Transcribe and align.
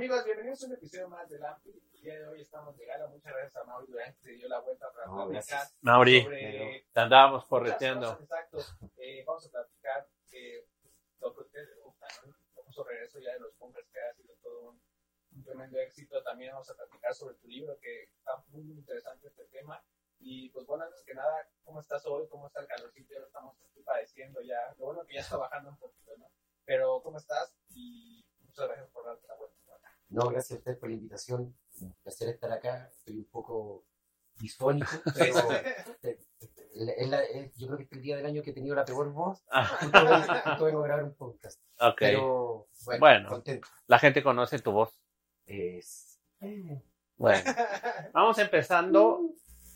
Amigos, 0.00 0.24
bienvenidos 0.24 0.62
a 0.62 0.66
un 0.66 0.72
episodio 0.72 1.08
más 1.10 1.28
del 1.28 1.44
AMPI. 1.44 1.70
El 1.92 2.00
día 2.00 2.18
de 2.20 2.26
hoy 2.26 2.40
estamos 2.40 2.74
de 2.74 2.86
gala. 2.86 3.06
Muchas 3.08 3.34
gracias 3.34 3.56
a 3.56 3.64
Mauri 3.64 3.86
Durán 3.86 4.14
que 4.14 4.20
se 4.22 4.30
dio 4.30 4.48
la 4.48 4.58
vuelta 4.60 4.90
para 4.90 5.06
No, 5.08 5.28
platicar. 5.28 5.66
Mauri, 5.82 6.22
sobre 6.22 6.86
te 6.90 7.00
andábamos 7.00 7.44
correteando. 7.44 8.18
Exacto. 8.18 8.60
Eh, 8.96 9.22
vamos 9.26 9.46
a 9.46 9.50
platicar 9.50 10.08
eh, 10.32 10.66
lo 11.20 11.34
que 11.34 11.40
a 11.40 11.42
ustedes 11.42 11.68
les 11.68 11.80
gusta, 11.84 12.06
¿no? 12.24 12.34
El 12.34 12.52
famoso 12.54 12.84
regreso 12.84 13.18
ya 13.20 13.34
de 13.34 13.40
los 13.40 13.52
Punkers 13.56 13.86
que 13.90 14.00
ha 14.00 14.14
sido 14.14 14.34
todo 14.42 14.70
un, 14.70 14.82
un 15.36 15.44
tremendo 15.44 15.78
éxito. 15.78 16.22
También 16.22 16.52
vamos 16.52 16.70
a 16.70 16.76
platicar 16.76 17.14
sobre 17.14 17.34
tu 17.34 17.46
libro 17.46 17.78
que 17.78 18.04
está 18.04 18.42
muy, 18.48 18.62
muy 18.62 18.78
interesante 18.78 19.28
este 19.28 19.44
tema. 19.48 19.84
Y 20.18 20.48
pues 20.48 20.64
bueno, 20.64 20.84
antes 20.84 21.02
que 21.04 21.12
nada, 21.12 21.46
¿cómo 21.62 21.78
estás 21.78 22.06
hoy? 22.06 22.26
¿Cómo 22.28 22.46
está 22.46 22.60
el 22.62 22.68
calorcito? 22.68 23.12
Ya 23.12 23.20
lo 23.20 23.26
estamos 23.26 23.54
aquí 23.68 23.82
padeciendo 23.82 24.40
ya. 24.40 24.74
Lo 24.78 24.86
bueno 24.86 25.04
que 25.04 25.16
ya 25.16 25.20
está 25.20 25.36
bajando 25.36 25.68
un 25.68 25.76
poquito, 25.76 26.16
¿no? 26.16 26.30
Pero 26.64 27.02
¿cómo 27.02 27.18
estás? 27.18 27.54
Y 27.74 28.24
muchas 28.40 28.66
gracias 28.66 28.88
por 28.92 29.04
darte 29.04 29.28
la 29.28 29.34
vuelta. 29.34 29.59
No, 30.10 30.28
gracias 30.28 30.52
a 30.52 30.58
usted 30.60 30.78
por 30.78 30.88
la 30.88 30.96
invitación. 30.96 31.56
Un 31.80 31.94
placer 32.02 32.28
estar 32.28 32.50
acá. 32.52 32.88
Estoy 32.90 33.18
un 33.18 33.24
poco 33.26 33.84
disfónico, 34.36 34.88
pero 35.16 35.52
eh, 36.02 36.18
es 36.96 37.08
la- 37.08 37.22
es- 37.24 37.54
yo 37.56 37.66
creo 37.66 37.76
que 37.76 37.82
este 37.84 37.94
es 37.94 37.98
el 37.98 38.02
día 38.02 38.16
del 38.16 38.26
año 38.26 38.42
que 38.42 38.50
he 38.50 38.54
tenido 38.54 38.74
la 38.74 38.84
peor 38.84 39.10
voz. 39.12 39.42
Ah, 39.50 39.66
Justo 39.66 40.64
vengo, 40.64 40.80
a 40.80 40.86
grabar 40.86 41.04
un 41.04 41.14
podcast. 41.14 41.60
ok. 41.78 41.96
Pero 41.98 42.68
bueno, 42.84 43.00
Bueno. 43.00 43.28
contento. 43.28 43.68
La 43.86 43.98
gente 43.98 44.22
conoce 44.22 44.58
tu 44.60 44.72
voz. 44.72 44.92
Es, 45.46 46.20
eh, 46.40 46.82
Bueno, 47.16 47.42
vamos 48.14 48.38
empezando 48.38 49.20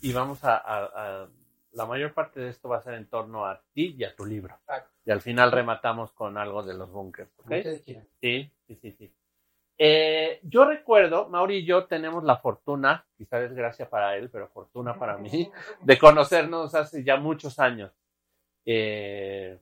y 0.01 0.13
vamos 0.13 0.43
a, 0.43 0.57
a- 0.57 1.23
a- 1.23 1.29
La 1.71 1.85
mayor 1.85 2.13
parte 2.13 2.39
de 2.39 2.49
esto 2.49 2.69
va 2.69 2.77
a 2.77 2.81
ser 2.81 2.93
en 2.95 3.07
torno 3.09 3.45
a 3.45 3.61
ti 3.73 3.95
y 3.97 4.03
a 4.05 4.15
tu 4.15 4.25
libro. 4.25 4.55
Exacto. 4.61 4.91
Y 5.05 5.11
al 5.11 5.21
final 5.21 5.51
rematamos 5.51 6.11
con 6.13 6.37
algo 6.37 6.63
de 6.63 6.73
los 6.73 6.89
bunkers, 6.91 7.29
¿ok? 7.39 7.43
como 7.45 7.57
ustedes 7.57 7.81
quieran. 7.81 8.07
Sí, 8.21 8.51
sí, 8.67 8.75
sí, 8.81 8.91
sí. 8.93 9.15
Eh, 9.77 10.39
yo 10.43 10.65
recuerdo, 10.65 11.27
Mauri 11.29 11.57
y 11.57 11.65
yo 11.65 11.85
tenemos 11.85 12.23
la 12.23 12.37
fortuna, 12.37 13.05
quizá 13.17 13.39
desgracia 13.39 13.89
para 13.89 14.15
él, 14.15 14.29
pero 14.29 14.47
fortuna 14.47 14.97
para 14.97 15.17
mí, 15.17 15.51
de 15.81 15.97
conocernos 15.97 16.73
hace 16.75 17.03
ya 17.03 17.17
muchos 17.17 17.59
años. 17.59 17.91
Eh, 18.65 19.59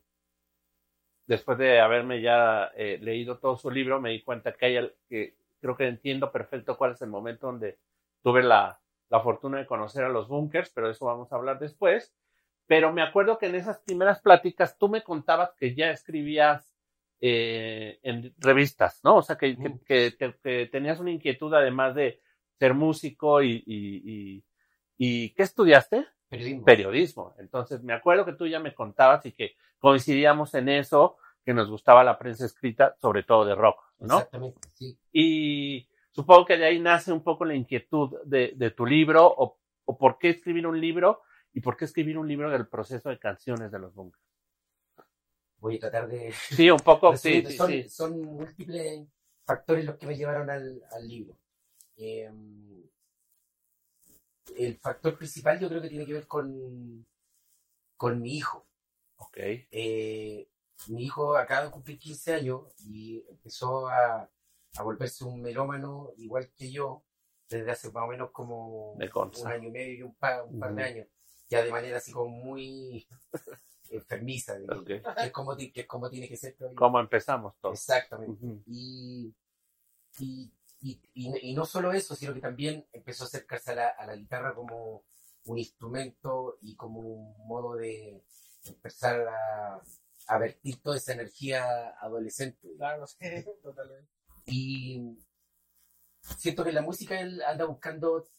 después 1.25 1.57
de 1.57 1.79
haberme 1.79 2.21
ya 2.21 2.71
eh, 2.75 2.99
leído 3.01 3.39
todo 3.39 3.57
su 3.57 3.71
libro, 3.71 3.99
me 3.99 4.11
di 4.11 4.21
cuenta 4.21 4.53
que 4.53 4.65
hay 4.65 4.91
que 5.09 5.35
creo 5.59 5.77
que 5.77 5.87
entiendo 5.87 6.29
perfecto 6.31 6.77
cuál 6.77 6.91
es 6.91 7.01
el 7.01 7.09
momento 7.09 7.47
donde 7.47 7.79
tuve 8.21 8.43
la, 8.43 8.81
la 9.09 9.21
fortuna 9.21 9.59
de 9.59 9.65
conocer 9.65 10.03
a 10.03 10.09
los 10.09 10.27
bunkers, 10.27 10.69
pero 10.71 10.89
eso 10.89 11.05
vamos 11.05 11.31
a 11.31 11.35
hablar 11.37 11.57
después. 11.57 12.13
Pero 12.67 12.91
me 12.91 13.01
acuerdo 13.01 13.37
que 13.37 13.45
en 13.45 13.55
esas 13.55 13.79
primeras 13.79 14.21
pláticas 14.21 14.77
tú 14.77 14.89
me 14.89 15.03
contabas 15.03 15.53
que 15.53 15.73
ya 15.73 15.89
escribías 15.89 16.72
eh, 17.25 17.99
en 18.03 18.33
revistas, 18.37 18.99
¿no? 19.05 19.15
O 19.15 19.21
sea, 19.21 19.37
que, 19.37 19.55
que- 19.55 19.79
que 19.87 20.11
te- 20.11 20.35
que 20.43 20.65
tenías 20.69 20.99
una 20.99 21.11
inquietud 21.11 21.53
además 21.53 21.95
de 21.95 22.19
ser 22.59 22.73
músico 22.73 23.41
y, 23.41 23.63
y, 23.65 24.11
y- 24.11 24.43
y 24.97 25.29
¿qué 25.33 25.43
estudiaste? 25.43 26.05
Periodismo. 26.27 26.65
periodismo. 26.65 27.35
Entonces, 27.39 27.81
me 27.81 27.93
acuerdo 27.93 28.25
que 28.25 28.33
tú 28.33 28.45
ya 28.45 28.59
me 28.59 28.73
contabas 28.73 29.25
y 29.25 29.31
que 29.31 29.55
coincidíamos 29.79 30.53
en 30.55 30.67
eso, 30.67 31.15
que 31.45 31.53
nos 31.53 31.69
gustaba 31.69 32.03
la 32.03 32.19
prensa 32.19 32.45
escrita, 32.45 32.95
sobre 33.01 33.23
todo 33.23 33.45
de 33.45 33.55
rock, 33.55 33.79
¿no? 33.99 34.17
Exactamente, 34.17 34.59
sí. 34.73 34.97
Y 35.13 35.87
supongo 36.11 36.43
que 36.45 36.57
de 36.57 36.65
ahí 36.65 36.79
nace 36.79 37.13
un 37.13 37.23
poco 37.23 37.45
la 37.45 37.55
inquietud 37.55 38.17
de, 38.25 38.51
de 38.57 38.71
tu 38.71 38.85
libro, 38.85 39.25
o, 39.25 39.57
o 39.85 39.97
por 39.97 40.17
qué 40.17 40.29
escribir 40.29 40.67
un 40.67 40.79
libro, 40.81 41.21
y 41.53 41.61
por 41.61 41.77
qué 41.77 41.85
escribir 41.85 42.17
un 42.17 42.27
libro 42.27 42.49
del 42.51 42.67
proceso 42.67 43.07
de 43.09 43.17
canciones 43.17 43.71
de 43.71 43.79
los 43.79 43.93
bunkers. 43.93 44.23
Voy 45.63 45.77
a 45.77 45.79
tratar 45.79 46.07
de... 46.09 46.33
Sí, 46.49 46.69
un 46.69 46.79
poco, 46.79 47.15
sí, 47.17 47.43
sí, 47.47 47.57
son, 47.57 47.71
sí. 47.71 47.89
son 47.89 48.21
múltiples 48.21 49.07
factores 49.45 49.85
los 49.85 49.97
que 49.97 50.07
me 50.07 50.17
llevaron 50.17 50.49
al, 50.49 50.81
al 50.91 51.07
libro. 51.07 51.37
Eh, 51.97 52.29
el 54.57 54.77
factor 54.77 55.17
principal 55.17 55.59
yo 55.59 55.69
creo 55.69 55.81
que 55.81 55.89
tiene 55.89 56.05
que 56.05 56.13
ver 56.13 56.27
con, 56.27 57.05
con 57.97 58.21
mi 58.21 58.37
hijo. 58.37 58.67
Ok, 59.17 59.37
Eh, 59.71 60.47
mi 60.89 61.05
hijo 61.05 61.37
acaba 61.37 61.65
de 61.65 61.71
cumplir 61.71 61.97
15 61.97 62.33
años 62.33 62.73
y 62.79 63.23
empezó 63.29 63.87
a, 63.87 64.29
a 64.75 64.83
volverse 64.83 65.23
un 65.23 65.41
melómano 65.41 66.11
igual 66.17 66.51
que 66.55 66.71
yo 66.71 67.03
desde 67.49 67.71
hace 67.71 67.91
más 67.91 68.03
o 68.03 68.07
menos 68.07 68.31
como 68.31 68.93
un 68.93 69.01
año 69.47 69.69
y 69.69 69.71
medio 69.71 69.93
y 69.93 70.01
un 70.03 70.15
par, 70.15 70.43
un 70.43 70.59
par 70.59 70.75
de 70.75 70.83
años. 70.83 71.07
Ya 71.49 71.63
de 71.63 71.71
manera 71.71 71.97
así 71.97 72.11
como 72.11 72.29
muy 72.29 73.07
enfermiza, 73.97 74.55
diría 74.57 74.75
yo, 74.75 74.81
ok. 74.81 74.85
que, 74.87 75.03
es 75.25 75.31
como, 75.31 75.55
que 75.57 75.71
es 75.75 75.87
como 75.87 76.09
tiene 76.09 76.27
que 76.27 76.37
ser. 76.37 76.55
¿Cómo 76.75 76.99
empezamos 76.99 77.55
todos? 77.59 77.79
Exactamente. 77.79 78.45
Ujú. 78.45 78.63
Y, 78.67 79.33
y, 80.19 80.51
y, 80.81 81.01
y- 81.13 81.49
y 81.51 81.53
no 81.53 81.65
solo 81.65 81.91
eso, 81.93 82.15
sino 82.15 82.33
que 82.33 82.41
también 82.41 82.85
empezó 82.91 83.23
a 83.23 83.27
acercarse 83.27 83.71
a 83.71 83.75
la, 83.75 83.87
a 83.89 84.05
la 84.05 84.15
guitarra 84.15 84.53
como 84.53 85.03
un 85.45 85.57
instrumento 85.57 86.57
y 86.61 86.75
como 86.75 86.99
un 86.99 87.47
modo 87.47 87.75
de 87.75 88.23
empezar 88.65 89.27
a, 89.27 89.81
a 90.27 90.37
vertir 90.37 90.81
toda 90.81 90.97
esa 90.97 91.13
energía 91.13 91.89
adolescente. 91.99 92.67
Claro, 92.77 93.05
sí, 93.07 93.17
totalmente. 93.63 94.09
Y 94.45 95.17
siento 96.21 96.63
que 96.63 96.71
la 96.71 96.81
música 96.81 97.19
él 97.19 97.41
anda 97.43 97.65
buscando, 97.65 98.29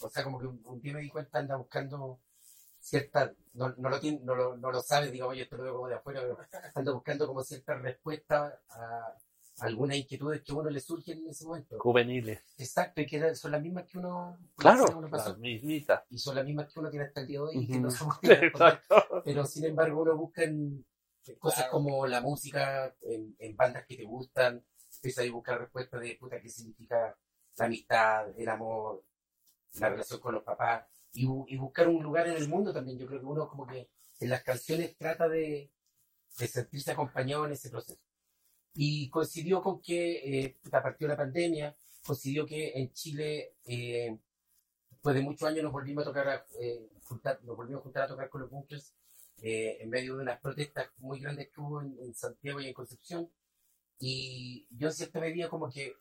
o 0.00 0.08
sea, 0.08 0.24
como 0.24 0.38
que 0.38 0.46
un, 0.46 0.60
un 0.64 0.80
día 0.80 0.92
me 0.94 1.00
di 1.00 1.08
cuenta, 1.10 1.38
anda 1.38 1.56
buscando 1.56 2.20
cierta, 2.80 3.32
no, 3.54 3.74
no 3.76 3.88
lo 3.90 4.00
tiene, 4.00 4.20
no 4.24 4.34
lo, 4.34 4.56
no 4.56 4.72
lo 4.72 4.80
sabe, 4.80 5.10
digamos, 5.10 5.36
yo 5.36 5.42
esto 5.44 5.56
lo 5.56 5.62
veo 5.64 5.74
como 5.74 5.88
de 5.88 5.94
afuera, 5.94 6.20
pero 6.22 6.38
anda 6.74 6.92
buscando 6.92 7.26
como 7.26 7.42
cierta 7.42 7.74
respuesta 7.74 8.60
a 8.70 9.14
algunas 9.60 9.96
inquietudes 9.98 10.42
que 10.42 10.52
a 10.52 10.54
uno 10.54 10.70
le 10.70 10.80
surgen 10.80 11.18
en 11.18 11.28
ese 11.28 11.44
momento. 11.44 11.78
Juveniles. 11.78 12.42
Exacto, 12.56 13.00
y 13.02 13.06
que 13.06 13.34
son 13.34 13.52
las 13.52 13.60
mismas 13.62 13.84
que 13.84 13.98
uno, 13.98 14.38
Claro, 14.56 14.84
uno 14.96 15.10
pasó, 15.10 15.30
las 15.30 15.38
mismitas. 15.38 16.02
y 16.08 16.18
son 16.18 16.34
las 16.36 16.44
mismas 16.44 16.72
que 16.72 16.80
uno 16.80 16.90
tiene 16.90 17.04
hasta 17.06 17.20
el 17.20 17.26
día 17.26 17.38
de 17.40 17.44
hoy 17.44 17.58
y 17.58 17.66
que 17.66 17.74
Ujú. 17.74 17.82
no 17.82 17.90
somos. 17.90 18.16
Exacto. 18.22 19.22
pero 19.24 19.44
sin 19.44 19.64
embargo 19.66 20.02
uno 20.02 20.16
busca 20.16 20.42
en 20.44 20.84
cosas 21.38 21.58
Claro. 21.64 21.72
como 21.72 22.06
la 22.06 22.20
música, 22.22 22.94
en, 23.02 23.36
en 23.38 23.54
bandas 23.56 23.84
que 23.86 23.96
te 23.96 24.04
gustan, 24.04 24.64
empieza 24.96 25.22
a 25.22 25.30
buscar 25.30 25.60
respuestas 25.60 26.00
de 26.00 26.16
puta 26.18 26.40
qué 26.40 26.48
significa 26.48 27.16
la 27.56 27.64
amistad, 27.66 28.28
el 28.38 28.48
amor, 28.48 29.04
la 29.74 29.90
relación 29.90 30.20
con 30.20 30.34
los 30.34 30.42
papás, 30.42 30.86
y, 31.12 31.22
y 31.22 31.56
buscar 31.56 31.88
un 31.88 32.02
lugar 32.02 32.28
en 32.28 32.36
el 32.36 32.48
mundo 32.48 32.72
también. 32.72 32.98
Yo 32.98 33.06
creo 33.06 33.20
que 33.20 33.26
uno 33.26 33.48
como 33.48 33.66
que 33.66 33.88
en 34.20 34.30
las 34.30 34.42
canciones 34.42 34.96
trata 34.96 35.28
de, 35.28 35.70
de 36.38 36.46
sentirse 36.48 36.90
acompañado 36.90 37.46
en 37.46 37.52
ese 37.52 37.70
proceso. 37.70 38.00
Y 38.74 39.08
coincidió 39.10 39.62
con 39.62 39.80
que 39.80 40.44
eh, 40.44 40.56
puta, 40.62 40.82
partió 40.82 41.08
la 41.08 41.16
pandemia, 41.16 41.76
coincidió 42.04 42.46
que 42.46 42.72
en 42.74 42.92
Chile, 42.92 43.54
eh, 43.64 44.16
después 44.90 45.14
de 45.14 45.22
muchos 45.22 45.48
años 45.48 45.64
nos 45.64 45.72
volvimos 45.72 46.02
a 46.02 46.08
tocar, 46.08 46.28
a, 46.28 46.46
eh, 46.60 46.88
juntar, 47.02 47.42
nos 47.42 47.56
volvimos 47.56 47.80
a 47.80 47.84
juntar 47.84 48.02
a 48.04 48.08
tocar 48.08 48.28
con 48.28 48.42
los 48.42 48.50
bunkers 48.50 48.94
eh, 49.42 49.78
en 49.80 49.90
medio 49.90 50.16
de 50.16 50.22
unas 50.22 50.40
protestas 50.40 50.88
muy 50.98 51.18
grandes 51.20 51.48
que 51.48 51.60
hubo 51.60 51.80
en, 51.80 51.96
en 52.00 52.14
Santiago 52.14 52.60
y 52.60 52.68
en 52.68 52.74
Concepción. 52.74 53.30
Y 53.98 54.66
yo 54.70 54.88
en 54.88 54.94
cierta 54.94 55.20
medida 55.20 55.48
como 55.48 55.70
que 55.70 55.94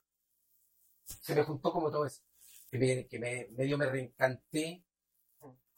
se 1.06 1.36
me 1.36 1.44
juntó 1.44 1.72
como 1.72 1.90
todo 1.90 2.06
eso. 2.06 2.22
Que, 2.70 2.78
me, 2.78 3.08
que 3.08 3.18
me, 3.18 3.48
medio 3.58 3.78
me 3.78 3.88
reencanté 3.88 4.84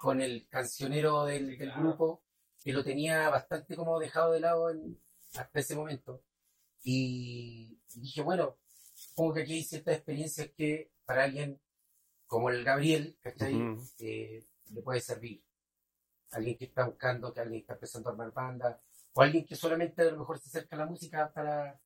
con 0.02 0.20
el 0.20 0.48
cancionero 0.50 1.26
del, 1.26 1.60
del 1.60 1.70
Claro. 1.70 1.82
grupo, 1.84 2.24
que 2.64 2.74
lo 2.74 2.84
tenía 2.84 3.30
bastante 3.30 3.76
como 3.76 4.00
dejado 4.00 4.32
de 4.32 4.40
lado 4.40 4.72
en, 4.72 5.00
hasta 5.36 5.60
ese 5.60 5.76
momento. 5.76 6.24
Y 6.84 7.78
dije, 7.94 8.24
bueno, 8.24 8.58
supongo 8.96 9.36
que 9.36 9.42
aquí 9.44 9.54
hay 9.54 9.64
ciertas 9.64 9.98
experiencias 9.98 10.50
que 10.58 10.92
para 11.06 11.26
alguien 11.26 11.62
como 12.26 12.50
el 12.50 12.64
Gabriel, 12.64 13.16
¿cachai? 13.22 13.54
Ujú. 13.56 13.84
Eh, 14.00 14.44
le 14.72 14.82
puede 14.82 15.02
servir. 15.02 15.44
Alguien 16.32 16.58
que 16.58 16.66
está 16.66 16.86
buscando, 16.88 17.32
que 17.32 17.42
alguien 17.42 17.62
está 17.62 17.74
empezando 17.74 18.10
a 18.10 18.14
armar 18.14 18.32
banda, 18.34 18.82
o 19.14 19.22
alguien 19.22 19.46
que 19.46 19.56
solamente 19.56 20.02
a 20.02 20.06
lo 20.12 20.18
mejor 20.20 20.40
se 20.40 20.50
acerca 20.50 20.78
a 20.78 20.80
la 20.80 20.86
música 20.88 21.32
para, 21.32 21.80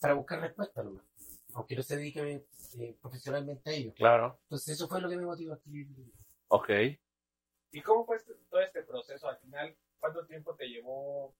para 0.00 0.14
buscar 0.14 0.40
respuestas, 0.40 0.84
nomás, 0.84 1.04
aunque 1.54 1.76
no 1.76 1.82
se 1.84 1.96
dedique 1.96 2.46
eh, 2.80 2.96
profesionalmente 3.00 3.70
a 3.70 3.72
ello. 3.74 3.94
Claro, 3.94 4.40
Entonces 4.42 4.74
eso 4.74 4.88
fue 4.88 5.00
lo 5.00 5.08
que 5.08 5.16
me 5.18 5.24
motivó 5.26 5.52
a 5.52 5.56
escribir. 5.56 5.86
ok. 6.48 6.68
¿Y 7.72 7.82
cómo 7.82 8.04
fue 8.04 8.16
este- 8.16 8.34
todo 8.48 8.60
este 8.60 8.82
proceso 8.82 9.28
al 9.28 9.38
final? 9.38 9.76
¿Cuánto 9.98 10.26
tiempo 10.26 10.54
te 10.56 10.66
llevó? 10.68 11.34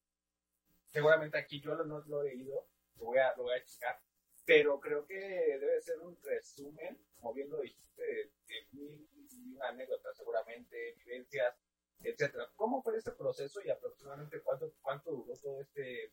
Seguramente 0.90 1.38
aquí 1.38 1.60
yo 1.60 1.74
lo- 1.74 1.84
no 1.84 2.00
lo 2.06 2.22
he 2.22 2.34
leído, 2.34 2.66
lo 2.96 3.04
voy 3.06 3.18
a, 3.18 3.34
lo 3.36 3.44
voy 3.44 3.54
a 3.54 3.64
checar, 3.64 4.00
pero 4.44 4.80
creo 4.80 5.06
que 5.06 5.14
debe 5.18 5.80
ser 5.80 5.98
un 6.00 6.16
resumen, 6.22 6.98
como 7.18 7.32
bien 7.32 7.48
lo 7.50 7.60
dijiste, 7.60 8.02
de, 8.02 8.66
mil 8.72 9.08
anécdotas 9.62 10.16
seguramente, 10.16 10.94
vivencias, 11.04 11.54
etcétera. 12.00 12.50
¿Cómo 12.56 12.82
fue 12.82 12.96
este 12.96 13.12
proceso 13.12 13.60
y 13.62 13.70
aproximadamente 13.70 14.40
cuánto, 14.42 14.72
cuánto 14.80 15.10
duró 15.10 15.36
todo 15.36 15.60
este 15.60 16.12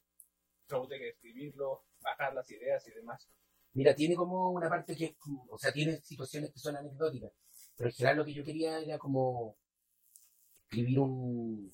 show 0.70 0.88
de 0.88 1.10
escribirlo, 1.10 1.86
bajar 2.02 2.34
las 2.34 2.50
ideas 2.52 2.86
y 2.88 2.92
demás? 2.92 3.28
Mira, 3.74 3.96
tiene 3.96 4.16
como 4.16 4.52
una 4.52 4.70
parte 4.70 4.96
que 4.96 5.16
o 5.50 5.58
sea, 5.58 5.72
tiene 5.72 6.02
situaciones 6.02 6.52
que 6.52 6.60
son 6.60 6.76
anecdóticas, 6.76 7.32
pero 7.76 7.90
en 7.90 7.96
general 7.96 8.18
lo 8.18 8.26
que 8.26 8.34
yo 8.34 8.44
quería 8.44 8.80
era 8.80 8.98
como 8.98 9.58
escribir 10.70 11.00
un, 11.00 11.74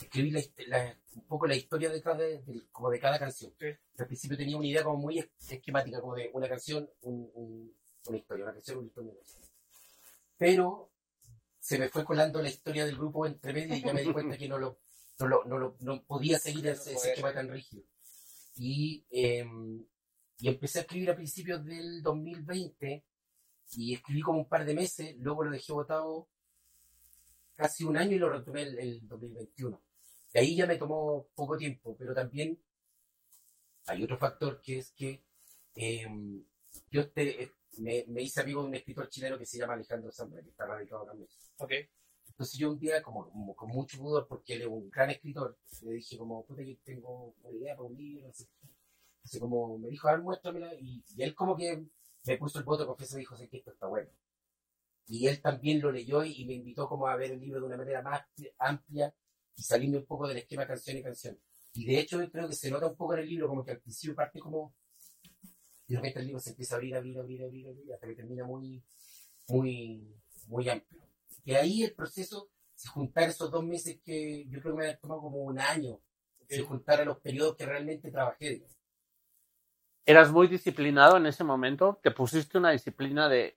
escribí 0.00 0.30
la, 0.30 0.40
la- 0.68 0.98
un 1.14 1.26
poco 1.26 1.46
la 1.46 1.56
historia 1.56 1.90
detrás 1.90 2.16
de, 2.18 2.42
del- 2.42 2.68
como 2.70 2.88
de 2.90 2.98
cada 3.00 3.18
canción. 3.18 3.52
Sí. 3.58 3.66
Al 3.98 4.06
principio 4.06 4.36
tenía 4.36 4.56
una 4.56 4.66
idea 4.66 4.84
como 4.84 4.98
muy 4.98 5.18
es- 5.18 5.28
esquemática, 5.50 6.00
como 6.00 6.14
de 6.14 6.30
una 6.32 6.48
canción, 6.48 6.88
un- 7.02 7.30
un- 7.34 7.76
una 8.06 8.16
historia, 8.18 8.44
una 8.44 8.54
canción, 8.54 8.78
una 8.78 8.86
historia. 8.86 9.12
Pero 10.36 10.90
se 11.60 11.78
me 11.78 11.88
fue 11.88 12.04
colando 12.04 12.42
la 12.42 12.48
historia 12.48 12.84
del 12.84 12.96
grupo 12.96 13.26
entre 13.26 13.52
medio 13.52 13.76
y 13.76 13.82
ya 13.82 13.92
me 13.92 14.02
di 14.02 14.12
cuenta 14.12 14.36
que 14.36 14.48
no 14.48 14.58
lo, 14.58 14.78
no 15.20 15.26
lo, 15.28 15.44
no 15.44 15.58
lo- 15.58 15.76
no 15.80 16.02
podía 16.04 16.38
seguir 16.38 16.66
ese, 16.66 16.94
ese 16.94 17.10
esquema 17.10 17.32
tan 17.32 17.48
rígido. 17.48 17.84
Y, 18.56 19.04
eh, 19.10 19.46
y 20.38 20.48
empecé 20.48 20.80
a 20.80 20.82
escribir 20.82 21.10
a 21.10 21.16
principios 21.16 21.64
del 21.64 22.02
2020 22.02 23.04
y 23.74 23.94
escribí 23.94 24.20
como 24.22 24.40
un 24.40 24.48
par 24.48 24.64
de 24.64 24.74
meses, 24.74 25.14
luego 25.18 25.44
lo 25.44 25.50
dejé 25.52 25.72
botado 25.72 26.28
casi 27.54 27.84
un 27.84 27.96
año 27.96 28.16
y 28.16 28.18
lo 28.18 28.30
retomé 28.30 28.62
el, 28.62 28.78
el 28.78 29.08
2021. 29.08 29.80
De 30.32 30.40
ahí 30.40 30.56
ya 30.56 30.66
me 30.66 30.76
tomó 30.76 31.28
poco 31.34 31.56
tiempo, 31.56 31.96
pero 31.98 32.14
también 32.14 32.58
hay 33.86 34.02
otro 34.02 34.16
factor 34.16 34.60
que 34.60 34.78
es 34.78 34.92
que 34.92 35.22
eh, 35.74 36.06
yo 36.90 37.00
este, 37.02 37.42
eh, 37.42 37.52
me, 37.78 38.04
me 38.08 38.22
hice 38.22 38.40
amigo 38.40 38.62
de 38.62 38.68
un 38.68 38.74
escritor 38.74 39.08
chileno 39.08 39.38
que 39.38 39.46
se 39.46 39.58
llama 39.58 39.74
Alejandro 39.74 40.12
Zambra, 40.12 40.42
que 40.42 40.50
está 40.50 40.66
radicado 40.66 41.02
acá 41.02 41.12
en 41.12 41.20
México. 41.20 41.42
Ok. 41.58 41.72
Entonces 42.28 42.58
yo 42.58 42.70
un 42.70 42.78
día, 42.78 43.02
como, 43.02 43.28
como 43.30 43.54
con 43.54 43.68
mucho 43.68 43.98
pudor, 43.98 44.26
porque 44.26 44.54
él 44.54 44.62
es 44.62 44.68
un 44.68 44.88
gran 44.90 45.10
escritor, 45.10 45.58
le 45.82 45.92
dije 45.92 46.16
como, 46.16 46.44
puta, 46.46 46.62
yo 46.62 46.74
tengo 46.82 47.34
una 47.42 47.50
idea 47.50 47.76
para 47.76 47.88
un 47.88 47.96
libro, 47.96 48.32
qué. 48.32 48.44
Entonces 49.16 49.40
como 49.40 49.78
me 49.78 49.88
dijo, 49.88 50.08
a 50.08 50.12
ver, 50.12 50.22
muéstramela, 50.22 50.74
y, 50.74 51.04
y 51.14 51.22
él 51.22 51.34
como 51.34 51.56
que 51.56 51.84
me 52.24 52.38
puso 52.38 52.58
el 52.58 52.64
voto 52.64 52.86
confianza 52.86 53.16
y 53.16 53.20
dijo, 53.20 53.36
sé 53.36 53.48
que 53.48 53.58
esto 53.58 53.72
está 53.72 53.86
bueno. 53.86 54.08
Y 55.06 55.26
él 55.26 55.40
también 55.40 55.80
lo 55.80 55.90
leyó 55.90 56.24
y, 56.24 56.44
me 56.44 56.54
invitó 56.54 56.88
como 56.88 57.06
a 57.06 57.16
ver 57.16 57.32
el 57.32 57.40
libro 57.40 57.60
de 57.60 57.66
una 57.66 57.76
manera 57.76 58.02
más 58.02 58.22
amplia 58.58 59.14
y 59.56 59.62
salirme 59.62 59.98
un 59.98 60.06
poco 60.06 60.28
del 60.28 60.38
esquema 60.38 60.66
canción 60.66 60.96
y 60.96 61.02
canción. 61.02 61.38
Y 61.74 61.86
de 61.86 61.98
hecho 61.98 62.18
creo 62.30 62.48
que 62.48 62.54
se 62.54 62.70
nota 62.70 62.86
un 62.86 62.96
poco 62.96 63.14
en 63.14 63.20
el 63.20 63.28
libro, 63.28 63.48
como 63.48 63.64
que 63.64 63.72
al 63.72 63.80
principio 63.80 64.14
parte 64.14 64.38
como, 64.38 64.74
y 65.86 65.94
de 65.94 65.96
repente 65.96 66.20
el 66.20 66.26
libro 66.26 66.40
se 66.40 66.50
empieza 66.50 66.74
a 66.74 66.76
abrir, 66.76 66.96
abrir, 66.96 67.18
abrir, 67.18 67.42
abrir, 67.44 67.68
abrir, 67.68 67.92
hasta 67.92 68.06
que 68.06 68.14
termina 68.14 68.44
muy, 68.44 68.82
muy, 69.48 70.14
muy 70.48 70.68
amplio. 70.68 71.02
Y 71.44 71.54
ahí 71.54 71.82
el 71.82 71.94
proceso, 71.94 72.50
si 72.74 72.88
juntar 72.88 73.28
esos 73.28 73.50
dos 73.50 73.64
meses 73.64 74.00
que 74.04 74.46
yo 74.48 74.60
creo 74.60 74.76
que 74.76 74.82
me 74.82 74.88
ha 74.88 74.98
tomado 74.98 75.22
como 75.22 75.38
un 75.38 75.58
año, 75.58 76.00
si 76.48 76.62
juntara 76.62 77.04
los 77.04 77.20
periodos 77.20 77.56
que 77.56 77.66
realmente 77.66 78.10
trabajé. 78.10 78.50
digamos. 78.50 78.76
¿Eras 80.04 80.30
muy 80.32 80.48
disciplinado 80.48 81.16
en 81.16 81.26
ese 81.26 81.44
momento? 81.44 82.00
¿Te 82.02 82.10
pusiste 82.10 82.58
una 82.58 82.72
disciplina 82.72 83.28
de, 83.28 83.56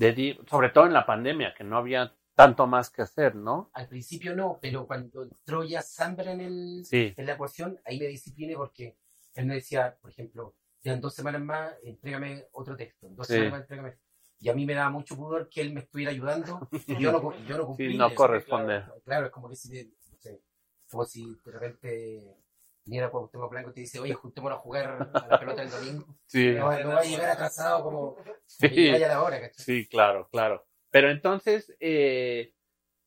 de 0.00 0.38
sobre 0.48 0.70
todo 0.70 0.86
en 0.86 0.92
la 0.94 1.04
pandemia, 1.04 1.54
que 1.54 1.62
no 1.64 1.76
había 1.76 2.14
tanto 2.34 2.66
más 2.66 2.88
que 2.88 3.02
hacer, 3.02 3.34
¿no? 3.34 3.70
Al 3.74 3.86
principio 3.86 4.34
no, 4.34 4.58
pero 4.60 4.86
cuando 4.86 5.24
entró 5.24 5.62
ya 5.62 5.82
Zambra 5.82 6.32
en, 6.32 6.40
el, 6.40 6.84
Sí, 6.86 7.12
en 7.16 7.26
la 7.26 7.34
ecuación, 7.34 7.78
ahí 7.84 7.98
me 7.98 8.06
discipliné 8.06 8.56
porque 8.56 8.96
él 9.34 9.46
me 9.46 9.54
decía, 9.54 9.96
por 10.00 10.10
ejemplo, 10.10 10.54
en 10.84 11.00
dos 11.02 11.14
semanas 11.14 11.42
más, 11.42 11.74
entrégame 11.82 12.46
otro 12.52 12.76
texto, 12.76 13.06
en 13.06 13.14
dos 13.14 13.26
Sí. 13.26 13.34
semanas 13.34 13.52
más, 13.52 13.60
entrégame. 13.62 13.98
Y 14.38 14.48
a 14.48 14.54
mí 14.54 14.64
me 14.64 14.72
daba 14.72 14.88
mucho 14.88 15.16
pudor 15.16 15.50
que 15.50 15.60
él 15.60 15.74
me 15.74 15.80
estuviera 15.80 16.12
ayudando 16.12 16.66
y 16.86 16.98
yo 16.98 17.12
no, 17.12 17.46
yo 17.46 17.58
no 17.58 17.66
cumplí. 17.66 17.92
Sí, 17.92 17.98
no 17.98 18.14
corresponde. 18.14 18.78
Claro, 18.80 19.02
claro, 19.04 19.26
es 19.26 19.32
como 19.32 19.50
que 19.50 19.56
si, 19.56 19.84
no 20.10 20.16
sé, 20.18 20.40
como 20.90 21.04
si 21.04 21.36
de 21.44 21.52
repente 21.52 22.36
viniera 22.84 23.10
Cuauhtémoc 23.10 23.50
Blanco 23.50 23.72
te 23.72 23.80
dice, 23.80 23.98
oye, 24.00 24.14
juntémonos 24.14 24.58
a 24.58 24.62
jugar 24.62 25.10
a 25.14 25.26
la 25.28 25.38
pelota 25.40 25.62
el 25.62 25.70
domingo. 25.70 26.06
sí, 26.26 26.52
No, 26.52 26.70
no 26.78 26.88
va 26.90 27.00
a 27.00 27.04
llegar 27.04 27.30
atrasado 27.30 27.82
como 27.84 28.16
Sí. 28.46 28.68
que 28.68 28.92
vaya 28.92 29.08
la 29.08 29.22
hora, 29.22 29.40
¿cachai? 29.40 29.64
sí, 29.64 29.88
claro, 29.88 30.28
claro. 30.30 30.66
Pero 30.90 31.10
entonces, 31.10 31.72
eh, 31.80 32.52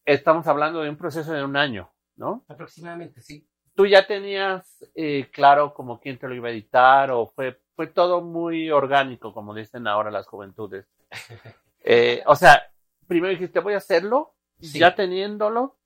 estamos 0.05 0.47
hablando 0.47 0.81
de 0.81 0.89
un 0.89 0.97
proceso 0.97 1.33
de 1.33 1.43
un 1.43 1.57
año, 1.57 1.91
¿no? 2.15 2.45
Aproximadamente, 2.47 3.21
sí. 3.21 3.47
¿Tú 3.75 3.85
ya 3.87 4.05
tenías 4.05 4.85
eh, 4.95 5.29
claro 5.33 5.73
como 5.73 5.99
quién 5.99 6.19
te 6.19 6.27
lo 6.27 6.35
iba 6.35 6.47
a 6.47 6.51
editar 6.51 7.09
o 7.11 7.25
fue, 7.27 7.59
fue 7.75 7.87
todo 7.87 8.21
muy 8.21 8.69
orgánico, 8.69 9.33
como 9.33 9.53
dicen 9.55 9.87
ahora 9.87 10.11
las 10.11 10.27
juventudes? 10.27 10.87
Eh, 11.85 12.23
o 12.27 12.35
sea, 12.37 12.71
primero 13.07 13.31
dijiste, 13.31 13.59
voy 13.59 13.73
a 13.73 13.77
hacerlo, 13.77 14.35
Sí. 14.61 14.79
ya 14.79 14.95
teniéndolo, 14.95 15.77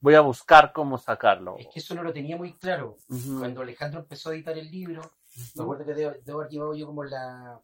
voy 0.00 0.14
a 0.14 0.20
buscar 0.20 0.72
cómo 0.72 0.98
sacarlo. 0.98 1.56
Es 1.58 1.68
que 1.68 1.80
eso 1.80 1.94
no 1.94 2.02
lo 2.02 2.12
tenía 2.12 2.36
muy 2.36 2.54
claro. 2.54 2.96
Cuando 3.38 3.62
Alejandro 3.62 4.00
empezó 4.00 4.30
a 4.30 4.34
editar 4.34 4.56
el 4.56 4.70
libro, 4.70 5.02
me 5.54 5.62
acuerdo 5.62 5.84
que 5.84 5.94
debo, 5.94 6.14
debo 6.24 6.40
haber 6.40 6.50
llevado 6.52 6.74
yo 6.74 6.86
como 6.86 7.04
la 7.04 7.60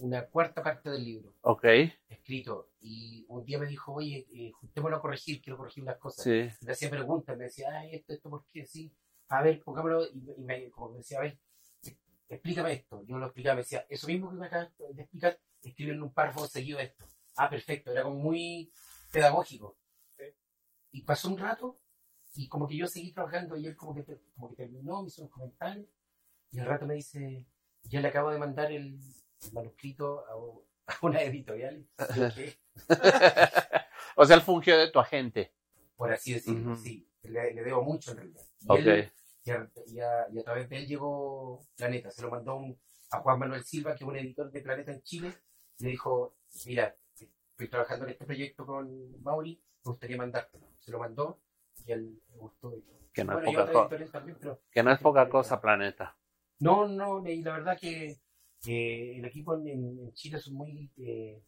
una 0.00 0.26
cuarta 0.26 0.62
parte 0.62 0.90
del 0.90 1.04
libro 1.04 1.34
Ok, 1.40 1.64
escrito. 2.08 2.70
Y 2.80 3.24
un 3.28 3.44
día 3.44 3.58
me 3.58 3.66
dijo, 3.66 3.94
oye, 3.94 4.26
eh, 4.32 4.52
juntémonos 4.52 4.98
a 4.98 5.02
corregir, 5.02 5.42
quiero 5.42 5.56
corregir 5.56 5.82
unas 5.82 5.98
cosas. 5.98 6.22
sí, 6.24 6.48
Me 6.64 6.72
hacía 6.72 6.90
preguntas, 6.90 7.36
me 7.36 7.44
decía, 7.44 7.68
ay, 7.72 7.96
esto, 7.96 8.12
esto, 8.12 8.30
¿por 8.30 8.44
qué? 8.46 8.64
Sí, 8.64 8.92
a 9.28 9.42
ver, 9.42 9.60
pongámoslo. 9.62 10.06
Y, 10.06 10.34
y 10.36 10.44
me, 10.44 10.70
como 10.70 10.90
me 10.90 10.98
decía, 10.98 11.18
a 11.18 11.22
ver, 11.22 11.38
explícame 12.28 12.72
esto. 12.72 13.02
Yo 13.06 13.18
lo 13.18 13.26
explicaba, 13.26 13.56
me 13.56 13.62
decía, 13.62 13.84
eso 13.88 14.06
mismo 14.06 14.30
que 14.30 14.36
me 14.36 14.46
acabas 14.46 14.70
de 14.78 15.02
explicar, 15.02 15.38
escribe 15.62 15.92
en 15.92 16.02
un 16.02 16.12
párrafo 16.12 16.46
seguido 16.46 16.78
esto. 16.78 17.04
Ah, 17.36 17.48
perfecto, 17.50 17.90
era 17.90 18.02
como 18.02 18.16
muy 18.16 18.72
pedagógico. 19.10 19.76
Y 20.92 21.02
pasó 21.02 21.28
un 21.28 21.38
rato 21.38 21.78
y 22.34 22.48
como 22.48 22.66
que 22.68 22.76
yo 22.76 22.86
seguí 22.86 23.12
trabajando 23.12 23.56
y 23.56 23.66
él 23.66 23.76
como 23.76 23.94
que, 23.94 24.04
como 24.34 24.50
que 24.50 24.56
terminó, 24.56 25.02
me 25.02 25.08
hizo 25.08 25.22
unos 25.22 25.32
comentarios 25.32 25.86
y 26.50 26.58
al 26.60 26.66
rato 26.66 26.86
me 26.86 26.94
dice, 26.94 27.46
ya 27.84 28.00
le 28.00 28.08
acabo 28.08 28.30
de 28.30 28.38
mandar 28.38 28.72
el, 28.72 28.98
el 29.42 29.52
manuscrito 29.52 30.24
a, 30.26 30.92
a 30.92 30.98
una 31.02 31.22
editorial. 31.22 31.86
Y 32.14 32.18
yo, 32.18 32.28
¿qué? 32.34 32.58
o 34.16 34.24
sea, 34.24 34.36
él 34.36 34.42
fungió 34.42 34.78
de 34.78 34.90
tu 34.90 34.98
agente. 34.98 35.52
Por 35.96 36.12
así 36.12 36.34
decirlo, 36.34 36.76
sí. 36.76 37.04
Le, 37.22 37.52
le 37.52 37.62
debo 37.62 37.82
mucho 37.82 38.12
en 38.12 38.16
realidad. 38.18 38.42
Y 38.60 38.66
él- 38.78 39.12
y 39.44 39.50
a, 39.50 39.70
y 39.86 40.00
a- 40.00 40.26
y 40.30 40.38
a 40.38 40.44
través 40.44 40.68
de 40.68 40.76
él 40.78 40.86
llegó 40.86 41.60
Planeta. 41.76 42.10
Se 42.10 42.22
lo 42.22 42.30
mandó 42.30 42.56
un- 42.56 42.78
a 43.10 43.20
Juan 43.20 43.38
Manuel 43.38 43.64
Silva, 43.64 43.94
que 43.94 44.04
es 44.04 44.08
un 44.08 44.16
editor 44.16 44.50
de 44.50 44.60
Planeta 44.60 44.92
en 44.92 45.02
Chile. 45.02 45.32
y 45.78 45.84
Le 45.84 45.90
dijo, 45.90 46.36
mira, 46.66 46.94
estoy 47.14 47.68
trabajando 47.68 48.04
en 48.04 48.12
este 48.12 48.24
proyecto 48.24 48.64
con 48.66 49.22
Mauri, 49.22 49.60
me 49.84 49.90
gustaría 49.90 50.16
mandártelo. 50.16 50.67
Se 50.88 50.92
lo 50.92 51.00
mandó 51.00 51.38
y 51.84 51.92
él 51.92 52.18
le 52.30 52.38
gustó. 52.38 52.74
Y, 52.74 52.82
que 53.12 53.22
no, 53.22 53.34
bueno, 53.34 53.50
es 53.50 53.70
poca 53.70 54.10
también, 54.10 54.38
pero 54.40 54.62
que 54.70 54.82
no 54.82 54.90
es 54.90 54.98
poca 54.98 55.28
cosa, 55.28 55.60
Planeta. 55.60 56.16
no, 56.60 56.88
no, 56.88 57.28
y 57.28 57.42
la 57.42 57.58
verdad 57.58 57.78
que, 57.78 58.16
que 58.62 59.18
el 59.18 59.24
equipo 59.26 59.54
en, 59.54 59.68
en 59.68 60.12
Chile 60.14 60.38
son 60.38 60.54
muy, 60.54 60.90
eh, 60.96 61.42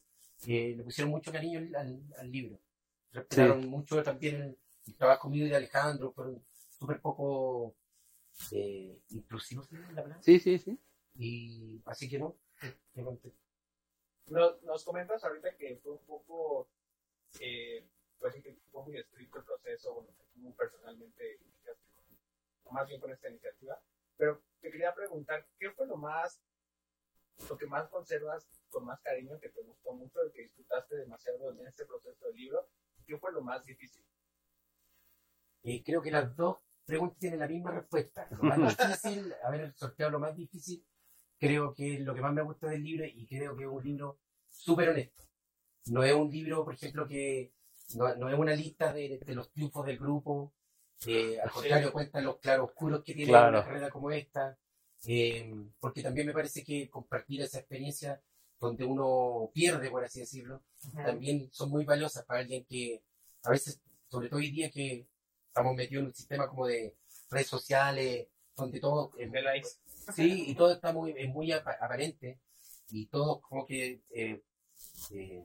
que 0.45 0.75
le 0.77 0.83
pusieron 0.83 1.11
mucho 1.11 1.33
cariño 1.33 1.59
al, 1.75 2.03
al- 2.19 2.31
libro. 2.31 2.61
Respetaron 3.13 3.67
mucho 3.67 4.03
también 4.03 4.43
el, 4.87 4.95
trabajo 4.99 5.31
mío 5.31 5.47
y 5.47 5.49
de 5.49 5.57
Alejandro, 5.57 6.13
fueron 6.13 6.45
súper 6.69 7.01
poco 7.01 7.75
eh, 8.53 9.01
inclusivos 9.09 9.69
¿sí? 9.69 9.77
la 9.94 10.03
verdad. 10.03 10.19
Sí, 10.20 10.39
sí, 10.39 10.59
sí. 10.59 10.79
Y 11.15 11.81
así 11.87 12.11
que 12.11 12.19
no, 12.19 12.37
me 12.93 13.05
conté. 13.05 13.32
Nos, 14.27 14.63
nos 14.65 14.85
comentas 14.85 15.25
ahorita 15.25 15.56
que 15.56 15.77
fue 15.82 15.93
un 15.93 16.05
poco, 16.05 16.69
eh, 17.41 17.87
pues 18.20 18.34
sí 18.34 18.43
que 18.43 18.55
fue 18.70 18.84
muy 18.84 18.96
estricto 18.98 19.39
el 19.39 19.44
proceso, 19.44 19.94
bueno, 19.94 20.10
que 20.17 20.24
tú 20.34 20.55
personalmente, 20.55 21.39
iniciaste 21.43 21.89
con- 21.94 22.74
más 22.74 22.86
bien 22.86 23.00
con 23.00 23.10
esta 23.10 23.29
iniciativa, 23.29 23.81
pero 24.17 24.43
te 24.60 24.70
quería 24.70 24.94
preguntar, 24.94 25.46
¿qué 25.58 25.70
fue 25.72 25.86
lo 25.86 25.96
más, 25.96 26.41
lo 27.48 27.56
que 27.56 27.67
más 27.67 27.89
conservas 27.89 28.46
con 28.69 28.84
más 28.84 29.00
cariño, 29.00 29.41
que 29.41 29.48
te 29.48 29.62
gustó 29.62 29.93
mucho, 29.94 30.20
el 30.22 30.31
que 30.32 30.43
disfrutaste 30.43 30.96
demasiado 30.96 31.50
en 31.50 31.67
este 31.67 31.86
proceso 31.86 32.27
del 32.27 32.36
libro? 32.36 32.69
¿Qué 33.06 33.19
fue 33.19 33.32
lo 33.32 33.41
más 33.41 33.65
difícil? 33.65 34.05
Eh, 35.62 35.82
creo 35.84 36.03
que 36.03 36.10
las 36.10 36.34
dos 36.36 36.58
preguntas 36.84 37.19
tienen 37.19 37.41
la 37.41 37.48
misma 37.48 37.70
respuesta. 37.72 38.29
Lo 38.31 38.43
más 38.43 38.58
difícil, 38.79 39.34
haber 39.43 39.72
sorteado 39.74 40.12
lo 40.12 40.20
más 40.20 40.36
difícil, 40.36 40.84
creo 41.39 41.74
que 41.74 41.94
es 41.94 42.00
lo 42.00 42.15
que 42.15 42.20
más 42.20 42.32
me 42.34 42.43
gusta 42.43 42.69
del 42.69 42.82
libro 42.82 43.06
y 43.06 43.27
creo 43.27 43.56
que 43.56 43.65
es 43.65 43.70
un 43.70 43.82
libro 43.82 44.19
súper 44.48 44.91
honesto. 44.91 45.24
No 45.86 46.05
es 46.05 46.15
un 46.15 46.31
libro, 46.31 46.65
por 46.65 46.74
ejemplo, 46.74 47.08
que 47.08 47.53
no, 47.94 48.15
no 48.17 48.29
es 48.29 48.39
una 48.39 48.55
lista 48.55 48.93
de, 48.93 49.19
de 49.25 49.35
los 49.35 49.51
triunfos 49.51 49.87
del 49.87 49.99
grupo, 49.99 50.53
eh, 51.06 51.41
al 51.41 51.51
contrario, 51.51 51.93
cuentan 51.93 52.25
los 52.25 52.39
claroscuros 52.39 53.03
que 53.03 53.15
tiene 53.15 53.31
Claro. 53.32 53.49
una 53.59 53.65
carrera 53.65 53.91
como 53.91 54.11
esta, 54.11 54.59
eh, 55.06 55.55
porque 55.79 56.03
también 56.03 56.27
me 56.27 56.32
parece 56.32 56.63
que 56.63 56.89
compartir 56.91 57.41
esa 57.43 57.59
experiencia 57.59 58.20
donde 58.59 58.85
uno 58.85 59.51
pierde, 59.55 59.91
por 59.91 60.05
así 60.05 60.20
decirlo, 60.20 60.63
también 60.94 61.49
son 61.53 61.70
muy 61.70 61.85
valiosas 61.87 62.25
para 62.27 62.41
alguien 62.41 62.65
que 62.67 63.03
a 63.44 63.51
veces, 63.51 63.81
sobre 64.09 64.29
todo 64.29 64.39
hoy 64.39 64.51
día 64.51 64.70
que 64.70 65.06
estamos 65.47 65.75
metidos 65.75 66.03
en 66.03 66.06
un 66.09 66.15
sistema 66.15 66.47
como 66.49 66.67
de 66.67 66.94
redes 67.31 67.47
sociales, 67.47 68.29
donde 68.55 68.79
todo 68.81 69.13
es, 69.17 69.32
De 69.32 69.41
likes. 69.41 69.69
sí, 70.15 70.44
y 70.51 70.55
todo 70.55 70.75
está 70.75 70.93
muy, 70.93 71.15
es 71.17 71.29
muy 71.31 71.51
apa- 71.53 71.79
aparente 71.81 72.39
y 72.91 73.06
todos 73.06 73.41
como 73.41 73.67
que 73.67 74.03
eh, 74.11 74.43
eh, 75.13 75.44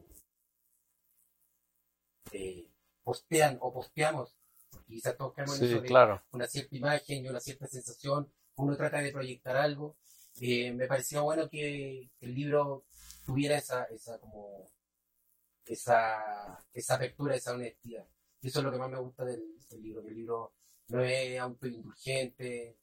eh, 2.31 2.67
postean 3.03 3.57
o 3.61 3.73
posteamos, 3.73 4.35
porque 4.71 4.93
quizás 4.95 5.17
todos 5.17 5.33
Sí, 5.57 5.67
de 5.67 5.81
claro. 5.83 6.21
una 6.31 6.47
cierta 6.47 6.75
imagen 6.75 7.25
y 7.25 7.29
una 7.29 7.39
cierta 7.39 7.67
sensación, 7.67 8.31
uno 8.55 8.75
trata 8.77 8.99
de 8.99 9.11
proyectar 9.11 9.55
algo. 9.57 9.97
Eh, 10.41 10.73
me 10.73 10.87
pareció 10.87 11.23
bueno 11.23 11.47
que 11.49 12.09
el 12.19 12.35
libro 12.35 12.85
tuviera 13.25 13.57
esa, 13.57 13.83
esa 13.85 14.19
como 14.19 14.69
esa, 15.65 16.57
esa 16.73 16.95
apertura, 16.95 17.35
esa 17.35 17.53
honestidad. 17.53 18.05
Y 18.41 18.47
eso 18.47 18.59
es 18.59 18.65
lo 18.65 18.71
que 18.71 18.77
más 18.77 18.89
me 18.91 18.99
gusta 18.99 19.25
del, 19.25 19.43
del 19.69 19.81
libro, 19.81 20.01
que 20.03 20.09
el 20.09 20.15
libro 20.15 20.53
no 20.89 21.01
es 21.03 21.39
autoindulgente, 21.39 22.77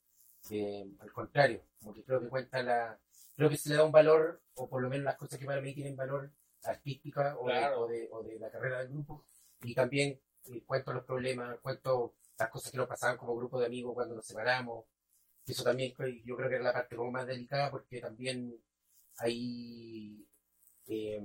eh, 0.49 0.85
al 0.99 1.11
contrario, 1.13 1.63
como 1.79 1.93
que 1.93 2.03
creo 2.03 2.19
que 2.19 2.27
cuenta 2.27 2.61
la, 2.61 2.99
creo 3.35 3.49
que 3.49 3.57
se 3.57 3.69
le 3.69 3.75
da 3.75 3.83
un 3.85 3.91
valor, 3.91 4.41
o 4.55 4.67
por 4.67 4.81
lo 4.81 4.89
menos 4.89 5.05
las 5.05 5.15
cosas 5.15 5.39
que 5.39 5.45
para 5.45 5.61
mí 5.61 5.73
tienen 5.73 5.95
valor 5.95 6.31
artística 6.63 7.37
o, 7.37 7.47
de, 7.47 7.53
Claro. 7.53 7.81
o, 7.81 7.87
de, 7.87 8.09
o 8.11 8.23
de 8.23 8.39
la 8.39 8.51
carrera 8.51 8.79
del 8.79 8.89
grupo, 8.89 9.25
y 9.63 9.73
también 9.75 10.19
eh, 10.45 10.63
cuento 10.65 10.93
los 10.93 11.03
problemas, 11.05 11.59
cuento 11.61 12.15
las 12.37 12.49
cosas 12.49 12.71
que 12.71 12.77
nos 12.77 12.87
pasaban 12.87 13.17
como 13.17 13.35
grupo 13.35 13.59
de 13.59 13.67
amigos 13.67 13.93
cuando 13.93 14.15
nos 14.15 14.25
separamos, 14.25 14.85
eso 15.45 15.63
también 15.63 15.93
creo- 15.93 16.15
yo 16.25 16.35
creo 16.37 16.49
que 16.49 16.55
era 16.55 16.65
la 16.65 16.73
parte 16.73 16.95
como 16.95 17.11
más 17.11 17.27
delicada 17.27 17.71
porque 17.71 18.01
también 18.01 18.55
hay 19.17 20.25
eh, 20.87 21.21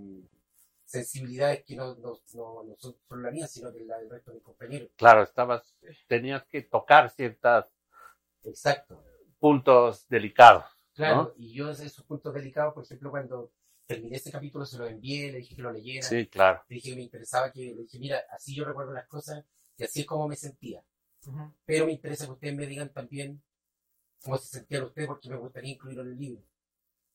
sensibilidades 0.85 1.65
que 1.65 1.77
no, 1.77 1.95
no, 1.97 2.19
no, 2.35 2.63
no 2.65 2.77
son 2.79 2.97
solo 3.09 3.23
la 3.23 3.31
mía, 3.31 3.47
sino 3.47 3.73
que 3.73 3.85
la 3.85 3.99
del 3.99 4.11
resto 4.11 4.31
de 4.31 4.37
mis 4.37 4.45
compañeros. 4.45 4.91
Claro, 4.97 5.23
estabas, 5.23 5.75
tenías 6.09 6.45
que 6.47 6.63
tocar 6.63 7.11
ciertos 7.11 7.67
Exacto. 8.45 8.99
puntos 9.39 10.07
delicados. 10.09 10.65
Claro, 10.95 11.35
y 11.37 11.53
yo 11.53 11.71
esos 11.71 12.05
puntos 12.05 12.35
delicados, 12.35 12.75
por 12.75 12.85
ejemplo, 12.85 13.11
cuando 13.11 13.53
terminé 13.89 14.17
ese 14.17 14.31
capítulo 14.31 14.67
se 14.67 14.77
lo 14.79 14.87
envié, 14.87 15.33
le 15.33 15.39
dije 15.39 15.57
que 15.57 15.63
lo 15.63 15.73
leyera, 15.73 16.07
Sí, 16.07 16.27
claro. 16.27 16.63
le 16.69 16.75
dije 16.77 16.91
que 16.91 16.97
me 16.97 17.03
interesaba, 17.03 17.51
que 17.51 17.61
le 17.75 17.83
dije, 17.83 17.99
mira, 17.99 18.23
así 18.31 18.55
yo 18.55 18.65
recuerdo 18.65 18.93
las 18.93 19.09
cosas 19.09 19.45
y 19.79 19.85
así 19.85 20.01
es 20.01 20.07
como 20.07 20.29
me 20.29 20.37
sentía. 20.37 20.85
Ujú. 21.27 21.55
Pero 21.65 21.87
me 21.87 21.93
interesa 21.93 22.27
que 22.27 22.33
ustedes 22.33 22.55
me 22.55 22.67
digan 22.67 22.93
también 22.93 23.43
cómo 24.23 24.37
se 24.37 24.47
sentían 24.59 24.85
ustedes 24.85 25.09
porque 25.09 25.31
me 25.31 25.37
gustaría 25.37 25.73
incluirlo 25.73 26.03
en 26.03 26.09
el 26.11 26.19
libro. 26.19 26.45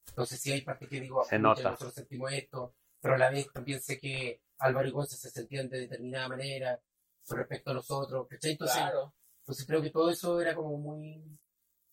Entonces 0.07 0.39
sí 0.41 0.51
hay 0.51 0.61
partes 0.61 0.89
que 0.89 0.99
digo, 0.99 1.23
Se 1.23 1.37
"Pucha, 1.37 1.39
nota. 1.39 1.63
nosotros 1.71 1.93
sentimos 1.93 2.31
esto, 2.33 2.75
pero 2.99 3.13
a 3.15 3.17
la 3.17 3.29
vez 3.29 3.51
también 3.53 3.79
sé 3.79 3.99
que 3.99 4.41
Álvaro 4.57 4.87
y 4.87 4.91
Gonza 4.91 5.15
se 5.15 5.29
sentían 5.29 5.69
de 5.69 5.79
determinada 5.81 6.27
manera 6.29 6.81
con 7.27 7.37
respecto 7.37 7.71
a 7.71 7.75
nosotros, 7.75 8.27
¿cachai? 8.27 8.51
Entonces, 8.51 8.77
Claro. 8.77 9.13
entonces 9.41 9.65
creo 9.65 9.81
que 9.81 9.91
todo 9.91 10.09
eso 10.09 10.41
era 10.41 10.55
como 10.55 10.77
muy... 10.77 11.23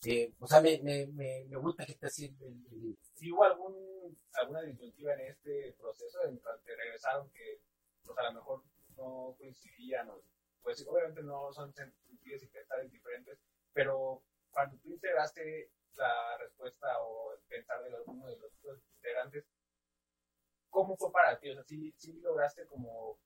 eh, 0.07 0.35
o 0.39 0.47
sea, 0.47 0.61
me, 0.61 0.79
me, 0.83 1.07
me, 1.09 1.45
me 1.49 1.57
gusta 1.59 1.85
que 1.85 1.93
esté 1.93 2.07
así 2.07 2.25
el, 2.27 2.67
el-. 2.73 2.99
¿Y 3.21 3.33
hubo 3.33 3.45
algún, 3.45 4.19
alguna 4.35 4.63
disyuntiva 4.63 5.15
en 5.15 5.21
este 5.21 5.75
proceso 5.79 6.25
en 6.25 6.39
cuanto 6.39 6.63
te 6.65 6.77
regresaron 6.77 7.31
que 7.31 7.61
pues 8.05 8.17
a 8.19 8.23
lo 8.25 8.33
mejor 8.33 8.65
no 8.97 9.35
coincidían? 9.39 10.09
O, 10.11 10.23
pues 10.63 10.79
sí, 10.79 10.85
obviamente 10.89 11.23
no 11.23 11.53
son 11.53 11.73
sentidos 11.73 12.43
y 12.43 12.47
pensales 12.47 12.91
diferentes, 12.91 13.39
pero 13.73 14.23
cuando 14.51 14.79
tú 14.79 14.91
integraste 14.91 15.73
la 15.95 16.39
respuesta 16.39 16.87
o 17.03 17.33
el 17.35 17.41
pensar 17.49 17.83
de 17.83 17.95
alguno 17.95 18.27
de 18.29 18.37
los 18.37 18.53
otros 18.59 18.81
integrantes, 18.97 19.45
¿cómo 20.71 20.97
fue 20.97 21.13
para 21.13 21.39
ti? 21.39 21.51
O 21.51 21.55
sea, 21.55 21.65
¿sí, 21.65 21.93
sí 21.97 22.13
lograste 22.21 22.67
como 22.67 23.19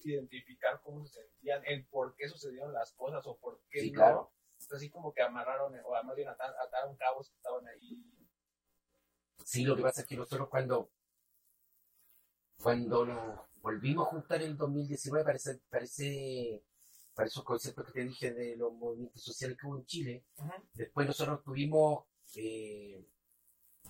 identificar 0.00 0.80
cómo 0.82 1.04
se 1.06 1.22
sentían, 1.22 1.62
el 1.64 1.86
por 1.86 2.14
qué 2.14 2.28
sucedieron 2.28 2.72
las 2.72 2.92
cosas 2.92 3.26
o 3.26 3.36
por 3.38 3.60
qué 3.70 3.80
Sí, 3.80 3.90
no? 3.92 3.96
claro. 4.00 4.32
Así 4.72 4.90
como 4.90 5.12
que 5.12 5.22
amarraron, 5.22 5.74
o 5.84 6.02
más 6.04 6.16
bien 6.16 6.28
ata- 6.28 6.54
ataron 6.62 6.96
cabos 6.96 7.28
que 7.30 7.36
estaban 7.36 7.66
ahí. 7.68 8.02
Sí, 9.44 9.62
lo 9.64 9.76
que 9.76 9.82
pasa 9.82 10.00
es 10.00 10.08
que 10.08 10.16
nosotros 10.16 10.48
cuando, 10.48 10.90
cuando 12.58 13.04
nos 13.06 13.40
volvimos 13.60 14.06
a 14.06 14.10
juntar 14.10 14.42
en 14.42 14.50
el 14.52 14.56
2019, 14.56 15.24
parece, 15.24 15.60
parece, 15.70 16.62
para 17.14 17.28
esos 17.28 17.44
conceptos 17.44 17.86
que 17.86 17.92
te 17.92 18.04
dije 18.04 18.32
de 18.32 18.56
los 18.56 18.72
movimientos 18.72 19.22
sociales 19.22 19.56
que 19.58 19.66
hubo 19.66 19.78
en 19.78 19.86
Chile, 19.86 20.24
después 20.72 21.06
nosotros 21.06 21.42
tuvimos 21.44 22.04
eh, 22.36 23.04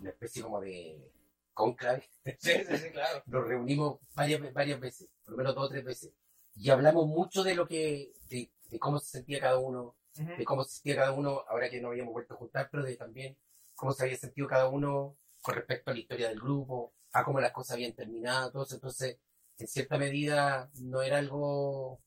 una 0.01 0.11
especie 0.11 0.43
como 0.43 0.61
de 0.61 1.13
conclave, 1.55 2.05
Sí, 2.41 2.53
sí, 2.69 2.79
sí, 2.79 2.91
claro. 2.93 3.23
nos 3.29 3.47
reunimos 3.49 4.01
varias, 4.15 4.53
varias 4.53 4.81
veces, 4.81 5.09
por 5.25 5.33
lo 5.33 5.39
menos 5.39 5.55
dos 5.55 5.67
o 5.67 5.71
tres 5.71 5.85
veces, 5.85 6.13
y 6.57 6.71
hablamos 6.71 7.07
mucho 7.07 7.43
de 7.45 7.55
lo 7.57 7.67
que, 7.69 8.15
de, 8.29 8.53
de 8.71 8.79
cómo 8.79 8.99
se 9.01 9.11
sentía 9.11 9.41
cada 9.41 9.59
uno, 9.59 9.97
de 10.15 10.45
cómo 10.45 10.65
se 10.65 10.75
sentía 10.75 10.97
cada 10.97 11.13
uno, 11.13 11.45
ahora 11.49 11.69
que 11.69 11.81
no 11.81 11.89
habíamos 11.89 12.13
vuelto 12.13 12.35
a 12.35 12.37
juntar, 12.37 12.69
pero 12.71 12.85
de 12.85 12.97
también 12.97 13.37
cómo 13.75 13.93
se 13.93 14.05
había 14.05 14.17
sentido 14.17 14.47
cada 14.47 14.69
uno 14.69 15.17
con 15.43 15.55
respecto 15.55 15.91
a 15.91 15.95
la 15.95 16.01
historia 16.01 16.29
del 16.29 16.41
grupo, 16.41 16.95
a 17.13 17.25
cómo 17.25 17.41
las 17.41 17.53
cosas 17.53 17.75
habían 17.75 17.93
terminado, 17.93 18.51
todo 18.53 18.63
eso. 18.65 18.77
Entonces, 18.77 19.19
en 19.59 19.67
cierta 19.69 19.99
medida, 19.99 20.71
no 20.75 21.03
era 21.03 21.19
algo 21.19 22.01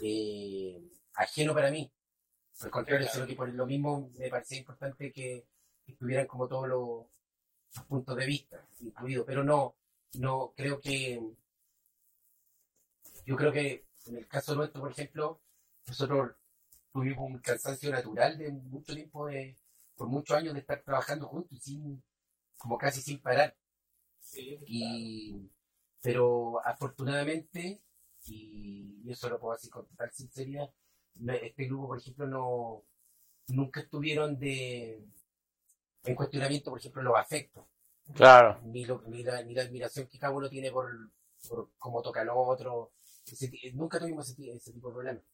eh, 0.00 0.80
ajeno 1.14 1.54
para 1.54 1.70
mí. 1.70 1.90
Al 2.60 2.70
contrario, 2.70 3.06
claro. 3.06 3.14
sino 3.14 3.26
que 3.26 3.36
por 3.36 3.48
lo 3.48 3.66
mismo 3.66 4.10
me 4.18 4.28
parecía 4.28 4.58
importante 4.58 5.12
que 5.12 5.44
estuvieran 5.86 6.26
como 6.26 6.48
todos 6.48 6.68
los, 6.68 7.06
los 7.76 7.86
puntos 7.86 8.16
de 8.16 8.26
vista 8.26 8.66
incluidos. 8.80 9.24
Pero 9.26 9.44
no, 9.44 9.76
no 10.14 10.52
creo 10.56 10.80
que. 10.80 11.20
Yo 13.24 13.36
creo 13.36 13.52
que 13.52 13.84
en 14.06 14.16
el 14.16 14.26
caso 14.26 14.54
nuestro, 14.54 14.80
por 14.80 14.90
ejemplo, 14.90 15.40
nosotros 15.86 16.32
tuvimos 17.00 17.30
un 17.30 17.38
cansancio 17.40 17.90
natural 17.90 18.38
de 18.38 18.50
mucho 18.52 18.94
tiempo, 18.94 19.26
de, 19.26 19.56
por 19.96 20.08
muchos 20.08 20.36
años 20.36 20.54
de 20.54 20.60
estar 20.60 20.82
trabajando 20.82 21.28
juntos, 21.28 21.58
sin, 21.62 22.02
como 22.56 22.78
casi 22.78 23.00
sin 23.02 23.20
parar. 23.20 23.56
Sí, 24.20 24.58
claro. 24.58 24.66
Y, 24.66 25.50
pero 26.02 26.60
afortunadamente, 26.66 27.82
y, 28.26 29.00
y 29.04 29.10
eso 29.12 29.28
lo 29.28 29.38
puedo 29.40 29.54
decir 29.54 29.70
con 29.70 29.86
total 29.86 30.10
sinceridad, 30.12 30.70
este 31.42 31.66
grupo, 31.66 31.88
por 31.88 31.98
ejemplo, 31.98 32.26
no 32.26 32.84
nunca 33.48 33.80
estuvieron 33.80 34.38
de 34.38 35.04
en 36.04 36.14
cuestionamiento, 36.14 36.70
por 36.70 36.78
ejemplo, 36.80 37.02
los 37.02 37.16
afectos, 37.16 37.64
Claro. 38.14 38.60
ni, 38.64 38.84
lo- 38.84 39.02
ni, 39.06 39.22
la, 39.22 39.42
ni 39.42 39.54
la 39.54 39.62
admiración 39.62 40.06
que 40.08 40.18
cada 40.18 40.32
uno 40.32 40.48
tiene 40.48 40.70
por, 40.70 40.90
por 41.48 41.70
cómo 41.78 42.02
toca 42.02 42.22
al 42.22 42.30
otro. 42.30 42.92
Ese 43.26 43.50
nunca 43.74 43.98
tuvimos 43.98 44.28
ese 44.30 44.72
tipo 44.72 44.88
de 44.88 44.94
problemas. 44.94 45.24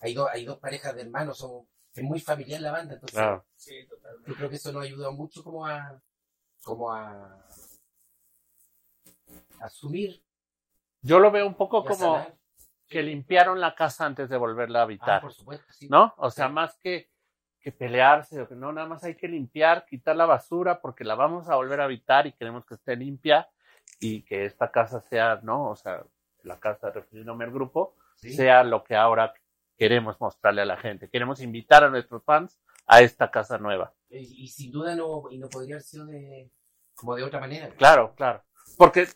Hay, 0.00 0.14
dos 0.14 0.28
hay 0.32 0.44
dos 0.44 0.58
parejas 0.58 0.94
de 0.94 1.02
hermanos, 1.02 1.38
son, 1.38 1.66
es 1.94 2.02
muy 2.02 2.20
familiar 2.20 2.60
la 2.60 2.72
banda, 2.72 2.94
entonces. 2.94 3.20
Sí, 3.56 3.86
yo 4.26 4.34
creo 4.34 4.48
que 4.48 4.56
eso 4.56 4.72
nos 4.72 4.82
ha 4.82 4.86
ayudado 4.86 5.12
mucho 5.12 5.42
como 5.44 5.66
a 5.66 6.00
como 6.62 6.92
a, 6.92 7.38
a 9.60 9.64
asumir 9.64 10.22
Yo 11.02 11.18
lo 11.18 11.30
veo 11.30 11.46
un 11.46 11.54
poco 11.54 11.84
como 11.84 12.14
sanar. 12.16 12.36
que 12.86 13.02
limpiaron 13.02 13.60
la 13.60 13.74
casa 13.74 14.06
antes 14.06 14.28
de 14.28 14.36
volverla 14.36 14.80
a 14.80 14.82
Ah, 14.82 14.84
habitar, 14.84 15.20
por 15.22 15.32
supuesto, 15.32 15.72
sí. 15.72 15.88
¿no? 15.88 16.14
O 16.18 16.30
sea, 16.30 16.48
Sí. 16.48 16.52
más 16.52 16.76
que, 16.78 17.10
que 17.60 17.72
pelearse, 17.72 18.40
o 18.42 18.48
que 18.48 18.54
no, 18.54 18.72
nada 18.72 18.86
más 18.88 19.04
hay 19.04 19.14
que 19.16 19.28
limpiar, 19.28 19.86
quitar 19.86 20.16
la 20.16 20.26
basura 20.26 20.80
porque 20.80 21.04
la 21.04 21.14
vamos 21.14 21.48
a 21.48 21.56
volver 21.56 21.80
a 21.80 21.84
habitar 21.84 22.26
y 22.26 22.32
queremos 22.32 22.64
que 22.66 22.74
esté 22.74 22.96
limpia 22.96 23.48
y 23.98 24.22
que 24.22 24.44
esta 24.44 24.70
casa 24.70 25.00
sea, 25.00 25.40
¿no? 25.42 25.68
O 25.70 25.76
sea, 25.76 26.04
la 26.42 26.58
casa, 26.58 26.90
refiriéndome 26.90 27.44
al 27.44 27.52
grupo, 27.52 27.96
Sí. 28.16 28.34
sea 28.34 28.62
lo 28.64 28.84
que 28.84 28.96
ahora 28.96 29.32
queremos 29.80 30.20
mostrarle 30.20 30.60
a 30.60 30.66
la 30.66 30.76
gente. 30.76 31.08
Queremos 31.08 31.40
invitar 31.40 31.82
a 31.82 31.88
nuestros 31.88 32.22
fans 32.22 32.60
a 32.86 33.00
esta 33.00 33.30
casa 33.30 33.56
nueva. 33.56 33.94
Y, 34.10 34.44
y 34.44 34.48
sin 34.48 34.70
duda 34.70 34.94
no, 34.94 35.22
y 35.30 35.38
no 35.38 35.48
podría 35.48 35.76
haber 35.76 35.82
sido 35.82 36.04
de, 36.04 36.50
como 36.94 37.16
de 37.16 37.22
otra 37.22 37.40
manera. 37.40 37.70
Claro, 37.70 38.12
claro. 38.14 38.42
Porque 38.76 39.06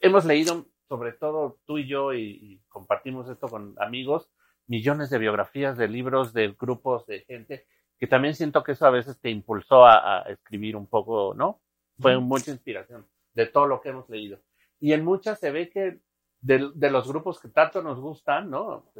hemos 0.00 0.24
leído, 0.24 0.66
sobre 0.88 1.14
todo 1.14 1.58
tú 1.66 1.78
y 1.78 1.88
yo, 1.88 2.14
y, 2.14 2.38
y 2.40 2.60
compartimos 2.68 3.28
esto 3.28 3.48
con 3.48 3.74
amigos, 3.78 4.30
millones 4.68 5.10
de 5.10 5.18
biografías 5.18 5.76
de 5.76 5.88
libros, 5.88 6.32
de 6.32 6.54
grupos, 6.56 7.04
de 7.06 7.22
gente, 7.22 7.66
que 7.98 8.06
también 8.06 8.36
siento 8.36 8.62
que 8.62 8.70
eso 8.70 8.86
a 8.86 8.90
veces 8.90 9.18
te 9.18 9.30
impulsó 9.30 9.84
a, 9.84 10.18
a 10.18 10.22
escribir 10.30 10.76
un 10.76 10.86
poco, 10.86 11.34
¿no? 11.34 11.60
Fue 11.98 12.16
mucha 12.20 12.52
inspiración 12.52 13.04
de 13.34 13.46
todo 13.46 13.66
lo 13.66 13.80
que 13.80 13.88
hemos 13.88 14.08
leído. 14.08 14.38
Y 14.78 14.92
en 14.92 15.04
muchas 15.04 15.40
se 15.40 15.50
ve 15.50 15.70
que 15.70 15.98
de, 16.40 16.70
de 16.72 16.90
los 16.90 17.08
grupos 17.08 17.40
que 17.40 17.48
tanto 17.48 17.82
nos 17.82 17.98
gustan, 17.98 18.48
¿no? 18.48 18.92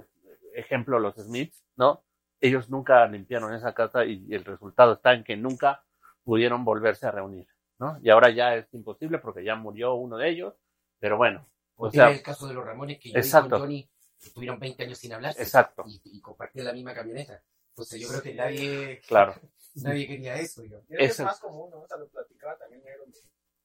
Ejemplo, 0.56 0.98
los 0.98 1.14
Smiths, 1.16 1.64
¿no? 1.76 2.04
Ellos 2.40 2.70
nunca 2.70 3.06
limpiaron 3.06 3.54
esa 3.54 3.74
casa 3.74 4.04
y 4.04 4.26
el 4.30 4.44
resultado 4.44 4.94
está 4.94 5.14
en 5.14 5.24
que 5.24 5.36
nunca 5.36 5.84
pudieron 6.24 6.64
volverse 6.64 7.06
a 7.06 7.10
reunir. 7.10 7.46
¿no? 7.78 7.98
Y 8.02 8.10
ahora 8.10 8.30
ya 8.30 8.54
es 8.56 8.72
imposible 8.72 9.18
porque 9.18 9.44
ya 9.44 9.54
murió 9.54 9.94
uno 9.94 10.16
de 10.16 10.30
ellos, 10.30 10.54
pero 10.98 11.16
bueno, 11.16 11.46
O 11.76 11.90
sea, 11.90 12.10
el 12.10 12.22
caso 12.22 12.46
de 12.46 12.54
los 12.54 12.64
Ramones, 12.64 12.98
que 12.98 13.10
yo 13.10 13.16
y 13.16 13.18
exacto. 13.18 13.50
con 13.50 13.60
Johnny 13.60 13.88
estuvieron 14.20 14.58
20 14.58 14.84
años 14.84 14.98
sin 14.98 15.12
hablar 15.12 15.34
exacto, 15.38 15.84
y, 15.86 16.00
y 16.04 16.20
compartían 16.20 16.66
la 16.66 16.72
misma 16.72 16.94
camioneta. 16.94 17.42
Entonces 17.70 18.00
yo 18.00 18.08
creo 18.08 18.22
que 18.22 18.34
nadie, 18.34 19.00
claro. 19.08 19.34
nadie 19.76 20.06
quería 20.06 20.36
eso. 20.36 20.64
Yo. 20.64 20.78
Y 20.88 20.94
es 20.94 20.98
que 20.98 21.04
es 21.04 21.10
Eso. 21.12 21.24
más 21.24 21.38
común, 21.38 21.70
¿no? 21.70 21.82
O 21.82 21.86
sea, 21.86 21.98
lo 21.98 22.08
platicaba 22.08 22.56
también 22.56 22.82
negro 22.82 23.04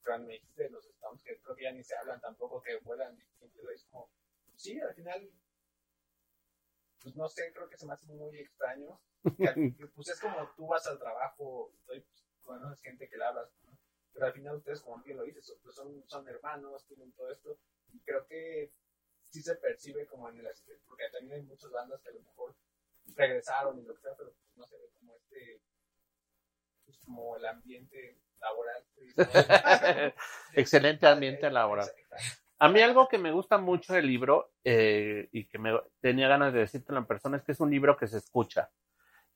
cuando 0.03 0.27
me 0.27 0.33
dijiste 0.33 0.63
de 0.63 0.69
los 0.71 0.85
Stones, 0.85 1.23
que 1.23 1.39
creo 1.39 1.55
que 1.55 1.63
ya 1.63 1.71
ni 1.71 1.83
se 1.83 1.95
hablan 1.95 2.19
tampoco, 2.19 2.61
que 2.61 2.77
vuelan. 2.77 3.17
Es 3.73 3.85
como, 3.85 4.09
sí, 4.55 4.79
al 4.79 4.93
final, 4.93 5.29
pues 7.01 7.15
no 7.15 7.27
sé, 7.27 7.51
creo 7.53 7.69
que 7.69 7.77
se 7.77 7.85
me 7.85 7.93
hace 7.93 8.05
muy 8.07 8.37
extraño. 8.39 8.99
Que 9.37 9.73
pues 9.95 10.09
es 10.09 10.19
como 10.19 10.49
tú 10.55 10.67
vas 10.67 10.85
al 10.87 10.99
trabajo, 10.99 11.73
y 11.93 11.99
pues, 11.99 12.25
conoces 12.41 12.81
gente 12.81 13.07
que 13.09 13.17
le 13.17 13.25
hablas, 13.25 13.49
¿no? 13.63 13.77
pero 14.13 14.25
al 14.25 14.33
final 14.33 14.57
ustedes, 14.57 14.81
como 14.81 15.01
bien 15.03 15.17
lo 15.17 15.23
dices, 15.23 15.57
pues 15.63 15.75
son, 15.75 16.03
son 16.07 16.27
hermanos, 16.27 16.85
tienen 16.85 17.11
todo 17.13 17.31
esto, 17.31 17.57
y 17.93 17.99
creo 18.01 18.25
que 18.27 18.73
sí 19.29 19.41
se 19.41 19.55
percibe 19.55 20.05
como 20.05 20.29
en 20.29 20.39
el 20.39 20.47
porque 20.85 21.09
también 21.11 21.39
hay 21.39 21.43
muchas 21.43 21.71
bandas 21.71 22.01
que 22.01 22.09
a 22.09 22.13
lo 22.13 22.21
mejor 22.21 22.55
regresaron 23.15 23.79
y 23.79 23.83
lo 23.83 23.95
que 23.95 24.01
sea, 24.01 24.15
pero 24.17 24.31
pues, 24.31 24.57
no 24.57 24.65
se 24.67 24.77
ve 24.77 24.89
como 24.99 25.15
este, 25.15 25.61
pues 26.85 26.97
como 26.99 27.37
el 27.37 27.45
ambiente 27.45 28.19
laboral. 28.39 28.85
Excelente 30.53 31.07
ambiente 31.07 31.49
laboral. 31.49 31.89
A 32.61 32.69
mí 32.69 32.79
algo 32.79 33.07
que 33.07 33.17
me 33.17 33.31
gusta 33.31 33.57
mucho 33.57 33.91
del 33.91 34.05
libro 34.05 34.51
eh, 34.63 35.27
y 35.31 35.45
que 35.47 35.57
me 35.57 35.71
tenía 35.99 36.27
ganas 36.27 36.53
de 36.53 36.59
decirte 36.59 36.93
en 36.93 37.07
persona 37.07 37.37
es 37.37 37.43
que 37.43 37.53
es 37.53 37.59
un 37.59 37.71
libro 37.71 37.97
que 37.97 38.05
se 38.05 38.19
escucha. 38.19 38.69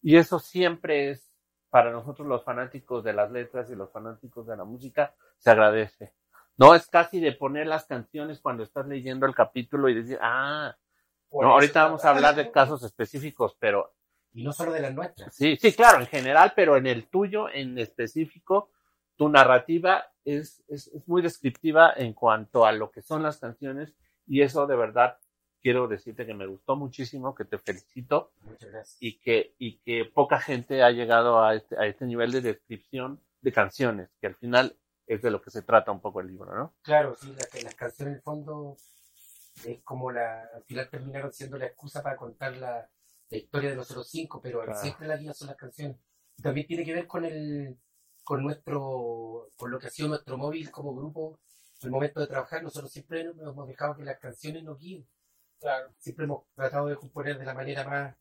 Y 0.04 0.18
eso 0.18 0.38
siempre 0.38 1.10
es, 1.10 1.34
para 1.72 1.90
nosotros 1.90 2.28
los 2.28 2.44
fanáticos 2.44 3.04
de 3.04 3.14
las 3.14 3.32
letras 3.32 3.72
y 3.72 3.76
los 3.76 3.92
fanáticos 3.92 4.46
de 4.46 4.56
la 4.56 4.64
música, 4.64 5.16
se 5.40 5.50
agradece. 5.50 6.14
No 6.56 6.76
es 6.76 6.86
casi 6.86 7.20
de 7.20 7.32
poner 7.32 7.66
las 7.66 7.88
canciones 7.88 8.40
cuando 8.40 8.62
estás 8.62 8.86
leyendo 8.86 9.26
el 9.26 9.34
capítulo 9.34 9.90
y 9.90 9.96
decir, 9.96 10.20
ah, 10.22 10.78
no, 11.32 11.52
ahorita 11.54 11.86
vamos 11.86 12.06
a 12.06 12.12
hablar 12.12 12.36
de 12.36 12.52
casos 12.52 12.84
específicos, 12.84 13.58
pero... 13.58 13.96
Y 14.34 14.44
no 14.44 14.54
solo 14.54 14.72
de 14.72 14.82
las 14.82 14.94
nuestras. 14.94 15.34
Sí, 15.34 15.58
sí, 15.60 15.74
claro, 15.74 16.00
en 16.00 16.06
general, 16.06 16.54
pero 16.56 16.78
en 16.78 16.86
el 16.86 17.08
tuyo 17.08 17.50
en 17.50 17.80
específico, 17.80 18.70
tu 19.16 19.30
narrativa 19.30 20.06
es, 20.26 20.64
es, 20.68 20.88
es, 20.88 21.08
muy 21.08 21.22
descriptiva 21.22 21.94
en 21.96 22.14
cuanto 22.14 22.66
a 22.66 22.72
lo 22.72 22.92
que 22.92 23.02
son 23.02 23.24
las 23.24 23.38
canciones 23.38 23.94
y 24.28 24.42
eso 24.42 24.68
de 24.68 24.76
verdad 24.76 25.18
quiero 25.62 25.88
decirte 25.88 26.26
que 26.26 26.34
me 26.34 26.46
gustó 26.46 26.76
muchísimo, 26.76 27.34
que 27.34 27.46
te 27.46 27.58
felicito 27.58 28.34
y 29.00 29.20
que, 29.20 29.56
y 29.58 29.78
que 29.80 30.06
poca 30.06 30.40
gente 30.40 30.84
ha 30.84 30.92
llegado 30.92 31.44
a 31.44 31.56
este, 31.56 31.76
a 31.78 31.88
este 31.88 32.06
nivel 32.06 32.32
de 32.32 32.42
descripción 32.42 33.20
de 33.42 33.52
canciones, 33.52 34.10
que 34.22 34.28
al 34.28 34.36
final 34.36 34.78
es 35.08 35.22
de 35.22 35.32
lo 35.32 35.42
que 35.42 35.50
se 35.50 35.62
trata 35.62 35.92
un 35.92 36.02
poco 36.02 36.22
el 36.22 36.28
libro, 36.28 36.54
¿no? 36.56 36.76
Claro, 36.82 37.16
sí, 37.16 37.34
la, 37.34 37.62
las 37.64 37.76
canciones 37.76 38.12
en 38.12 38.18
el 38.18 38.22
fondo 38.22 38.78
es 39.66 39.82
como 39.84 40.12
la, 40.12 40.44
al 40.54 40.64
final 40.66 40.90
terminaron 40.90 41.34
siendo 41.34 41.58
la 41.58 41.66
excusa 41.66 42.04
para 42.04 42.16
contar 42.16 42.56
la, 42.58 42.88
la 43.30 43.38
historia 43.38 43.72
de 43.72 43.76
los 43.76 43.88
05, 43.88 44.42
pero 44.42 44.62
claro. 44.62 44.80
siempre 44.80 45.08
la 45.08 45.16
vida 45.16 45.34
son 45.34 45.48
las 45.48 45.58
canciones. 45.58 45.98
También 46.42 46.68
tiene 46.68 46.86
que 46.86 46.94
ver 46.94 47.08
con 47.08 47.26
el, 47.26 47.78
con 48.26 48.44
nuestro, 48.44 49.52
con 49.56 49.70
lo 49.70 49.80
que 49.80 49.88
ha 49.88 49.92
sido 49.92 50.10
nuestro 50.10 50.36
móvil 50.36 50.72
como 50.72 50.96
grupo, 50.96 51.40
el 51.82 51.92
momento 51.92 52.20
de 52.20 52.28
trabajar, 52.28 52.64
nosotros 52.64 52.92
siempre 52.92 53.24
nos 53.24 53.38
hemos 53.38 53.68
dejado 53.68 53.96
que 53.96 54.04
las 54.04 54.20
canciones 54.20 54.64
nos 54.64 54.80
guíen. 54.80 55.08
Claro. 55.60 55.94
Siempre 56.00 56.26
hemos 56.26 56.44
tratado 56.56 56.88
de 56.88 56.96
componer 56.96 57.38
de 57.38 57.46
la 57.46 57.54
manera 57.54 57.84
más 57.88 58.18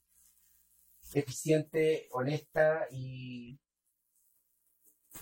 eficiente, 1.14 2.06
honesta 2.10 2.86
y 2.90 3.58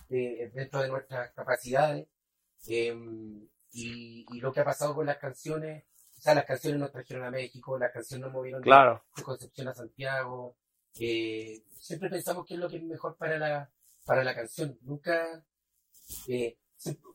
de, 0.09 0.51
dentro 0.53 0.83
de 0.83 0.89
nuestras 0.89 1.33
capacidades. 1.33 2.09
Eh, 2.67 2.93
y, 3.71 4.27
y, 4.29 4.41
lo 4.41 4.53
que 4.53 4.61
ha 4.61 4.65
pasado 4.65 4.97
con 4.97 5.07
las 5.07 5.19
canciones, 5.19 5.85
o 6.19 6.21
sea, 6.21 6.35
las 6.35 6.45
canciones 6.45 6.81
nos 6.81 6.91
trajeron 6.91 7.25
a 7.25 7.31
México, 7.31 7.79
las 7.79 7.93
canciones 7.93 8.25
nos 8.25 8.33
movieron 8.33 8.63
claro. 8.63 9.05
de, 9.17 9.23
Concepción 9.23 9.69
a 9.69 9.75
Santiago. 9.75 10.57
Eh, 10.99 11.63
siempre 11.71 12.11
pensamos 12.11 12.45
que 12.47 12.55
es 12.55 12.61
lo 12.61 12.69
que 12.69 12.79
es 12.79 12.83
mejor 12.83 13.17
para 13.17 13.39
la, 13.39 13.73
para 14.05 14.25
la 14.25 14.35
canción. 14.35 14.79
Nunca, 14.83 15.45
eh, 16.29 16.57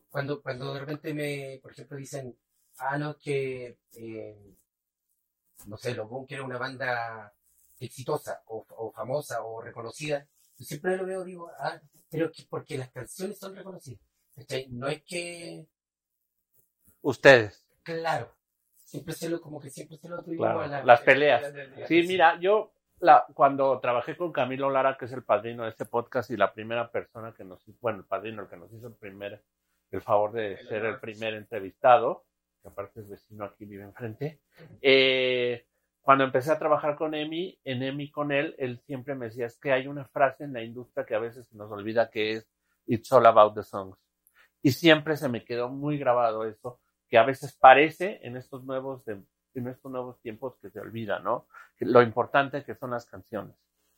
cuando, 0.08 0.42
cuando 0.42 0.74
de 0.74 0.80
repente 0.80 1.14
me, 1.14 1.58
por 1.62 1.72
ejemplo, 1.72 1.96
dicen, 1.96 2.36
ah, 2.78 2.98
no, 2.98 3.16
que, 3.18 3.78
eh, 3.92 4.56
no 5.66 5.76
sé, 5.76 5.94
los 5.94 6.08
Bunkers 6.08 6.38
era 6.38 6.46
una 6.46 6.58
banda 6.58 7.32
exitosa 7.78 8.42
o, 8.46 8.66
o, 8.68 8.90
famosa 8.92 9.42
o 9.42 9.60
reconocida, 9.60 10.26
yo 10.56 10.64
siempre 10.64 10.96
lo 10.96 11.06
veo, 11.06 11.24
digo, 11.24 11.50
ah, 11.58 11.80
pero 12.10 12.32
que 12.32 12.44
porque 12.48 12.78
las 12.78 12.90
canciones 12.90 13.38
son 13.38 13.54
reconocidas. 13.54 14.00
No 14.70 14.88
es 14.88 15.02
que... 15.02 15.66
Ustedes. 17.02 17.64
Claro. 17.82 18.34
Siempre 18.84 19.14
se 19.14 19.28
lo, 19.28 19.40
como 19.40 19.60
que 19.60 19.70
siempre 19.70 19.98
se 19.98 20.08
lo 20.08 20.22
claro, 20.24 20.60
a 20.60 20.66
la, 20.66 20.84
las 20.84 21.00
peleas. 21.02 21.52
Sí, 21.86 22.02
mira, 22.06 22.38
yo 22.40 22.72
la, 23.00 23.26
cuando 23.34 23.78
trabajé 23.80 24.16
con 24.16 24.32
Camilo 24.32 24.70
Lara, 24.70 24.96
que 24.96 25.04
es 25.04 25.12
el 25.12 25.22
padrino 25.22 25.64
de 25.64 25.70
este 25.70 25.84
podcast 25.84 26.30
y 26.30 26.36
la 26.36 26.52
primera 26.52 26.90
persona 26.90 27.32
que 27.32 27.44
nos, 27.44 27.62
bueno, 27.80 28.00
el 28.00 28.04
padrino, 28.04 28.42
el 28.42 28.48
que 28.48 28.56
nos 28.56 28.72
hizo 28.72 28.88
el 28.88 28.94
primer, 28.94 29.42
el 29.90 30.00
favor 30.00 30.32
de 30.32 30.54
el 30.54 30.68
ser 30.68 30.84
el 30.84 30.98
primer 30.98 31.34
entrevistado, 31.34 32.24
que 32.62 32.68
aparte 32.68 33.00
es 33.00 33.08
vecino 33.08 33.44
aquí, 33.44 33.64
vive 33.64 33.84
enfrente, 33.84 34.40
eh, 34.80 35.66
cuando 36.00 36.24
empecé 36.24 36.50
a 36.52 36.58
trabajar 36.58 36.96
con 36.96 37.14
Emi, 37.14 37.58
en 37.64 37.82
Emi 37.82 38.10
con 38.10 38.32
él, 38.32 38.54
él 38.58 38.80
siempre 38.86 39.14
me 39.14 39.26
decía, 39.26 39.46
es 39.46 39.58
que 39.58 39.72
hay 39.72 39.86
una 39.86 40.06
frase 40.06 40.44
en 40.44 40.54
la 40.54 40.62
industria 40.62 41.04
que 41.04 41.14
a 41.14 41.18
veces 41.18 41.46
se 41.46 41.56
nos 41.56 41.70
olvida 41.70 42.10
que 42.10 42.32
es, 42.32 42.48
it's 42.86 43.12
all 43.12 43.26
about 43.26 43.54
the 43.54 43.62
songs. 43.62 43.98
Y 44.62 44.72
siempre 44.72 45.16
se 45.16 45.28
me 45.28 45.44
quedó 45.44 45.68
muy 45.68 45.98
grabado 45.98 46.44
eso, 46.44 46.80
que 47.08 47.18
a 47.18 47.24
veces 47.24 47.56
parece 47.56 48.20
en 48.22 48.36
estos 48.36 48.64
nuevos 48.64 49.04
de, 49.04 49.22
en 49.58 49.68
estos 49.68 49.90
nuevos 49.90 50.20
tiempos 50.20 50.56
que 50.60 50.70
se 50.70 50.80
olvida, 50.80 51.18
¿no? 51.20 51.46
Lo 51.80 52.02
importante 52.02 52.64
que 52.64 52.74
son 52.74 52.90
las 52.90 53.06
canciones. 53.06 53.54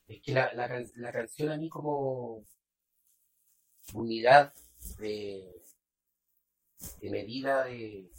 Es 0.06 0.20
que 0.22 0.32
la, 0.32 0.52
la, 0.54 0.68
la 0.96 1.12
canción 1.12 1.50
a 1.50 1.56
mí 1.56 1.68
como 1.68 2.44
unidad 3.94 4.52
de, 4.98 5.62
de 7.00 7.10
medida 7.10 7.64
de, 7.64 8.10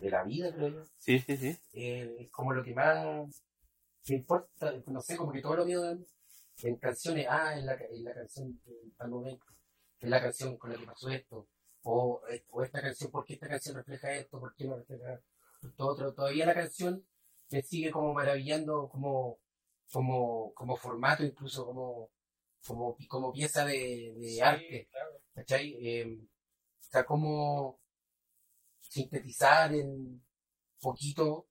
de 0.00 0.10
la 0.10 0.24
vida, 0.24 0.52
creo 0.54 0.68
yo. 0.68 0.84
Sí, 0.98 1.18
sí, 1.18 1.36
sí. 1.36 1.58
Eh, 1.72 2.16
es 2.20 2.30
como 2.30 2.52
lo 2.52 2.62
que 2.64 2.74
más 2.74 3.42
me 4.08 4.16
importa, 4.16 4.72
no 4.86 5.00
sé, 5.00 5.16
como 5.16 5.32
que 5.32 5.42
todo 5.42 5.56
lo 5.56 5.66
mío 5.66 5.82
en, 6.62 6.76
canciones, 6.76 7.26
ah, 7.28 7.58
en 7.58 7.66
la, 7.66 7.74
en 7.74 8.04
la 8.04 8.14
canción 8.14 8.60
en 8.66 8.92
tal 8.92 9.10
momento, 9.10 9.44
en 10.00 10.10
la 10.10 10.20
canción 10.20 10.56
con 10.56 10.72
la 10.72 10.78
que 10.78 10.86
pasó 10.86 11.10
esto, 11.10 11.48
o, 11.88 12.20
o 12.50 12.62
esta 12.64 12.80
canción, 12.80 13.10
¿por 13.10 13.24
qué 13.24 13.34
esta 13.34 13.48
canción 13.48 13.76
refleja 13.76 14.12
esto? 14.12 14.40
¿Por 14.40 14.54
qué 14.54 14.64
no 14.64 14.76
refleja 14.76 15.20
esto 15.62 15.86
otro? 15.86 16.12
Todavía 16.12 16.44
la 16.46 16.54
canción 16.54 17.06
me 17.50 17.62
sigue 17.62 17.90
como 17.92 18.12
maravillando 18.12 18.88
como, 18.88 19.38
como, 19.92 20.52
como 20.54 20.76
formato, 20.76 21.24
incluso 21.24 21.64
como, 21.64 22.10
como, 22.66 22.96
como 23.08 23.32
pieza 23.32 23.64
de, 23.64 24.14
de 24.18 24.28
Sí, 24.30 24.40
arte. 24.40 24.88
claro. 24.90 25.20
¿Cachai? 25.32 25.76
Eh, 25.80 26.18
o 26.18 26.82
sea, 26.90 27.04
como 27.04 27.80
sintetizar 28.80 29.72
en 29.74 30.24
poquito 30.80 31.46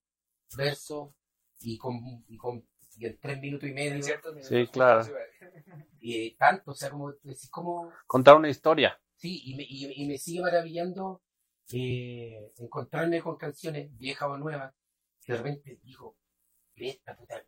verso 0.58 1.15
y 1.60 1.78
con, 1.78 1.95
y 2.28 2.36
con 2.38 2.67
y 2.98 3.06
en 3.06 3.19
tres 3.19 3.39
minutos 3.39 3.69
y 3.69 3.74
medio 3.74 4.02
Sí, 4.41 4.67
claro. 4.67 5.06
y 6.00 6.28
eh, 6.28 6.36
tanto, 6.38 6.71
o 6.71 6.74
sea, 6.74 6.89
como 6.89 7.12
decir 7.24 7.50
como 7.50 7.91
Contar 8.08 8.36
una 8.36 8.50
historia. 8.50 9.00
Sí, 9.26 9.42
y 9.46 9.56
me, 9.56 9.64
y, 9.68 10.04
y 10.04 10.08
me 10.08 10.18
sigue 10.20 10.42
maravillando 10.42 11.22
eh, 11.72 12.52
encontrarme 12.58 13.22
con 13.22 13.38
canciones 13.38 13.90
viejas 13.98 14.30
o 14.30 14.38
nuevas 14.38 14.72
que 15.24 15.32
de 15.34 15.38
repente 15.40 15.80
digo, 15.82 16.16
esta 16.76 17.16
puta, 17.18 17.44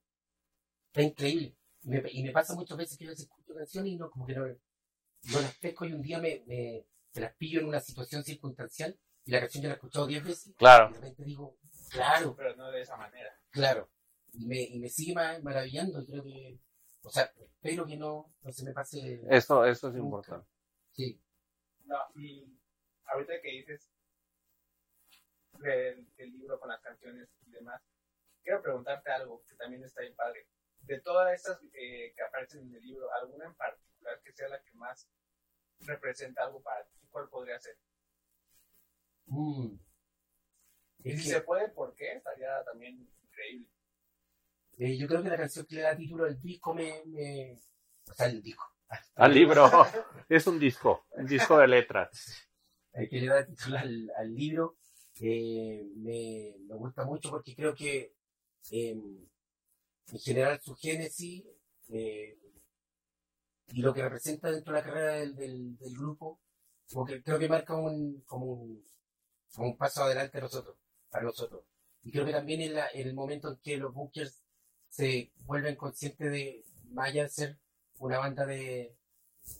está 0.87 1.01
increíble. 1.03 1.55
Y 1.83 1.89
me, 1.89 2.01
y 2.11 2.23
me 2.23 2.31
pasa 2.31 2.55
muchas 2.55 2.77
veces 2.77 2.97
que 2.97 3.05
yo 3.05 3.11
escucho 3.11 3.53
canciones 3.53 3.91
y 3.93 3.97
no, 3.97 4.09
como 4.09 4.25
que 4.25 4.33
no, 4.33 4.47
no 4.47 5.41
las 5.41 5.55
pesco 5.57 5.85
y 5.85 5.93
un 5.93 6.01
día 6.01 6.17
me, 6.19 6.43
me, 6.47 6.83
me 7.13 7.21
las 7.21 7.35
pillo 7.35 7.59
en 7.59 7.67
una 7.67 7.79
situación 7.79 8.23
circunstancial 8.23 8.97
y 9.25 9.31
la 9.31 9.41
canción 9.41 9.61
ya 9.61 9.67
la 9.69 9.73
he 9.73 9.77
escuchado 9.77 10.07
diez 10.07 10.23
veces 10.23 10.47
y 10.47 10.53
Claro. 10.53 10.87
de 10.89 10.95
repente 10.95 11.23
digo, 11.23 11.59
claro, 11.91 12.35
Pero 12.35 12.55
no 12.55 12.71
de 12.71 12.81
esa 12.81 12.97
manera. 12.97 13.29
claro. 13.51 13.91
Y 14.33 14.47
me, 14.47 14.61
y 14.63 14.79
me 14.79 14.89
sigue 14.89 15.13
ma- 15.13 15.39
maravillando 15.43 16.01
y 16.01 16.05
creo 16.07 16.23
que, 16.23 16.59
o 17.03 17.09
sea, 17.11 17.31
espero 17.39 17.85
que 17.85 17.97
no, 17.97 18.33
no 18.41 18.51
se 18.51 18.63
me 18.65 18.71
pase. 18.73 19.21
Eso, 19.29 19.63
eso 19.65 19.87
es 19.89 19.93
Nunca. 19.93 20.05
importante. 20.05 20.47
Sí, 20.93 21.21
No, 21.87 21.97
y 22.15 22.45
ahorita 23.05 23.41
que 23.41 23.49
dices 23.49 23.89
del, 25.59 26.13
del 26.15 26.31
libro 26.33 26.59
con 26.59 26.69
las 26.69 26.81
canciones 26.81 27.29
y 27.45 27.51
demás, 27.51 27.81
quiero 28.43 28.61
preguntarte 28.61 29.09
algo 29.09 29.43
que 29.47 29.55
también 29.55 29.83
está 29.83 30.01
bien 30.01 30.15
padre. 30.15 30.47
De 30.81 30.99
todas 30.99 31.33
estas 31.33 31.61
eh, 31.73 32.13
que 32.15 32.23
aparecen 32.23 32.67
en 32.67 32.75
el 32.75 32.83
libro, 32.83 33.11
¿alguna 33.13 33.45
en 33.45 33.55
particular 33.55 34.21
que 34.21 34.33
sea 34.33 34.49
la 34.49 34.61
que 34.61 34.73
más 34.73 35.09
representa 35.79 36.43
algo 36.43 36.61
para 36.61 36.85
ti? 36.85 36.99
¿Cuál 37.09 37.29
podría 37.29 37.59
ser? 37.59 37.77
Mm. 39.25 39.77
Y 41.03 41.11
si 41.17 41.23
que, 41.23 41.29
se 41.35 41.41
puede, 41.41 41.69
¿por 41.69 41.95
qué? 41.95 42.13
Estaría 42.13 42.63
también 42.65 43.09
increíble. 43.23 43.69
eh, 44.77 44.97
yo 44.97 45.07
creo 45.07 45.23
que 45.23 45.29
la 45.29 45.37
canción 45.37 45.65
que 45.65 45.75
le 45.75 45.81
da 45.81 45.95
título 45.95 46.25
al 46.25 46.39
disco 46.41 46.73
me, 46.73 47.03
me 47.05 47.59
o 48.09 48.13
sea, 48.13 48.27
el 48.27 48.41
disco. 48.41 48.76
Al 49.15 49.33
libro. 49.33 49.69
Es 50.29 50.45
un 50.47 50.59
disco, 50.59 51.05
un 51.11 51.25
disco 51.25 51.57
de 51.57 51.67
letras. 51.67 52.49
el 52.93 53.07
que 53.09 53.21
le 53.21 53.27
da 53.27 53.45
título 53.45 53.77
al, 53.77 54.11
al 54.17 54.33
libro, 54.35 54.77
eh, 55.21 55.85
me, 55.95 56.55
me 56.67 56.75
gusta 56.75 57.05
mucho 57.05 57.29
porque 57.29 57.55
creo 57.55 57.73
que 57.73 58.13
eh, 58.71 58.91
en 58.91 60.19
general 60.19 60.59
su 60.61 60.75
génesis 60.75 61.45
eh, 61.89 62.37
y 63.67 63.81
lo 63.81 63.93
que 63.93 64.01
representa 64.01 64.51
dentro 64.51 64.73
de 64.73 64.79
la 64.79 64.85
carrera 64.85 65.13
del, 65.13 65.35
del, 65.35 65.77
del 65.77 65.93
grupo, 65.97 66.41
como 66.89 67.05
que 67.05 67.21
creo 67.21 67.39
que 67.39 67.49
marca 67.49 67.75
un, 67.75 68.21
como 68.25 68.45
un, 68.45 68.85
como 69.53 69.69
un 69.69 69.77
paso 69.77 70.03
adelante 70.03 70.37
a 70.37 70.41
nosotros, 70.41 70.77
para 71.09 71.25
nosotros. 71.25 71.63
Y 72.03 72.11
creo 72.11 72.25
que 72.25 72.31
también 72.31 72.61
en, 72.61 72.73
la, 72.73 72.89
en 72.93 73.07
el 73.07 73.13
momento 73.13 73.49
en 73.49 73.57
que 73.57 73.77
los 73.77 73.93
Bunkers 73.93 74.41
se 74.89 75.31
vuelven 75.39 75.75
conscientes 75.75 76.31
de, 76.31 76.63
más 76.91 77.09
allá 77.09 77.23
de 77.23 77.29
ser 77.29 77.59
una 77.99 78.19
banda 78.19 78.45
de, 78.45 78.95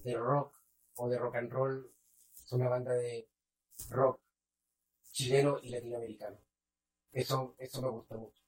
de 0.04 0.14
rock 0.16 0.54
o 0.96 1.10
de 1.10 1.18
rock 1.18 1.36
and 1.36 1.52
roll, 1.52 1.92
son 2.34 2.62
una 2.62 2.70
banda 2.70 2.94
de 2.94 3.28
rock 3.90 4.20
chileno 5.12 5.60
y 5.62 5.70
latinoamericano. 5.70 6.38
Eso, 7.12 7.56
eso 7.58 7.82
me 7.82 7.90
gusta 7.90 8.16
mucho. 8.18 8.44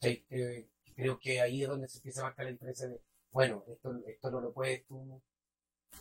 Sí, 0.00 0.24
eh, 0.30 0.68
creo 0.94 1.18
que 1.18 1.40
ahí 1.40 1.62
es 1.62 1.68
donde 1.68 1.88
se 1.88 1.98
empieza 1.98 2.20
a 2.20 2.24
marcar 2.24 2.44
la 2.46 2.52
diferencia 2.52 2.88
de, 2.88 3.00
bueno, 3.30 3.64
esto, 3.68 3.94
esto 4.06 4.30
no 4.30 4.40
lo 4.40 4.52
puedes 4.52 4.84
tú 4.86 5.22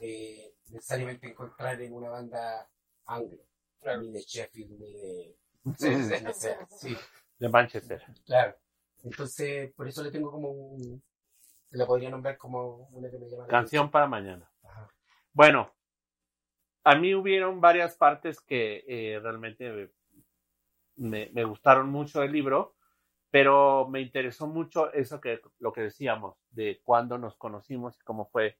eh, 0.01 0.55
necesariamente 0.69 1.27
encontrar 1.27 1.81
en 1.81 1.93
una 1.93 2.09
banda 2.09 2.69
anglo, 3.05 3.43
Claro. 3.79 4.01
ni 4.01 4.11
de 4.11 4.21
Sheffield, 4.21 4.79
ni 4.79 4.93
de... 4.93 5.37
Sí, 5.77 5.87
sí, 5.87 6.03
sí. 6.03 6.09
donde 6.09 6.33
sea. 6.33 6.67
Sí, 6.67 6.97
De 7.39 7.49
Manchester. 7.49 8.03
claro. 8.25 8.55
Entonces, 9.03 9.71
por 9.73 9.87
eso 9.87 10.03
le 10.03 10.11
tengo 10.11 10.31
como 10.31 10.49
un... 10.51 11.01
La 11.73 11.85
podría 11.85 12.09
nombrar 12.09 12.37
como 12.37 12.87
una 12.91 13.09
que 13.09 13.17
me 13.17 13.27
llama 13.29 13.43
la 13.43 13.49
Canción 13.49 13.91
para 13.91 14.07
mañana. 14.07 14.49
Ajá. 14.63 14.89
Bueno, 15.33 15.71
a 16.83 16.95
mí 16.95 17.13
hubieron 17.15 17.61
varias 17.61 17.95
partes 17.95 18.41
que 18.41 18.83
eh, 18.87 19.19
realmente 19.21 19.91
me, 20.95 21.29
me 21.33 21.43
gustaron 21.43 21.89
mucho 21.89 22.21
del 22.21 22.31
libro, 22.31 22.75
pero 23.31 23.87
me 23.89 24.01
interesó 24.01 24.47
mucho 24.47 24.93
eso 24.93 25.19
que 25.19 25.41
lo 25.59 25.73
que 25.73 25.81
decíamos 25.81 26.35
de 26.51 26.81
cuándo 26.83 27.17
nos 27.17 27.35
conocimos 27.35 27.97
y 27.97 28.03
cómo 28.03 28.25
fue 28.29 28.57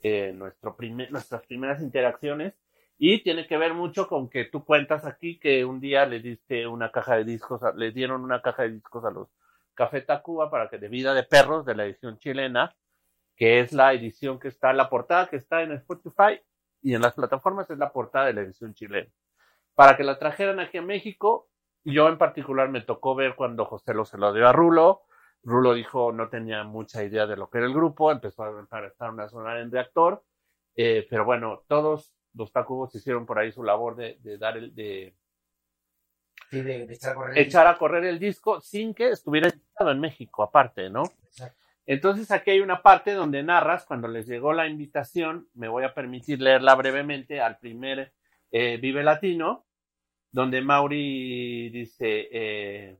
eh, 0.00 0.32
nuestro 0.34 0.76
primer, 0.76 1.10
nuestras 1.12 1.44
primeras 1.46 1.82
interacciones. 1.82 2.54
Y 2.96 3.22
tiene 3.24 3.46
que 3.48 3.58
ver 3.58 3.74
mucho 3.74 4.06
con 4.06 4.30
que 4.30 4.44
tú 4.44 4.64
cuentas 4.64 5.04
aquí 5.04 5.38
que 5.40 5.64
un 5.64 5.80
día 5.80 6.06
le 6.06 6.20
diste 6.20 6.66
una 6.66 6.92
caja 6.92 7.16
de 7.16 7.24
discos, 7.24 7.62
a- 7.64 7.72
le 7.74 7.90
dieron 7.90 8.22
una 8.22 8.40
caja 8.40 8.62
de 8.62 8.70
discos 8.70 9.04
a 9.04 9.10
los 9.10 9.28
Café 9.74 10.00
Tacuba 10.00 10.50
para 10.50 10.68
que 10.68 10.78
de 10.78 10.88
Vida 10.88 11.14
de 11.14 11.24
Perros 11.24 11.64
de 11.64 11.74
la 11.74 11.84
edición 11.84 12.18
chilena, 12.18 12.76
que 13.36 13.60
es 13.60 13.72
la 13.72 13.92
edición 13.92 14.38
que 14.38 14.48
está, 14.48 14.72
la 14.72 14.88
portada 14.88 15.28
que 15.28 15.36
está 15.36 15.62
en 15.62 15.72
Spotify 15.72 16.40
y 16.80 16.94
en 16.94 17.02
las 17.02 17.14
plataformas 17.14 17.68
es 17.70 17.78
la 17.78 17.92
portada 17.92 18.26
de 18.26 18.34
la 18.34 18.42
edición 18.42 18.74
chilena. 18.74 19.10
Para 19.74 19.96
que 19.96 20.04
la 20.04 20.18
trajeran 20.18 20.60
aquí 20.60 20.78
a 20.78 20.82
México, 20.82 21.48
yo 21.84 22.08
en 22.08 22.18
particular 22.18 22.68
me 22.68 22.80
tocó 22.80 23.14
ver 23.14 23.34
cuando 23.34 23.64
José 23.64 23.92
lo 23.94 24.04
se 24.04 24.18
lo 24.18 24.32
dio 24.32 24.48
a 24.48 24.52
Rulo. 24.52 25.02
Rulo 25.42 25.74
dijo 25.74 26.12
no 26.12 26.28
tenía 26.28 26.64
mucha 26.64 27.02
idea 27.02 27.26
de 27.26 27.36
lo 27.36 27.50
que 27.50 27.58
era 27.58 27.66
el 27.66 27.74
grupo, 27.74 28.10
empezó 28.10 28.44
a 28.44 28.86
estar 28.86 29.10
una 29.10 29.28
sonar 29.28 29.58
en 29.58 29.70
reactor, 29.70 30.24
eh, 30.76 31.06
pero 31.10 31.24
bueno, 31.24 31.64
todos 31.68 32.14
los 32.32 32.52
Tacubos 32.52 32.94
hicieron 32.94 33.26
por 33.26 33.38
ahí 33.38 33.52
su 33.52 33.62
labor 33.62 33.96
de, 33.96 34.18
de 34.20 34.38
dar 34.38 34.56
el, 34.56 34.74
de 34.74 35.14
Sí, 36.54 36.62
de, 36.62 36.86
de 36.86 36.94
echar 36.94 37.12
a 37.12 37.14
correr. 37.14 37.38
echar 37.38 37.66
a 37.66 37.78
correr 37.78 38.04
el 38.04 38.18
disco 38.18 38.60
sin 38.60 38.94
que 38.94 39.10
estuviera 39.10 39.48
editado 39.48 39.90
en 39.90 40.00
México, 40.00 40.42
aparte, 40.42 40.90
¿no? 40.90 41.04
Exacto. 41.26 41.64
Entonces 41.86 42.30
aquí 42.30 42.52
hay 42.52 42.60
una 42.60 42.82
parte 42.82 43.12
donde 43.12 43.42
narras, 43.42 43.84
cuando 43.84 44.08
les 44.08 44.26
llegó 44.26 44.52
la 44.52 44.66
invitación, 44.66 45.48
me 45.54 45.68
voy 45.68 45.84
a 45.84 45.92
permitir 45.92 46.40
leerla 46.40 46.74
brevemente 46.74 47.40
al 47.40 47.58
primer 47.58 48.12
eh, 48.50 48.78
Vive 48.78 49.02
Latino, 49.02 49.66
donde 50.32 50.62
Mauri 50.62 51.68
dice, 51.68 52.28
eh, 52.32 52.98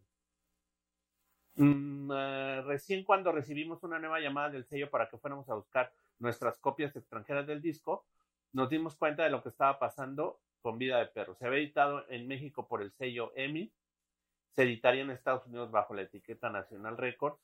mm, 1.56 2.12
eh, 2.12 2.62
recién 2.66 3.04
cuando 3.04 3.32
recibimos 3.32 3.82
una 3.84 3.98
nueva 3.98 4.20
llamada 4.20 4.50
del 4.50 4.66
sello 4.66 4.90
para 4.90 5.08
que 5.08 5.16
fuéramos 5.16 5.48
a 5.48 5.54
buscar 5.54 5.92
nuestras 6.18 6.58
copias 6.58 6.94
extranjeras 6.94 7.46
del 7.46 7.62
disco, 7.62 8.04
nos 8.52 8.68
dimos 8.68 8.96
cuenta 8.96 9.24
de 9.24 9.30
lo 9.30 9.42
que 9.42 9.48
estaba 9.48 9.78
pasando 9.78 10.40
con 10.64 10.78
Vida 10.78 10.98
de 10.98 11.06
Perro. 11.08 11.34
Se 11.34 11.46
había 11.46 11.58
editado 11.58 12.06
en 12.08 12.26
México 12.26 12.66
por 12.66 12.80
el 12.80 12.90
sello 12.92 13.32
EMI, 13.36 13.70
se 14.52 14.62
editaría 14.62 15.02
en 15.02 15.10
Estados 15.10 15.46
Unidos 15.46 15.70
bajo 15.70 15.92
la 15.92 16.00
etiqueta 16.00 16.48
National 16.48 16.96
Records, 16.96 17.38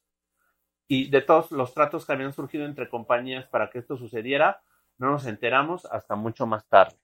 y 0.89 1.11
de 1.11 1.21
todos 1.21 1.53
los 1.53 1.75
tratos 1.75 2.07
que 2.07 2.15
habían 2.15 2.33
surgido 2.33 2.65
entre 2.65 2.89
compañías 2.89 3.47
para 3.47 3.69
que 3.69 3.79
esto 3.79 3.99
sucediera, 3.99 4.63
no 4.97 5.11
nos 5.11 5.27
enteramos 5.27 5.85
hasta 5.85 6.17
mucho 6.17 6.47
más 6.47 6.67
tarde. 6.67 6.97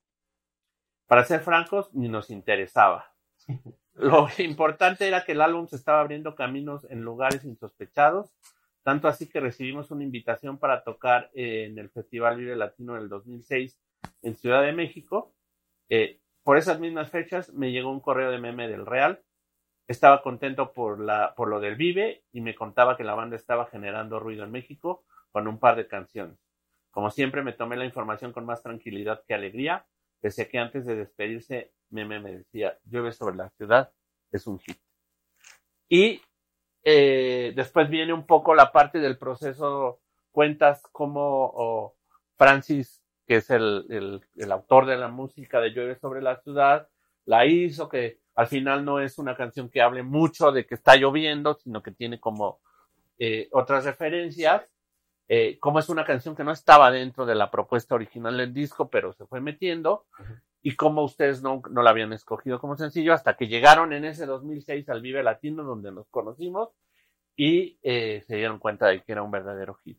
Para 1.07 1.23
ser 1.25 1.41
francos, 1.41 1.93
ni 1.93 2.09
nos 2.09 2.31
interesaba. 2.31 3.13
Lo 3.93 4.27
importante 4.39 5.07
era 5.07 5.23
que 5.23 5.33
el 5.33 5.43
álbum 5.43 5.67
se 5.67 5.77
estaba 5.77 6.01
abriendo 6.01 6.35
caminos 6.35 6.87
en 6.89 7.03
lugares 7.03 7.45
insospechados, 7.45 8.33
tanto 8.83 9.07
así 9.07 9.29
que 9.29 9.41
recibimos 9.41 9.91
una 9.91 10.03
invitación 10.03 10.57
para 10.57 10.83
tocar 10.83 11.31
en 11.35 11.79
el 11.79 11.91
Festival 11.91 12.39
Vive 12.39 12.57
Latino 12.57 12.95
del 12.95 13.11
2006 13.11 13.79
en 14.23 14.35
Ciudad 14.35 14.63
de 14.63 14.73
México. 14.73 15.36
Eh, 15.89 16.21
por 16.43 16.59
esas 16.59 16.81
mismas 16.81 17.11
fechas 17.11 17.53
me 17.53 17.73
llegó 17.73 17.91
un 17.91 18.01
correo 18.01 18.31
de 18.31 18.39
meme 18.39 18.69
del 18.69 18.87
Real 18.87 19.23
estaba 19.87 20.23
contento 20.23 20.73
por, 20.73 20.99
lo 20.99 21.61
del 21.61 21.77
Vive 21.77 22.25
y 22.33 22.41
me 22.41 22.55
contaba 22.55 22.97
que 22.97 23.05
la 23.05 23.15
banda 23.15 23.37
estaba 23.37 23.67
generando 23.67 24.19
ruido 24.19 24.45
en 24.45 24.51
México 24.51 25.05
con 25.31 25.47
un 25.47 25.59
par 25.59 25.77
de 25.77 25.87
canciones. 25.87 26.39
Como 26.91 27.11
siempre, 27.11 27.43
me 27.43 27.53
tomé 27.53 27.77
la 27.77 27.85
información 27.85 28.33
con 28.33 28.47
más 28.47 28.63
tranquilidad 28.63 29.23
que 29.27 29.35
alegría, 29.35 29.87
pese 30.21 30.43
a 30.43 30.49
que 30.49 30.59
antes 30.59 30.87
de 30.87 30.97
despedirse, 30.97 31.73
Meme 31.91 32.19
me 32.21 32.33
decía, 32.39 32.79
llueve 32.85 33.13
sobre 33.13 33.37
la 33.37 33.51
ciudad, 33.51 33.93
es 34.33 34.47
un 34.47 34.59
hit. 34.59 34.79
Y 35.89 36.21
eh, 36.83 37.53
después 37.55 37.89
viene 37.89 38.13
un 38.13 38.27
poco 38.27 38.55
la 38.55 38.73
parte 38.73 38.99
del 38.99 39.19
proceso, 39.19 40.01
cuentas 40.33 40.83
cómo 40.91 41.53
oh, 41.55 41.97
Francis, 42.37 43.05
que 43.27 43.37
es 43.37 43.51
el, 43.51 44.23
el, 44.37 44.53
autor 44.53 44.87
de 44.87 44.97
la 44.97 45.09
música 45.09 45.61
de 45.61 45.71
Llueve 45.71 45.97
sobre 45.97 46.23
la 46.23 46.41
ciudad, 46.43 46.89
la 47.25 47.45
hizo, 47.47 47.89
que 47.89 48.21
al 48.35 48.47
final 48.47 48.85
no 48.85 49.01
es 49.01 49.19
una 49.19 49.37
canción 49.37 49.69
que 49.69 49.83
hable 49.83 50.03
mucho 50.03 50.53
de 50.53 50.67
que 50.67 50.75
está 50.75 50.97
lloviendo, 50.97 51.55
sino 51.55 51.83
que 51.83 51.91
tiene 51.91 52.21
como 52.21 52.61
eh, 53.19 53.49
otras 53.53 53.85
referencias. 53.85 54.71
Eh, 55.29 55.59
como 55.59 55.81
es 55.81 55.89
una 55.89 56.05
canción 56.05 56.37
que 56.37 56.45
no 56.45 56.53
estaba 56.53 56.93
dentro 56.93 57.27
de 57.27 57.35
la 57.35 57.51
propuesta 57.51 57.97
original 57.97 58.37
del 58.37 58.55
disco, 58.55 58.89
pero 58.89 59.13
se 59.13 59.27
fue 59.27 59.41
metiendo, 59.41 60.07
y 60.63 60.77
como 60.77 61.03
ustedes 61.03 61.43
no, 61.43 61.63
no 61.69 61.83
la 61.83 61.91
habían 61.91 62.13
escogido 62.13 62.61
como 62.61 62.77
sencillo 62.77 63.13
hasta 63.13 63.37
que 63.37 63.49
llegaron 63.49 63.93
en 63.93 64.05
ese 64.05 64.25
2006 64.25 64.89
al 64.89 65.01
Vive 65.03 65.25
Latino, 65.25 65.65
donde 65.65 65.91
nos 65.91 66.09
conocimos, 66.11 66.71
y 67.37 67.79
eh, 67.83 68.25
se 68.27 68.37
dieron 68.37 68.59
cuenta 68.59 68.87
de 68.87 69.03
que 69.03 69.13
era 69.13 69.23
un 69.23 69.31
verdadero 69.31 69.75
hit. 69.75 69.99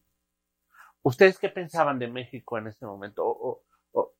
¿Ustedes 1.08 1.40
qué 1.40 1.48
pensaban 1.48 2.00
de 2.00 2.10
México 2.10 2.58
en 2.58 2.68
ese 2.68 2.86
momento? 2.86 3.26
O, 3.26 3.50
o, 3.50 3.64
o, 3.94 4.14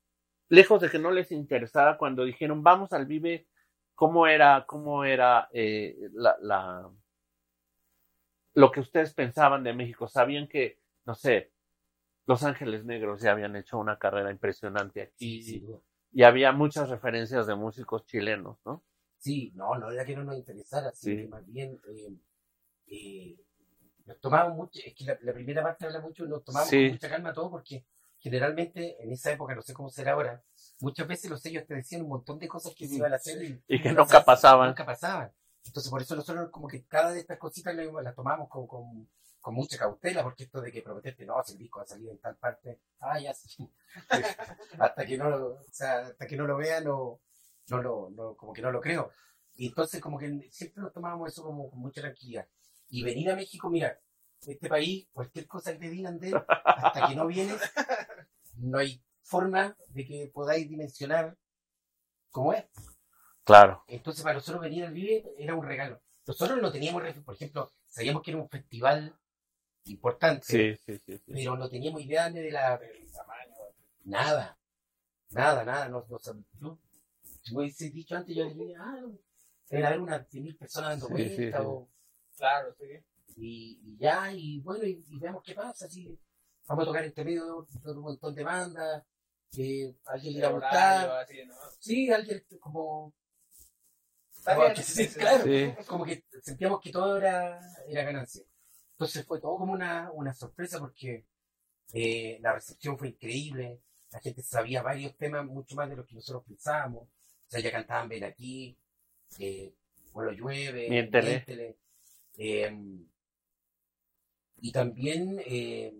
lejos 0.48 0.80
de 0.80 0.88
que 0.88 0.98
no 0.98 1.10
les 1.10 1.30
interesara 1.32 1.98
cuando 1.98 2.24
dijeron 2.24 2.62
vamos 2.62 2.94
al 2.94 3.04
Vive, 3.04 3.46
¿cómo 3.94 4.26
era, 4.26 4.64
cómo 4.66 5.04
era 5.04 5.50
eh, 5.52 5.98
la, 6.14 6.38
la, 6.40 6.90
lo 8.54 8.72
que 8.72 8.80
ustedes 8.80 9.12
pensaban 9.12 9.62
de 9.64 9.74
México? 9.74 10.08
¿Sabían 10.08 10.48
que, 10.48 10.80
no 11.04 11.14
sé, 11.14 11.52
Los 12.24 12.42
Ángeles 12.42 12.86
Negros 12.86 13.20
ya 13.20 13.32
habían 13.32 13.54
hecho 13.54 13.76
una 13.76 13.98
carrera 13.98 14.30
impresionante 14.30 15.02
aquí? 15.02 15.42
Sí, 15.42 15.60
sí, 15.60 15.66
y 16.10 16.22
había 16.22 16.52
muchas 16.52 16.88
referencias 16.88 17.46
de 17.46 17.54
músicos 17.54 18.06
chilenos, 18.06 18.56
¿no? 18.64 18.82
Sí, 19.18 19.52
no, 19.54 19.74
no 19.74 19.90
era 19.90 20.06
que 20.06 20.16
no 20.16 20.24
nos 20.24 20.38
interesara, 20.38 20.90
Sí. 20.92 21.10
sino 21.10 21.22
que 21.22 21.28
más 21.28 21.46
bien 21.46 21.78
eh, 21.86 22.16
eh, 22.86 23.36
nos 24.08 24.20
tomamos 24.20 24.56
mucho, 24.56 24.80
es 24.84 24.94
que 24.94 25.04
la, 25.04 25.16
la 25.22 25.32
primera 25.32 25.62
parte 25.62 25.86
habla 25.86 26.00
mucho, 26.00 26.24
nos 26.26 26.42
tomamos 26.42 26.68
Sí. 26.68 26.86
con 26.86 26.92
mucha 26.94 27.08
calma 27.08 27.32
todo 27.32 27.50
porque 27.50 27.84
generalmente 28.18 29.00
en 29.02 29.12
esa 29.12 29.30
época, 29.30 29.54
no 29.54 29.62
sé 29.62 29.72
cómo 29.72 29.90
será 29.90 30.12
ahora, 30.12 30.42
muchas 30.80 31.06
veces 31.06 31.30
los 31.30 31.40
sellos 31.40 31.66
te 31.66 31.74
decían 31.74 32.02
un 32.02 32.08
montón 32.08 32.38
de 32.38 32.48
cosas 32.48 32.74
que 32.74 32.88
se 32.88 32.96
iban 32.96 33.12
a 33.12 33.16
hacer 33.16 33.42
y, 33.44 33.62
Y 33.68 33.80
que 33.80 33.92
nunca 33.92 34.24
pasaban. 34.24 34.68
Nunca 34.68 34.84
pasaban. 34.84 35.32
Entonces 35.64 35.90
por 35.90 36.02
eso 36.02 36.16
nosotros 36.16 36.50
como 36.50 36.66
que 36.66 36.84
cada 36.86 37.12
de 37.12 37.20
estas 37.20 37.38
cositas 37.38 37.74
las, 37.74 37.86
las 38.02 38.14
tomamos 38.14 38.48
con, 38.48 38.66
con, 38.66 39.08
con 39.40 39.54
mucha 39.54 39.78
cautela, 39.78 40.22
porque 40.22 40.44
esto 40.44 40.60
de 40.60 40.72
que 40.72 40.82
prometerte, 40.82 41.24
no, 41.26 41.42
si 41.44 41.52
el 41.52 41.58
disco 41.58 41.78
va 41.78 41.84
a 41.84 41.86
salir 41.88 42.08
en 42.10 42.18
tal 42.18 42.36
parte, 42.36 42.80
ah, 43.00 43.20
ya 43.20 43.32
sí. 43.34 43.70
hasta 44.78 45.06
que 45.06 45.16
no 45.18 45.30
lo, 45.30 45.46
o 45.54 45.62
sea, 45.70 45.98
hasta 46.08 46.26
que 46.26 46.36
no 46.36 46.46
lo 46.46 46.56
vean, 46.56 46.84
no, 46.84 47.20
no 47.68 47.82
lo, 47.82 48.10
no, 48.10 48.34
como 48.34 48.52
que 48.52 48.62
no 48.62 48.70
lo 48.72 48.80
creo. 48.80 49.10
Y 49.54 49.68
entonces 49.68 50.00
como 50.00 50.18
que 50.18 50.48
siempre 50.50 50.82
nos 50.82 50.92
tomábamos 50.92 51.30
eso 51.32 51.42
como 51.42 51.68
con 51.70 51.78
mucha 51.80 52.00
tranquilidad. 52.00 52.46
Y 52.88 53.02
venir 53.02 53.30
a 53.30 53.36
México, 53.36 53.68
mira, 53.68 53.98
este 54.46 54.68
país, 54.68 55.08
cualquier 55.12 55.46
cosa 55.46 55.72
que 55.72 55.78
te 55.78 55.90
digan 55.90 56.18
de 56.18 56.28
él, 56.30 56.34
hasta 56.64 57.06
que 57.08 57.14
no 57.14 57.26
vienes, 57.26 57.60
no 58.56 58.78
hay 58.78 59.02
forma 59.22 59.76
de 59.88 60.06
que 60.06 60.30
podáis 60.32 60.68
dimensionar 60.68 61.36
cómo 62.30 62.52
es. 62.52 62.64
Claro. 63.44 63.84
Entonces, 63.88 64.22
para 64.22 64.34
nosotros 64.36 64.62
venir 64.62 64.84
al 64.84 64.92
Vive 64.92 65.24
era 65.38 65.54
un 65.54 65.64
regalo. 65.64 66.00
Nosotros 66.26 66.60
no 66.60 66.70
teníamos, 66.70 67.02
por 67.24 67.34
ejemplo, 67.34 67.72
sabíamos 67.86 68.22
que 68.22 68.30
era 68.30 68.40
un 68.40 68.48
festival 68.48 69.14
importante, 69.84 70.44
Sí, 70.44 70.76
sí, 70.84 71.00
sí. 71.06 71.22
pero 71.26 71.56
no 71.56 71.68
teníamos 71.70 72.02
idea 72.02 72.28
ni 72.28 72.40
de 72.40 72.50
la 72.50 72.78
nada, 74.04 74.58
nada, 75.30 75.64
nada. 75.64 75.88
No, 75.88 76.06
no, 76.60 76.78
yo, 77.42 77.54
me 77.54 77.60
hubiese 77.62 77.90
dicho 77.90 78.14
antes, 78.16 78.36
yo 78.36 78.44
diría, 78.48 78.78
ah, 78.80 79.02
deben 79.70 79.86
haber 79.86 80.00
unas 80.00 80.28
10.000 80.30 80.56
personas 80.56 80.90
dando 80.90 81.08
vueltas, 81.08 81.60
o- 81.64 81.88
Claro, 82.38 82.74
sí. 82.78 82.86
y, 83.36 83.80
y 83.84 83.98
ya, 83.98 84.32
y 84.32 84.60
bueno, 84.60 84.84
y, 84.84 85.04
y 85.08 85.18
veamos 85.18 85.42
qué 85.42 85.54
pasa. 85.54 85.86
Así, 85.86 86.18
vamos 86.66 86.84
a 86.84 86.86
tocar 86.86 87.04
entre 87.04 87.24
medio 87.24 87.66
de 87.84 87.90
un 87.92 88.00
montón 88.00 88.34
de 88.34 88.44
bandas, 88.44 89.04
que 89.50 89.94
alguien 90.06 90.32
le 90.34 90.38
irá 90.38 90.48
a 90.48 91.20
así, 91.20 91.44
¿no? 91.44 91.54
Sí, 91.78 92.10
alguien 92.10 92.44
como 92.60 93.12
que 94.74 94.82
sí, 94.82 95.06
sí, 95.06 95.18
claro. 95.18 95.44
Sí. 95.44 95.74
como 95.86 96.04
que 96.04 96.24
sentíamos 96.42 96.80
que 96.80 96.90
todo 96.90 97.18
era, 97.18 97.60
era 97.86 98.04
ganancia. 98.04 98.42
Entonces 98.92 99.24
fue 99.26 99.40
todo 99.40 99.56
como 99.58 99.72
una, 99.72 100.10
una 100.12 100.32
sorpresa 100.32 100.78
porque 100.78 101.26
eh, 101.92 102.38
la 102.40 102.54
recepción 102.54 102.98
fue 102.98 103.08
increíble, 103.08 103.80
la 104.10 104.20
gente 104.20 104.42
sabía 104.42 104.82
varios 104.82 105.16
temas 105.16 105.44
mucho 105.44 105.76
más 105.76 105.88
de 105.88 105.96
lo 105.96 106.04
que 106.04 106.14
nosotros 106.14 106.44
pensábamos. 106.46 107.02
O 107.02 107.50
sea, 107.50 107.60
ya 107.60 107.70
cantaban 107.70 108.08
Ven 108.08 108.24
aquí, 108.24 108.76
eh, 109.38 109.74
Bueno 110.12 110.32
llueve, 110.32 110.88
Miéntele. 110.88 111.30
Miéntele. 111.30 111.76
Eh, 112.38 112.72
y 114.60 114.72
también 114.72 115.40
eh, 115.46 115.94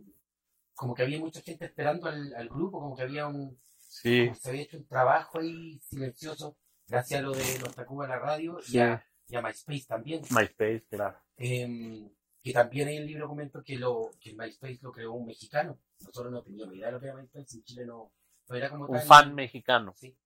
como 0.75 0.95
que 0.95 1.03
había 1.03 1.19
mucha 1.19 1.41
gente 1.43 1.67
esperando 1.67 2.07
al, 2.09 2.35
al 2.35 2.49
grupo, 2.49 2.81
como 2.81 2.97
que 2.97 3.03
había 3.03 3.27
un, 3.27 3.61
Sí. 3.77 4.27
como 4.27 4.35
se 4.37 4.49
había 4.51 4.63
hecho 4.63 4.77
un 4.77 4.87
trabajo 4.87 5.39
ahí 5.41 5.79
silencioso, 5.81 6.57
gracias 6.87 7.21
a 7.21 7.23
lo 7.23 7.33
de 7.33 7.59
los 7.59 7.75
Tacuba 7.75 8.05
en 8.05 8.11
la 8.11 8.19
radio 8.19 8.59
y, 8.61 8.71
Sí. 8.73 8.79
a, 8.81 9.05
y 9.29 9.37
a 9.37 9.43
MySpace 9.43 9.87
también. 9.87 10.23
MySpace, 10.31 10.85
claro. 10.91 11.19
Em, 11.37 12.09
que 12.43 12.53
también 12.53 12.89
en 12.89 12.99
el 12.99 13.07
libro 13.07 13.29
comento 13.29 13.63
que, 13.63 13.77
lo, 13.77 14.11
que 14.21 14.31
el 14.31 14.37
MySpace 14.37 14.79
lo 14.83 14.93
creó 14.93 15.13
un 15.15 15.27
mexicano. 15.27 15.79
Nosotros 16.01 16.33
no 16.33 16.43
teníamos 16.43 16.75
idea 16.77 16.87
de 16.87 16.93
lo 16.93 17.01
que 17.01 17.07
era 17.07 17.17
MySpace, 17.17 17.57
en 17.57 17.63
Chile 17.65 17.87
no, 17.87 18.13
no 18.49 18.57
era 18.57 18.71
como 18.71 18.87
Un 18.87 18.99
tal. 18.99 19.07
fan 19.07 19.35
mexicano. 19.35 19.93
Sí. 19.97 20.17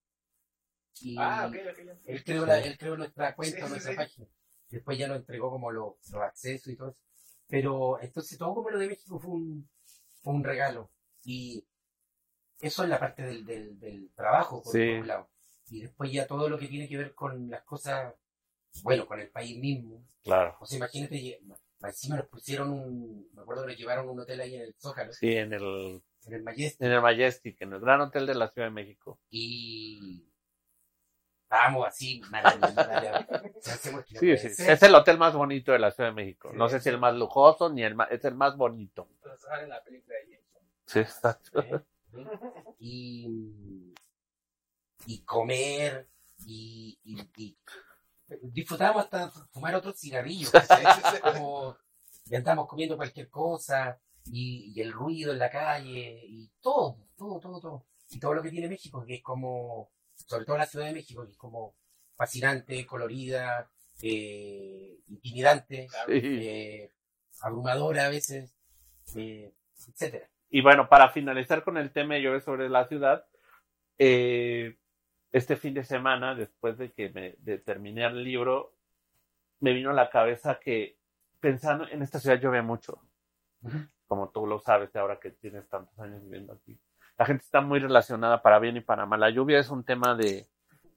Y 1.01 1.17
Ah, 1.19 1.47
ok, 1.49 1.57
ok. 1.73 1.99
él, 2.05 2.25
creó 2.25 2.45
la- 2.47 2.59
él 2.61 2.77
creó 2.79 2.97
nuestra 2.97 3.35
cuenta, 3.35 3.57
Sí, 3.59 3.63
sí, 3.65 3.71
nuestra 3.71 3.93
sí. 3.93 3.97
página. 3.97 4.27
Después 4.73 4.99
ya 4.99 5.07
nos 5.09 5.19
entregó 5.19 5.51
como 5.51 5.71
lo- 5.71 5.99
los 6.11 6.23
accesos 6.23 6.73
y 6.73 6.77
todo 6.77 6.89
eso. 6.91 6.99
Pero 7.49 8.01
entonces 8.01 8.39
todo 8.39 8.55
como 8.55 8.71
lo 8.71 8.79
de 8.79 8.89
México 8.89 9.19
fue 9.21 9.31
un, 9.31 9.69
fue 10.23 10.33
un 10.35 10.43
regalo. 10.45 10.91
Y 11.25 11.65
eso 12.61 12.83
es 12.85 12.89
la 12.89 12.99
parte 12.99 13.23
del, 13.23 13.45
del, 13.45 13.79
del 13.79 14.11
trabajo, 14.15 14.63
por, 14.63 14.73
Sí. 14.73 14.79
por 14.91 15.01
un 15.01 15.07
lado. 15.09 15.29
Y 15.69 15.81
después 15.83 16.11
ya 16.13 16.27
todo 16.27 16.49
lo 16.49 16.59
que 16.59 16.69
tiene 16.69 16.89
que 16.89 16.97
ver 16.97 17.15
con 17.15 17.49
las 17.51 17.63
cosas, 17.65 18.15
bueno, 18.83 19.07
con 19.07 19.21
el 19.21 19.31
país 19.31 19.59
mismo. 19.59 20.05
Claro. 20.23 20.57
O 20.61 20.67
sea, 20.67 20.79
imagínate, 20.79 21.41
encima 21.83 22.17
nos 22.17 22.27
pusieron 22.29 22.71
un, 22.71 23.29
me 23.35 23.43
acuerdo 23.43 23.63
que 23.63 23.69
nos 23.73 23.79
llevaron 23.79 24.09
un 24.09 24.21
hotel 24.21 24.41
ahí 24.41 24.55
en 24.55 24.63
el 24.63 24.75
Zócalo, 24.75 25.13
Sí, 25.13 25.33
en 25.33 25.53
el, 25.53 26.03
en 26.27 26.33
el 26.35 26.43
Majestic, 26.43 26.81
en 26.83 26.93
el 26.93 27.01
Majestic, 27.03 27.61
en 27.61 27.73
el 27.73 27.81
Gran 27.81 28.01
Hotel 28.03 28.27
de 28.27 28.35
la 28.35 28.49
Ciudad 28.49 28.69
de 28.69 28.75
México. 28.75 29.19
y 29.31 30.25
estábamos 31.53 31.87
así, 31.87 32.23
Sí, 34.19 34.37
sí. 34.39 34.63
Es 34.67 34.83
el 34.83 34.95
hotel 34.95 35.19
más 35.19 35.35
bonito 35.35 35.73
de 35.73 35.79
la 35.79 35.91
Ciudad 35.91 36.11
de 36.11 36.15
México. 36.15 36.51
No 36.55 36.69
sé 36.69 36.81
si 36.81 36.89
el 36.89 36.99
más 36.99 37.15
lujoso 37.15 37.69
ni 37.69 37.83
el 37.83 37.95
más, 37.95 38.11
es 38.11 38.25
el 38.25 38.35
más 38.35 38.57
bonito. 38.57 39.09
Entonces 39.17 39.43
sale 39.43 39.65
en 39.65 39.69
la 39.69 39.85
película 39.85 40.17
de 40.17 40.37
Jason. 40.37 40.63
Sí, 40.87 40.99
exacto. 41.01 41.61
¿eh? 41.61 41.81
y, 42.79 43.95
y 45.07 45.23
comer 45.25 46.09
y, 46.47 46.99
y, 47.05 47.21
y 47.37 47.57
disfrutábamos 48.43 49.05
hasta 49.05 49.31
fumar 49.31 49.75
otros 49.75 49.99
cigarrillos 49.99 50.53
como 51.23 51.77
y 52.27 52.35
andábamos 52.35 52.69
comiendo 52.69 52.97
cualquier 52.97 53.29
cosa 53.29 53.99
y, 54.27 54.73
y 54.75 54.81
el 54.81 54.93
ruido 54.93 55.33
en 55.33 55.39
la 55.39 55.51
calle 55.51 56.23
y 56.27 56.51
todo, 56.61 56.99
todo, 57.17 57.41
todo, 57.41 57.61
todo 57.61 57.87
y 58.11 58.19
todo 58.19 58.35
lo 58.35 58.43
que 58.43 58.51
tiene 58.51 58.69
México 58.69 59.05
que 59.07 59.17
es 59.17 59.23
como 59.23 59.91
sobre 60.15 60.45
todo 60.45 60.59
la 60.59 60.67
Ciudad 60.67 60.87
de 60.87 60.95
México 60.95 61.25
que 61.25 61.33
es 61.33 61.37
como 61.37 61.75
fascinante, 62.17 62.87
colorida 62.87 63.71
eh, 64.03 64.99
intimidante. 65.09 65.89
Sí. 66.07 66.13
eh, 66.13 66.93
abrumadora 67.43 68.07
a 68.07 68.11
veces 68.11 68.57
eh, 69.17 69.53
etcétera 69.89 70.29
Y 70.49 70.63
bueno, 70.63 70.89
para 70.89 71.11
finalizar 71.11 71.65
con 71.65 71.77
el 71.77 71.93
tema 71.93 72.15
de 72.15 72.23
llover 72.23 72.41
sobre 72.41 72.69
la 72.69 72.87
ciudad, 72.87 73.27
eh, 73.99 74.79
este 75.33 75.57
fin 75.57 75.75
de 75.75 75.85
semana, 75.85 76.35
después 76.35 76.79
de 76.79 76.93
que 76.93 77.09
me 77.11 77.35
de 77.39 77.59
terminé 77.59 78.05
el 78.05 78.23
libro, 78.23 78.77
me 79.61 79.73
vino 79.73 79.91
a 79.91 79.95
la 79.95 80.11
cabeza 80.11 80.59
que 80.61 80.99
pensando 81.41 81.89
en 81.89 82.03
esta 82.03 82.21
ciudad 82.21 82.41
llueve 82.41 82.63
mucho, 82.63 83.03
como 84.07 84.31
tú 84.31 84.47
lo 84.47 84.61
sabes 84.61 84.95
ahora 84.95 85.19
que 85.19 85.31
tienes 85.31 85.69
tantos 85.69 85.99
años 85.99 86.23
viviendo 86.23 86.53
aquí. 86.53 86.79
La 87.23 87.27
gente 87.27 87.45
está 87.45 87.61
muy 87.61 87.79
relacionada 87.79 88.43
para 88.43 88.59
bien 88.59 88.77
y 88.77 88.81
para 88.81 89.07
mal. 89.07 89.21
La 89.21 89.31
lluvia 89.31 89.61
es 89.61 89.71
un 89.71 89.85
tema 89.85 90.17
de, 90.17 90.49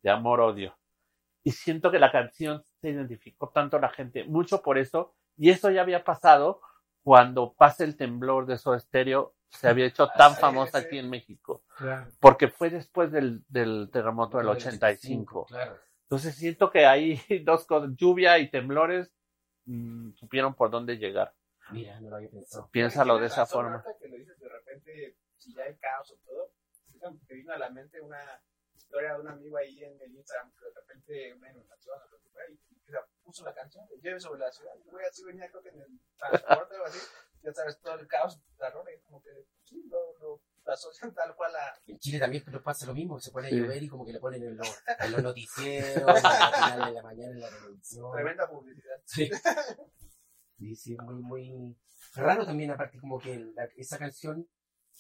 de 0.02 0.10
amor-odio. 0.10 0.76
Y 1.44 1.52
siento 1.52 1.92
que 1.92 2.00
la 2.00 2.12
canción 2.12 2.64
se 2.82 2.90
identificó 2.90 3.50
tanto 3.50 3.78
a 3.78 3.80
la 3.80 3.90
gente, 3.90 4.24
mucho 4.24 4.64
por 4.64 4.80
eso, 4.80 5.14
y 5.38 5.52
eso 5.52 5.70
ya 5.70 5.84
había 5.84 6.04
pasado 6.04 6.62
cuando 7.04 7.54
pasa 7.54 7.84
el 7.84 7.96
temblor 7.96 8.48
de 8.48 8.58
Soda 8.58 8.80
Stereo, 8.80 9.36
se 9.50 9.68
había 9.68 9.86
hecho 9.86 10.08
tan 10.18 10.34
sí, 10.34 10.42
famosa 10.42 10.80
sí. 10.80 10.88
aquí 10.88 10.98
en 10.98 11.12
México, 11.12 11.64
Claro. 11.78 12.10
porque 12.20 12.48
fue 12.48 12.72
después 12.72 13.12
del, 13.12 13.44
del 13.48 13.92
terremoto 13.94 14.40
del 14.40 14.48
85. 14.48 15.46
Claro. 15.46 15.78
Entonces 16.06 16.34
siento 16.34 16.72
que 16.72 16.88
hay 16.88 17.22
dos 17.46 17.68
cosas, 17.68 17.92
lluvia 17.96 18.40
y 18.40 18.50
temblores, 18.50 19.14
mm, 19.66 20.14
supieron 20.14 20.56
por 20.56 20.72
dónde 20.72 20.98
llegar. 20.98 21.36
Mira, 21.70 22.00
no 22.00 22.10
lo 22.10 22.16
había 22.16 22.32
pensado. 22.32 22.68
Piénsalo 22.72 23.20
de 23.20 23.28
esa 23.28 23.46
forma. 23.46 23.84
que 24.02 24.08
lo 24.08 24.18
dices 24.18 24.40
de 24.40 24.50
repente, 24.50 25.18
si 25.46 25.54
ya 25.54 25.64
hay 25.64 25.76
caos 25.78 26.12
o 26.12 26.18
todo, 26.26 26.52
te 27.28 27.34
vino 27.36 27.54
a 27.54 27.58
la 27.58 27.70
mente 27.70 28.02
una 28.02 28.42
historia 28.76 29.14
de 29.14 29.22
un 29.22 29.28
amigo 29.28 29.58
ahí 29.58 29.84
en 29.84 30.00
el 30.02 30.16
Instagram 30.16 30.52
que 30.58 30.66
de 30.66 30.72
repente 30.74 31.34
una 31.36 31.52
inundación 31.52 31.98
o 32.02 32.10
lo 32.12 32.20
que 32.20 32.30
fuera, 32.30 32.50
y 32.50 32.54
y 32.54 32.80
se 32.92 32.98
puso 33.24 33.44
la 33.46 33.54
canción 33.54 33.88
de 33.88 33.98
Lleve 34.00 34.20
sobre 34.20 34.40
la 34.42 34.52
ciudad. 34.52 34.74
Y 34.86 34.90
güey, 34.90 35.06
así 35.06 35.24
venía 35.24 35.50
creo 35.50 35.62
que 35.64 35.70
en 35.70 35.82
el 35.82 36.00
transporte 36.18 36.76
o 36.78 36.84
así, 36.86 37.00
ya 37.42 37.52
sabes, 37.54 37.80
todo 37.80 37.96
el 38.00 38.08
caos, 38.08 38.40
la 38.60 38.70
rola, 38.70 38.94
y 38.94 39.00
como 39.02 39.22
que 39.24 39.30
sí, 39.64 39.84
lo, 39.90 40.18
lo, 40.20 40.42
la 40.66 40.74
asocian 40.74 41.14
tal 41.14 41.36
cual 41.36 41.56
a. 41.56 41.74
En 41.88 41.98
Chile 42.00 42.20
también 42.20 42.44
pero 42.46 42.62
pasa 42.64 42.86
lo 42.86 42.94
mismo, 42.94 43.20
se 43.20 43.32
pone 43.32 43.48
a 43.48 43.52
llover 43.52 43.82
y 43.82 43.88
como 43.90 44.06
que 44.06 44.14
le 44.14 44.20
ponen 44.20 44.44
en 44.44 44.58
los, 44.58 44.84
en 45.00 45.12
los 45.12 45.24
noticieros, 45.24 45.96
en 46.18 46.24
la 46.24 46.52
final 46.54 46.86
de 46.86 46.92
la 46.94 47.04
mañana 47.04 47.32
en 47.32 47.40
la 47.40 47.50
televisión. 47.50 48.12
Tremenda 48.14 48.50
publicidad. 48.50 49.02
Sí. 49.06 49.30
Sí, 50.58 50.76
sí, 50.76 50.98
muy, 50.98 51.16
muy 51.16 51.78
raro 52.16 52.46
también, 52.46 52.72
aparte 52.72 53.00
como 53.00 53.20
que 53.20 53.38
la- 53.56 53.66
esa 53.76 53.98
canción, 53.98 54.48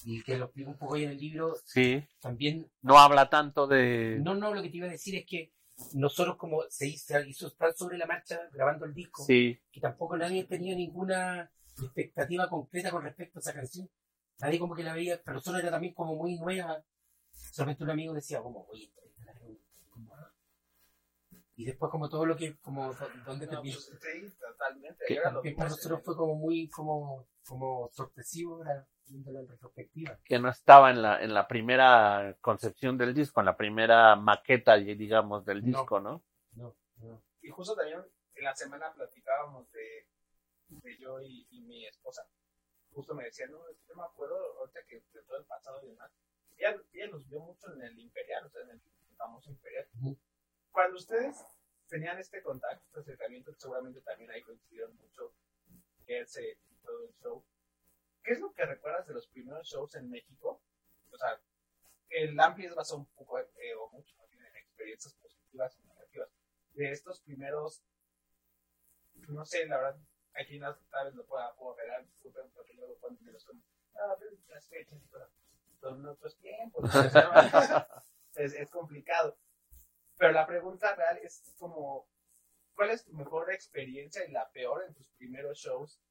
y 0.03 0.21
que 0.23 0.37
lo 0.37 0.45
explico 0.45 0.71
un 0.71 0.77
poco 0.77 0.95
ahí 0.95 1.03
en 1.05 1.11
el 1.11 1.17
libro, 1.17 1.55
Sí, 1.65 2.03
también, 2.19 2.69
no 2.81 2.99
habla 2.99 3.29
tanto 3.29 3.67
de... 3.67 4.19
no, 4.21 4.35
no, 4.35 4.53
lo 4.53 4.61
que 4.61 4.69
te 4.69 4.77
iba 4.77 4.87
a 4.87 4.91
decir 4.91 5.15
es 5.15 5.25
que 5.25 5.53
nosotros 5.93 6.37
como 6.37 6.61
se 6.69 6.87
hizo, 6.87 7.05
se 7.13 7.27
hizo 7.27 7.51
tan 7.51 7.73
sobre 7.73 7.97
la 7.97 8.05
marcha 8.05 8.39
grabando 8.51 8.85
el 8.85 8.93
disco, 8.93 9.23
Sí, 9.23 9.59
que 9.71 9.81
tampoco 9.81 10.17
nadie 10.17 10.43
tenía 10.45 10.75
ninguna 10.75 11.51
expectativa 11.81 12.49
concreta 12.49 12.91
con 12.91 13.03
respecto 13.03 13.39
a 13.39 13.41
esa 13.41 13.53
canción. 13.53 13.89
Nadie 14.39 14.59
como 14.59 14.75
que 14.75 14.83
la 14.83 14.93
veía, 14.93 15.21
pero 15.23 15.39
solo 15.41 15.59
era 15.59 15.71
también 15.71 15.93
como 15.93 16.15
muy 16.15 16.37
nueva. 16.37 16.83
Solamente 17.51 17.83
un 17.83 17.89
amigo 17.89 18.13
decía 18.13 18.41
como, 18.41 18.65
oye, 18.69 18.91
y 21.57 21.65
después 21.65 21.89
como 21.89 22.09
todo 22.09 22.25
lo 22.25 22.35
que, 22.35 22.57
como, 22.57 22.93
¿dónde 23.25 23.45
No, 23.45 23.51
terminó? 23.53 23.75
pues, 23.77 23.85
sí, 24.01 24.33
totalmente. 24.39 25.05
Que 25.07 25.15
También 25.21 25.55
para 25.55 25.69
nosotros 25.69 26.01
fue 26.03 26.15
como 26.17 26.35
muy, 26.35 26.67
como, 26.69 27.27
como 27.45 27.89
sorpresivo, 27.93 28.55
ahora 28.57 28.85
viéndolo 29.07 29.39
en 29.39 29.47
retrospectiva. 29.47 30.19
que 30.23 30.39
no 30.39 30.49
estaba 30.49 30.91
en 30.91 31.01
la, 31.01 31.23
en 31.23 31.33
la 31.33 31.47
primera 31.47 32.35
concepción 32.41 32.97
del 32.97 33.13
disco, 33.13 33.39
en 33.39 33.45
la 33.45 33.57
primera 33.57 34.15
maqueta, 34.15 34.75
digamos, 34.75 35.45
del 35.45 35.61
disco, 35.61 35.99
¿no? 35.99 36.23
No, 36.53 36.75
no. 36.97 37.23
Y 37.41 37.49
justo 37.49 37.75
también 37.75 38.03
en 38.35 38.43
la 38.43 38.55
semana 38.55 38.93
platicábamos 38.93 39.71
de, 39.71 40.07
de 40.67 40.97
yo 40.97 41.21
y, 41.21 41.47
y 41.51 41.61
mi 41.61 41.85
esposa. 41.85 42.27
Justo 42.91 43.13
me 43.13 43.25
decía, 43.25 43.47
no, 43.47 43.67
es 43.69 43.77
que 43.77 43.87
yo 43.89 43.95
me 43.95 44.03
acuerdo 44.03 44.37
ahorita 44.59 44.79
que 44.87 45.03
de 45.13 45.21
todo 45.23 45.37
el 45.37 45.45
pasado 45.45 45.81
y 45.83 45.87
demás. 45.89 46.11
Ella, 46.57 46.81
ella 46.93 47.07
nos 47.07 47.27
vio 47.27 47.41
mucho 47.41 47.73
en 47.73 47.81
el 47.81 47.99
Imperial, 47.99 48.45
o 48.45 48.49
sea, 48.49 48.61
en 48.61 48.69
el 48.71 48.81
famoso 49.17 49.49
Imperial. 49.49 49.87
Cuando 50.71 50.97
ustedes 50.97 51.45
tenían 51.87 52.17
este 52.17 52.41
contacto, 52.41 52.83
este 52.87 52.99
acercamiento, 53.01 53.51
que 53.51 53.59
seguramente 53.59 54.01
también 54.01 54.31
ahí 54.31 54.41
coincidieron 54.41 54.95
mucho 54.95 55.33
ese 56.07 56.57
y 56.69 56.75
todo 56.83 57.03
el 57.03 57.13
show. 57.15 57.43
¿Qué 58.25 58.33
es 58.33 58.39
lo 58.39 58.51
que 58.53 58.65
recuerdas 58.65 59.05
de 59.05 59.13
los 59.13 59.27
primeros 59.27 59.67
shows 59.67 59.93
en 59.93 60.09
México? 60.09 60.59
O 61.11 61.17
sea, 61.17 61.39
el 62.09 62.39
Ampli 62.39 62.65
es 62.65 62.73
basado 62.73 62.99
un 62.99 63.05
poco 63.05 63.39
eh, 63.39 63.75
o 63.79 63.87
mucho 63.91 64.15
más 64.17 64.27
bien 64.31 64.43
en 64.43 64.55
experiencias 64.55 65.13
positivas 65.13 65.77
y 65.77 65.87
negativas. 65.87 66.29
De 66.73 66.91
estos 66.91 67.21
primeros, 67.21 67.83
no 69.27 69.45
sé, 69.45 69.67
la 69.67 69.77
verdad, 69.77 69.99
aquí 70.33 70.57
no 70.57 70.75
tal 70.89 71.05
vez 71.05 71.15
lo 71.15 71.25
pueda 71.27 71.55
puedo 71.55 71.75
regalar, 71.75 72.03
disculpen 72.03 72.49
porque 72.49 72.73
luego 72.73 72.97
cuando 72.99 73.21
me 73.21 73.31
los 73.31 73.45
tomo, 73.45 73.61
ah, 73.93 74.15
pero 74.17 74.31
las 74.47 74.67
fechas 74.67 74.99
son 75.79 76.05
otros 76.07 76.35
tiempos, 76.39 76.83
es 78.35 78.69
complicado. 78.71 79.37
Pero 80.17 80.31
la 80.31 80.47
pregunta 80.47 80.95
real 80.95 81.19
es 81.19 81.53
como, 81.59 82.09
¿cuál 82.73 82.89
es 82.89 83.05
tu 83.05 83.13
mejor 83.13 83.53
experiencia 83.53 84.25
y 84.25 84.31
la 84.31 84.49
peor 84.51 84.83
en 84.87 84.95
tus 84.95 85.09
primeros 85.11 85.59
shows 85.59 86.01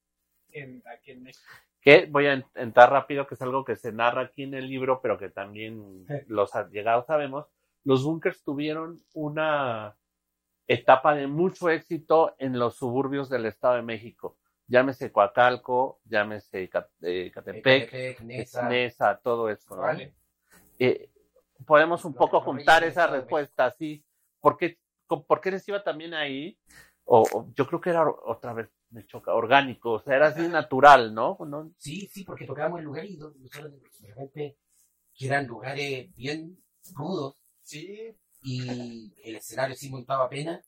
en, 0.50 0.80
aquí 0.86 1.10
en 1.10 1.24
México? 1.24 1.52
Que 1.84 2.06
voy 2.10 2.26
a 2.26 2.32
en- 2.32 2.46
entrar 2.54 2.90
rápido, 2.90 3.26
que 3.26 3.34
es 3.34 3.42
algo 3.42 3.64
que 3.64 3.76
se 3.76 3.92
narra 3.92 4.22
aquí 4.22 4.42
en 4.42 4.54
el 4.54 4.66
libro, 4.68 5.00
pero 5.02 5.18
que 5.18 5.28
también 5.28 6.06
Sí. 6.08 6.14
los 6.28 6.54
allegados 6.54 7.06
sabemos. 7.06 7.46
Los 7.84 8.02
bunkers 8.04 8.42
tuvieron 8.42 9.02
una 9.12 9.94
etapa 10.66 11.14
de 11.14 11.26
mucho 11.26 11.68
éxito 11.68 12.34
en 12.38 12.58
los 12.58 12.76
suburbios 12.76 13.28
del 13.28 13.44
Estado 13.44 13.74
de 13.74 13.82
México. 13.82 14.38
Llámese 14.66 15.12
Coacalco, 15.12 16.00
llámese 16.06 16.62
eh, 16.62 16.68
Catepec, 16.70 17.92
Ecatepec, 17.92 18.20
Nesa, 18.22 18.66
Nesa, 18.66 19.20
todo 19.22 19.50
eso. 19.50 19.76
¿no? 19.76 19.82
Vale. 19.82 20.14
Eh, 20.78 21.10
podemos 21.66 22.02
un 22.06 22.14
poco 22.14 22.40
juntar 22.40 22.82
esa 22.82 23.06
respuesta, 23.06 23.70
sí. 23.72 24.02
¿Por 24.40 24.56
qué, 24.56 24.78
por 25.06 25.40
qué 25.42 25.50
les 25.50 25.68
iba 25.68 25.84
también 25.84 26.14
ahí? 26.14 26.58
O, 27.04 27.20
o 27.30 27.46
yo 27.54 27.66
creo 27.66 27.78
que 27.82 27.90
era 27.90 28.08
otra 28.08 28.54
vez, 28.54 28.70
me 28.94 29.06
choca, 29.06 29.34
orgánico, 29.34 29.92
o 29.92 30.00
sea, 30.00 30.16
era 30.16 30.28
así 30.28 30.42
natural, 30.48 31.14
¿no? 31.14 31.36
¿No? 31.46 31.70
Sí, 31.78 32.08
sí, 32.12 32.24
porque 32.24 32.46
tocábamos 32.46 32.78
en 32.80 32.84
lugares 32.86 33.10
y 33.10 33.16
do- 33.16 33.34
nosotros 33.38 33.72
de 34.00 34.08
repente 34.08 34.56
que 35.14 35.26
eran 35.26 35.46
lugares 35.46 36.14
bien 36.16 36.58
rudos 36.94 37.36
Sí, 37.62 38.14
y 38.42 39.12
el 39.24 39.36
escenario 39.36 39.74
sí 39.74 39.88
montaba 39.90 40.28
pena 40.28 40.62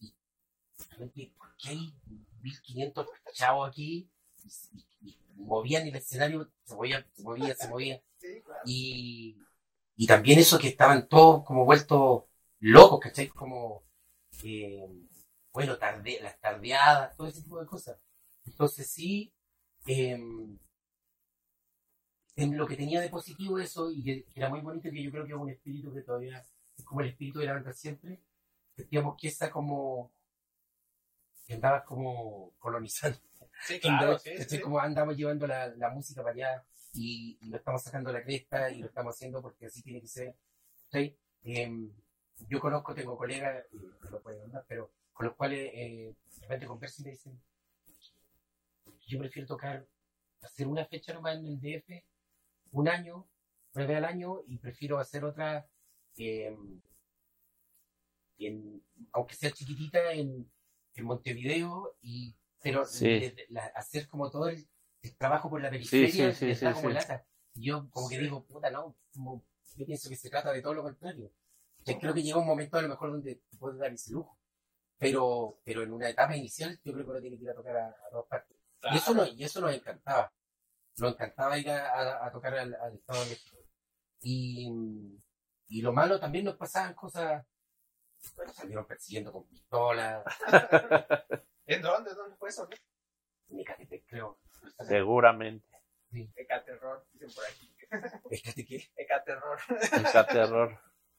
y 0.00 0.06
de 0.78 0.84
repente, 0.92 1.32
¿por 1.38 1.56
qué 1.56 1.70
hay 1.70 1.94
1500 2.42 3.08
chavos 3.32 3.68
aquí? 3.68 4.08
Y, 4.44 4.78
y- 5.08 5.10
y 5.10 5.18
movían 5.36 5.86
el 5.88 5.96
escenario, 5.96 6.50
se 6.64 6.74
movía, 6.76 7.06
se 7.14 7.22
movía, 7.22 7.54
se 7.54 7.68
movía 7.68 8.02
sí, 8.18 8.42
claro. 8.44 8.60
y, 8.66 9.36
y 9.96 10.06
también 10.06 10.38
eso 10.38 10.58
que 10.58 10.68
estaban 10.68 11.08
todos 11.08 11.44
como 11.44 11.64
vueltos 11.64 12.24
locos, 12.60 13.00
¿cachai? 13.00 13.28
Como, 13.28 13.84
eh, 14.44 14.86
bueno, 15.56 15.78
tarde, 15.78 16.18
las 16.20 16.38
tardeadas, 16.38 17.16
todo 17.16 17.28
ese 17.28 17.40
tipo 17.40 17.58
de 17.58 17.64
cosas. 17.64 17.98
Entonces 18.44 18.90
sí, 18.90 19.32
eh, 19.86 20.12
en 22.36 22.58
lo 22.58 22.66
que 22.66 22.76
tenía 22.76 23.00
de 23.00 23.08
positivo 23.08 23.58
eso, 23.58 23.90
y 23.90 24.04
que, 24.04 24.24
que 24.24 24.38
era 24.38 24.50
muy 24.50 24.60
bonito, 24.60 24.90
que 24.90 25.02
yo 25.02 25.10
creo 25.10 25.24
que 25.24 25.32
es 25.32 25.38
un 25.38 25.48
espíritu 25.48 25.94
que 25.94 26.02
todavía 26.02 26.46
es 26.76 26.84
como 26.84 27.00
el 27.00 27.08
espíritu 27.08 27.38
de 27.38 27.46
la 27.46 27.54
banda 27.54 27.72
siempre, 27.72 28.20
sentíamos 28.74 29.16
que 29.18 29.28
esa 29.28 29.50
como, 29.50 30.12
que 31.46 31.54
andaba 31.54 31.82
como 31.86 32.52
colonizando. 32.58 33.18
Sí, 33.66 33.80
claro, 33.80 34.18
sí, 34.18 34.32
sí. 34.46 34.60
Como 34.60 34.78
andamos 34.78 35.16
llevando 35.16 35.46
la, 35.46 35.68
la 35.68 35.88
música 35.88 36.22
para 36.22 36.34
allá 36.34 36.66
y, 36.92 37.38
y 37.40 37.48
lo 37.48 37.56
estamos 37.56 37.82
sacando 37.82 38.10
a 38.10 38.12
la 38.12 38.22
cresta 38.22 38.70
y 38.70 38.80
lo 38.80 38.88
estamos 38.88 39.14
haciendo 39.14 39.40
porque 39.40 39.64
así 39.64 39.82
tiene 39.82 40.02
que 40.02 40.08
ser. 40.08 40.36
¿cachai? 40.84 41.16
Em, 41.44 41.90
yo 42.46 42.60
conozco, 42.60 42.94
tengo 42.94 43.16
colegas, 43.16 43.64
eh, 43.72 43.78
no 44.04 44.10
lo 44.10 44.20
pueden 44.20 44.42
andar, 44.42 44.62
pero 44.68 44.92
con 45.16 45.26
los 45.26 45.34
cuales 45.34 45.70
eh, 45.72 46.14
de 46.34 46.40
repente 46.42 46.66
converso 46.66 47.00
y 47.00 47.04
me 47.06 47.10
dicen, 47.12 47.40
yo 49.06 49.18
prefiero 49.18 49.46
tocar, 49.48 49.86
hacer 50.42 50.66
una 50.68 50.84
fecha 50.84 51.14
nomás 51.14 51.38
en 51.38 51.46
el 51.46 51.58
DF, 51.60 52.04
un 52.72 52.88
año, 52.88 53.26
una 53.74 53.86
vez 53.86 53.96
al 53.96 54.04
año, 54.04 54.42
y 54.46 54.58
prefiero 54.58 54.98
hacer 54.98 55.24
otra, 55.24 55.66
em, 56.16 56.82
en, 58.38 58.82
aunque 59.12 59.34
sea 59.34 59.50
chiquitita, 59.50 60.12
en, 60.12 60.50
en 60.94 61.04
Montevideo, 61.04 61.96
y 62.02 62.34
pero 62.62 62.84
Sí. 62.84 63.06
de- 63.06 63.30
de- 63.30 63.46
la- 63.50 63.66
hacer 63.76 64.08
como 64.08 64.30
todo 64.30 64.48
el, 64.48 64.68
el 65.02 65.16
trabajo 65.16 65.48
por 65.48 65.62
la 65.62 65.70
periferia 65.70 66.08
sí, 66.34 66.54
sí, 66.54 66.64
da 66.64 66.74
como 66.74 66.90
lata. 66.90 67.26
Y 67.54 67.66
yo 67.66 67.88
como 67.90 68.08
que 68.08 68.18
digo, 68.18 68.44
puta, 68.44 68.70
no, 68.70 68.96
como, 69.14 69.44
yo 69.76 69.86
pienso 69.86 70.08
que 70.10 70.16
se 70.16 70.28
trata 70.28 70.52
de 70.52 70.60
todo 70.62 70.74
lo 70.74 70.82
contrario. 70.82 71.30
Yo 71.86 71.98
creo 71.98 72.12
que 72.12 72.22
llega 72.22 72.38
un 72.38 72.46
momento 72.46 72.76
a 72.76 72.82
lo 72.82 72.88
mejor 72.88 73.12
donde 73.12 73.40
puedes 73.58 73.78
dar 73.78 73.92
ese 73.92 74.12
lujo. 74.12 74.36
Pero, 74.98 75.58
pero 75.64 75.82
en 75.82 75.92
una 75.92 76.08
etapa 76.08 76.36
inicial 76.36 76.80
yo 76.84 76.92
creo 76.92 77.04
que 77.04 77.10
uno 77.10 77.20
tiene 77.20 77.36
que 77.36 77.44
ir 77.44 77.50
a 77.50 77.54
tocar 77.54 77.76
a, 77.76 77.88
a 77.88 78.10
todas 78.10 78.26
partes. 78.26 78.56
Y 78.92 78.96
eso, 78.96 79.14
no, 79.14 79.26
y 79.26 79.44
eso 79.44 79.60
nos 79.60 79.72
encantaba. 79.74 80.32
Nos 80.98 81.12
encantaba 81.12 81.58
ir 81.58 81.70
a, 81.70 81.92
a- 81.92 82.26
a 82.26 82.32
tocar 82.32 82.54
al, 82.54 82.74
al 82.74 82.94
Estado 82.94 83.22
de 83.24 83.30
México. 83.30 83.56
Y, 84.22 84.70
y 85.68 85.82
lo 85.82 85.92
malo 85.92 86.18
también 86.18 86.44
nos 86.46 86.56
pasaban 86.56 86.94
cosas, 86.94 87.44
bueno, 88.34 88.52
salieron 88.52 88.86
persiguiendo 88.86 89.32
con 89.32 89.46
pistolas, 89.46 90.24
¿En 91.66 91.82
dónde? 91.82 92.14
¿Dónde 92.14 92.36
fue 92.36 92.48
eso? 92.48 92.68
en 93.48 93.60
Ecatepec, 93.60 94.06
creo. 94.06 94.38
Seguramente. 94.80 95.66
Ecaterror, 96.36 97.06
dicen 97.12 97.28
por 97.34 97.44
aquí. 97.44 97.76
Ecaterror. 98.96 99.58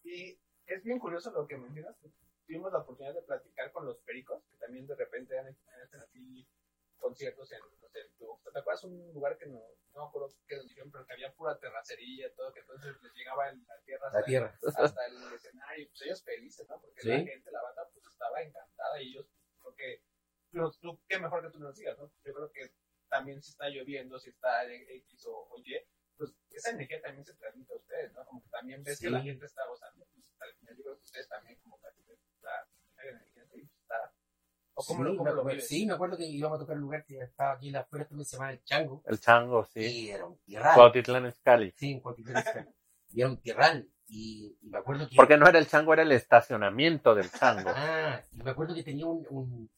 Y 0.03 0.39
es 0.65 0.83
bien 0.83 0.99
curioso 0.99 1.31
lo 1.31 1.45
que 1.47 1.57
mencionas. 1.57 1.95
Tuvimos 2.47 2.71
la 2.71 2.79
oportunidad 2.79 3.13
de 3.13 3.21
platicar 3.23 3.71
con 3.73 3.85
los 3.85 3.97
pericos, 3.99 4.41
que 4.49 4.55
también 4.57 4.87
de 4.87 4.95
repente 4.95 5.37
hacen 5.37 6.01
así 6.01 6.47
conciertos 6.97 7.51
en, 7.51 7.59
no 7.59 7.89
sé, 7.89 7.99
tu- 8.17 8.39
¿te 8.51 8.57
acuerdas 8.59 8.83
un 8.85 9.13
lugar 9.13 9.37
que 9.37 9.45
no, 9.47 9.59
no 9.93 10.01
me 10.01 10.07
acuerdo 10.07 10.33
qué 10.47 10.55
nos 10.55 10.67
dijeron, 10.67 10.89
pero 10.91 11.05
que 11.05 11.13
había 11.13 11.33
pura 11.33 11.59
terracería, 11.59 12.33
todo, 12.35 12.51
que 12.53 12.61
entonces 12.61 12.95
les 13.03 13.13
llegaba 13.13 13.49
el- 13.49 13.61
la 13.67 13.79
tierra 13.81 14.07
hasta, 14.07 14.19
la 14.19 14.25
tierra. 14.25 14.59
hasta 14.77 15.05
el 15.07 15.33
escenario, 15.33 15.87
pues 15.89 16.01
ellos 16.03 16.23
felices, 16.23 16.67
¿no? 16.69 16.79
Porque 16.81 17.01
Sí. 17.01 17.09
la 17.09 17.17
gente, 17.19 17.51
la 17.51 17.61
banda, 17.61 17.87
pues 17.93 18.05
estaba 18.07 18.41
encantada 18.41 19.01
y 19.01 19.09
ellos, 19.09 19.27
creo 19.61 19.75
que, 19.75 20.01
pero 20.51 20.71
tú, 20.71 20.99
qué 21.07 21.19
mejor 21.19 21.43
que 21.43 21.51
tú 21.51 21.59
nos 21.59 21.75
digas, 21.75 21.97
¿no? 21.99 22.11
Yo 22.23 22.33
creo 22.33 22.51
que 22.51 22.71
también 23.09 23.41
si 23.43 23.51
está 23.51 23.67
lloviendo, 23.69 24.17
si 24.19 24.29
está 24.29 24.65
X 24.73 25.25
o, 25.27 25.49
o 25.51 25.59
Y, 25.59 25.75
pues 26.17 26.33
esa 26.49 26.71
energía 26.71 27.01
también 27.01 27.25
se 27.25 27.35
transmite 27.35 27.73
a 27.73 27.77
ustedes, 27.77 28.11
¿no? 28.13 28.25
Como 28.25 28.41
que 28.41 28.49
también 28.49 28.83
ves 28.83 28.99
que 28.99 29.09
la 29.09 29.19
Sí. 29.19 29.25
gente 29.27 29.45
está 29.45 29.67
gozando, 29.67 30.05
pues 30.13 30.31
al 30.39 30.53
final 30.55 30.77
yo 30.77 30.83
creo 30.83 30.95
que 30.95 31.03
ustedes 31.03 31.27
también 31.29 31.59
como 31.59 31.79
que 31.79 31.87
sí, 33.53 33.69
está, 33.81 34.13
o 34.73 34.83
cómo, 34.83 34.99
sí, 35.03 35.03
lo, 35.11 35.17
cómo 35.17 35.29
me, 35.29 35.35
lo 35.35 35.43
me- 35.43 35.51
vives. 35.53 35.67
sí, 35.67 35.85
me 35.85 35.93
acuerdo 35.93 36.17
que 36.17 36.25
íbamos 36.25 36.57
a 36.57 36.59
tocar 36.59 36.75
un 36.75 36.81
lugar 36.83 37.05
que 37.05 37.17
estaba 37.19 37.53
aquí 37.53 37.67
en 37.67 37.73
la 37.73 37.79
afuera, 37.81 38.05
también 38.07 38.25
se 38.25 38.35
llamaba 38.35 38.51
El 38.53 38.63
Chango. 38.63 39.03
El 39.05 39.19
chango, 39.19 39.65
sí. 39.65 39.79
Y 39.81 40.09
era 40.09 40.25
un 40.25 40.37
tierral. 40.39 40.75
Cuautitlán 40.75 41.25
Escali. 41.25 41.71
Sí, 41.75 41.91
en 41.93 41.99
Cuautitlán 41.99 42.37
Izcalli. 42.39 42.69
Y 43.09 43.21
era 43.21 43.29
un 43.29 43.37
tierral. 43.41 43.89
Y, 44.09 44.57
y 44.61 44.69
me 44.69 44.77
acuerdo 44.77 45.09
que. 45.09 45.15
Porque 45.15 45.37
no 45.37 45.47
era 45.47 45.59
el 45.59 45.67
chango, 45.67 45.93
era 45.93 46.03
el 46.03 46.11
estacionamiento 46.13 47.13
del 47.15 47.29
chango. 47.31 47.69
Ah, 47.75 48.21
y 48.31 48.41
me 48.43 48.51
acuerdo 48.51 48.73
que 48.75 48.83
tenía 48.83 49.05
un, 49.05 49.25
un- 49.29 49.69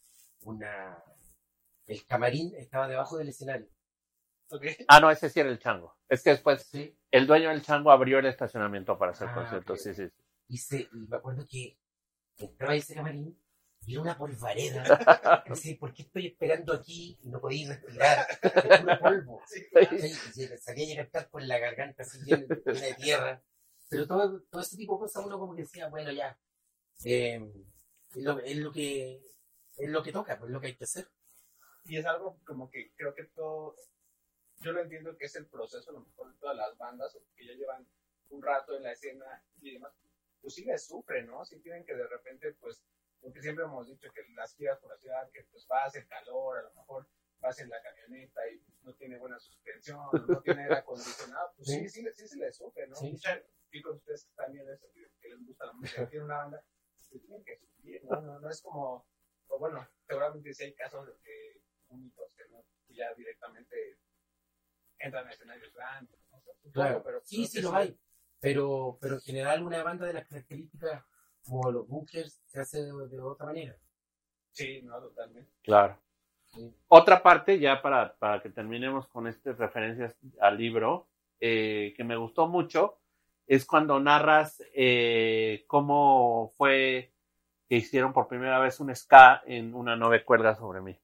una. 0.44 1.04
El 1.88 2.06
camarín 2.06 2.54
estaba 2.56 2.88
debajo 2.88 3.18
del 3.18 3.30
escenario. 3.30 3.68
Ok. 4.52 4.66
Ah, 4.88 5.00
no, 5.00 5.10
ese 5.10 5.30
sí 5.30 5.40
era 5.40 5.50
el 5.50 5.58
chango. 5.60 5.96
Es 6.08 6.22
que 6.24 6.32
después 6.32 6.64
Sí. 6.64 6.96
el 7.12 7.26
dueño 7.26 7.50
del 7.50 7.64
chango 7.64 7.90
abrió 7.92 8.20
el 8.20 8.28
estacionamiento 8.28 8.98
para 9.00 9.14
hacer 9.14 9.30
Ah, 9.30 9.36
conciertos. 9.36 9.82
Sí, 9.82 9.94
sí, 9.96 10.08
sí. 10.08 10.14
Y, 10.48 10.58
se, 10.58 10.82
y 10.82 11.08
me 11.08 11.18
acuerdo 11.18 11.46
que 11.50 11.79
entraba 12.46 12.74
a 12.74 12.76
ese 12.78 12.96
camarín 12.96 13.38
y 13.86 13.94
era 13.94 14.02
una 14.02 14.18
polvareda. 14.18 14.84
No 15.50 15.56
sé, 15.56 15.76
¿por 15.80 15.94
qué 15.94 16.04
estoy 16.04 16.28
esperando 16.28 16.74
aquí 16.74 17.18
y 17.24 17.28
no 17.30 17.40
podía 17.42 17.70
respirar? 17.70 18.28
Es 18.42 18.80
puro 18.82 19.00
polvo. 19.00 19.42
Se- 19.48 20.58
salía 20.60 20.94
a 20.94 21.04
cantar 21.06 21.30
con 21.30 21.48
la 21.48 21.58
garganta 21.60 22.04
así 22.04 22.20
llena 22.24 22.46
llena 22.66 22.82
de 22.82 22.94
tierra. 22.96 23.44
Pero 23.90 24.08
todo, 24.08 24.42
todo 24.52 24.62
ese 24.62 24.78
tipo 24.78 24.94
de 24.96 25.00
cosas 25.00 25.26
uno 25.26 25.40
como 25.40 25.56
que 25.56 25.64
decía, 25.64 25.90
bueno, 25.90 26.12
ya. 26.12 26.38
eh, 27.06 27.42
es, 28.12 28.24
lo, 28.24 28.40
es 28.40 28.58
lo 28.58 28.72
que 28.72 29.22
es 29.78 29.90
lo 29.90 30.04
que 30.04 30.12
toca, 30.12 30.38
pues 30.38 30.50
es 30.50 30.54
lo 30.54 30.62
que 30.62 30.68
hay 30.68 30.76
que 30.76 30.84
hacer. 30.84 31.08
y 31.86 31.98
es 31.98 32.06
algo 32.06 32.40
como 32.46 32.70
que 32.70 32.92
creo 32.96 33.16
que 33.16 33.24
todo, 33.26 33.76
yo 34.60 34.72
lo 34.74 34.82
entiendo 34.82 35.18
que 35.18 35.26
es 35.26 35.36
el 35.38 35.48
proceso, 35.48 35.90
a 35.90 35.94
lo 35.94 36.02
mejor 36.02 36.32
de 36.34 36.40
todas 36.40 36.56
las 36.58 36.78
bandas 36.78 37.18
que 37.36 37.46
ya 37.48 37.54
llevan 37.54 37.88
un 38.30 38.42
rato 38.44 38.76
en 38.76 38.84
la 38.84 38.92
escena 38.92 39.26
y 39.62 39.72
demás, 39.74 39.94
pues 40.42 40.54
sí 40.56 40.66
les 40.66 40.86
sufren, 40.88 41.28
¿no? 41.28 41.44
Sí 41.46 41.60
tienen 41.60 41.86
que 41.86 41.96
de 41.96 42.08
repente, 42.08 42.54
pues, 42.60 42.84
porque 43.20 43.42
siempre 43.42 43.66
hemos 43.66 43.88
dicho 43.88 44.12
que 44.14 44.22
las 44.34 44.56
giras 44.56 44.80
por 44.80 44.92
la 44.92 44.98
ciudad, 44.98 45.30
que 45.32 45.44
pues 45.52 45.68
vas 45.68 45.96
el 45.96 46.08
calor, 46.08 46.58
a 46.60 46.62
lo 46.64 46.74
mejor 46.74 47.08
vas 47.40 47.60
en 47.60 47.70
la 47.70 47.82
camioneta 47.82 48.42
y 48.50 48.58
pues, 48.60 48.82
no 48.84 48.94
tiene 48.96 49.18
buena 49.18 49.40
suspensión, 49.40 50.00
no 50.28 50.42
tiene 50.42 50.64
aire 50.64 50.76
acondicionado, 50.76 51.54
pues 51.56 51.70
sí, 51.70 51.90
sí, 51.90 52.06
sí, 52.16 52.28
se 52.28 52.38
les 52.38 52.56
sufre, 52.56 52.88
¿no? 52.88 52.96
Sí. 52.96 53.12
Mucha- 53.12 53.44
y 53.72 53.82
con 53.82 53.96
ustedes 53.98 54.28
también 54.36 54.68
eso, 54.70 54.88
que, 54.94 55.30
les 55.30 55.46
gusta 55.46 55.66
la 55.68 55.74
música, 55.74 56.10
tienen 56.10 56.26
una 56.26 56.38
banda, 56.38 56.64
pues 57.10 57.22
tienen 57.22 57.44
que 57.44 57.58
sufrir, 57.58 58.04
¿no? 58.06 58.22
No, 58.22 58.40
no 58.40 58.50
es 58.50 58.62
como, 58.62 59.06
o 59.48 59.60
bueno, 59.60 59.88
seguramente 60.08 60.54
sí 60.54 60.64
hay 60.64 60.74
casos 60.74 61.06
de 61.06 61.14
que 61.24 61.62
únicos 61.90 62.34
que 62.36 62.48
no, 62.50 62.66
ya 62.90 63.14
directamente 63.14 64.00
entran 64.98 65.28
a 65.28 65.32
escenarios 65.32 65.74
grandes, 65.74 66.20
¿no? 66.32 66.38
O 66.38 66.42
sea, 66.42 66.54
supongo, 66.56 66.74
Claro, 66.74 67.04
pero 67.04 67.22
sí, 67.24 67.48
sí 67.48 67.62
lo 67.62 67.74
hay. 67.74 67.98
Pero, 68.40 68.98
pero 69.02 69.16
en 69.16 69.22
general 69.22 69.64
una 69.64 69.84
banda 69.84 70.06
de 70.06 70.14
las 70.14 70.26
características 70.28 71.04
como 71.44 71.72
los 71.72 71.88
bunkers 71.88 72.42
se 72.46 72.60
hace 72.62 72.84
de, 72.84 72.92
de 73.08 73.20
otra 73.20 73.48
manera. 73.48 73.76
Sí, 74.52 74.82
no, 74.84 75.00
totalmente. 75.00 75.52
Claro. 75.64 75.98
Sí. 76.46 76.74
Otra 76.88 77.22
parte, 77.22 77.60
ya 77.60 77.82
para, 77.82 78.16
para 78.16 78.42
que 78.42 78.50
terminemos 78.50 79.08
con 79.08 79.28
estas 79.28 79.58
referencias 79.58 80.16
al 80.40 80.58
libro, 80.58 81.08
eh, 81.40 81.94
que 81.96 82.04
me 82.04 82.18
gustó 82.18 82.48
mucho, 82.48 82.98
es 83.48 83.66
cuando 83.66 84.00
narras 84.00 84.64
eh, 84.74 85.64
cómo 85.68 86.52
fue 86.58 87.14
que 87.68 87.76
hicieron 87.76 88.14
por 88.14 88.28
primera 88.28 88.60
vez 88.60 88.80
un 88.80 88.94
ska 88.96 89.44
en 89.46 89.74
una 89.76 89.96
nube 89.96 90.24
cuelga 90.24 90.56
sobre 90.56 90.82
mí, 90.82 91.00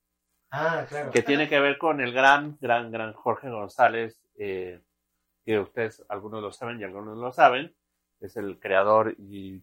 Ah, 0.50 0.86
claro. 0.90 1.12
que 1.12 1.22
tiene 1.22 1.48
que 1.48 1.60
ver 1.60 1.78
con 1.78 2.02
el 2.02 2.12
gran, 2.12 2.58
gran, 2.60 2.92
gran 2.92 3.14
Jorge 3.14 3.50
González, 3.50 4.20
eh, 4.38 4.82
que 5.46 5.60
ustedes 5.60 6.04
algunos 6.10 6.42
lo 6.42 6.52
saben 6.52 6.80
y 6.80 6.84
algunos 6.84 7.16
no 7.16 7.22
lo 7.22 7.32
saben, 7.32 7.74
es 8.20 8.36
el 8.38 8.60
creador 8.60 9.16
y 9.20 9.62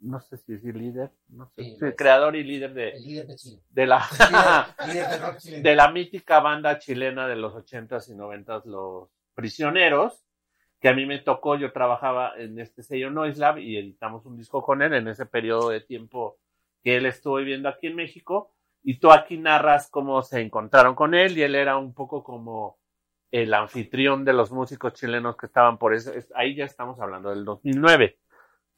no 0.00 0.18
sé 0.20 0.38
si 0.38 0.54
es 0.54 0.64
el 0.64 0.78
líder, 0.78 1.10
no 1.28 1.46
sé, 1.50 1.62
Sí, 1.62 1.76
sí, 1.78 1.86
es. 1.86 1.94
creador 1.96 2.34
y 2.34 2.42
líder 2.42 2.72
de, 2.74 2.90
El 2.90 3.02
líder 3.04 3.26
de 3.26 3.36
Chile. 3.36 3.62
de 3.68 3.86
la 3.86 4.02
Líder, 4.88 5.04
líder 5.44 5.62
de 5.62 5.76
la 5.76 5.90
mítica 5.92 6.40
banda 6.40 6.78
chilena 6.78 7.28
de 7.28 7.36
los 7.36 7.54
80s 7.54 8.08
y 8.08 8.14
90s, 8.16 8.64
Los 8.64 9.10
Prisioneros, 9.34 10.24
que 10.80 10.88
a 10.88 10.94
mí 10.94 11.04
me 11.06 11.18
tocó, 11.18 11.56
yo 11.56 11.72
trabajaba 11.72 12.32
en 12.38 12.58
este 12.58 12.82
sello 12.82 13.10
Noislab 13.10 13.58
y 13.58 13.76
editamos 13.76 14.24
un 14.24 14.36
disco 14.38 14.62
con 14.62 14.80
él 14.80 14.94
en 14.94 15.08
ese 15.08 15.26
periodo 15.26 15.68
de 15.70 15.82
tiempo 15.82 16.38
que 16.82 16.96
él 16.96 17.04
estuvo 17.04 17.36
viviendo 17.36 17.68
aquí 17.68 17.88
en 17.88 17.96
México, 17.96 18.54
y 18.82 18.98
tú 18.98 19.12
aquí 19.12 19.36
narras 19.36 19.90
cómo 19.90 20.22
se 20.22 20.40
encontraron 20.40 20.94
con 20.94 21.14
él 21.14 21.36
y 21.36 21.42
él 21.42 21.54
era 21.54 21.76
un 21.76 21.92
poco 21.92 22.24
como 22.24 22.78
el 23.30 23.54
anfitrión 23.54 24.24
de 24.24 24.32
los 24.32 24.50
músicos 24.50 24.92
chilenos 24.94 25.36
que 25.36 25.46
estaban 25.46 25.78
por 25.78 25.94
eso, 25.94 26.12
es- 26.12 26.32
ahí 26.34 26.54
ya 26.56 26.64
estamos 26.64 26.98
hablando 27.00 27.30
del 27.30 27.44
2009, 27.44 28.18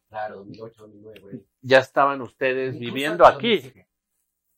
Claro, 0.08 0.36
2008, 0.38 0.82
2009, 0.82 1.20
por 1.20 1.30
ahí. 1.32 1.46
ya 1.62 1.78
estaban 1.78 2.20
ustedes 2.20 2.74
Incluso 2.74 2.80
viviendo 2.94 3.26
aquí. 3.26 3.56
2007. 3.56 3.88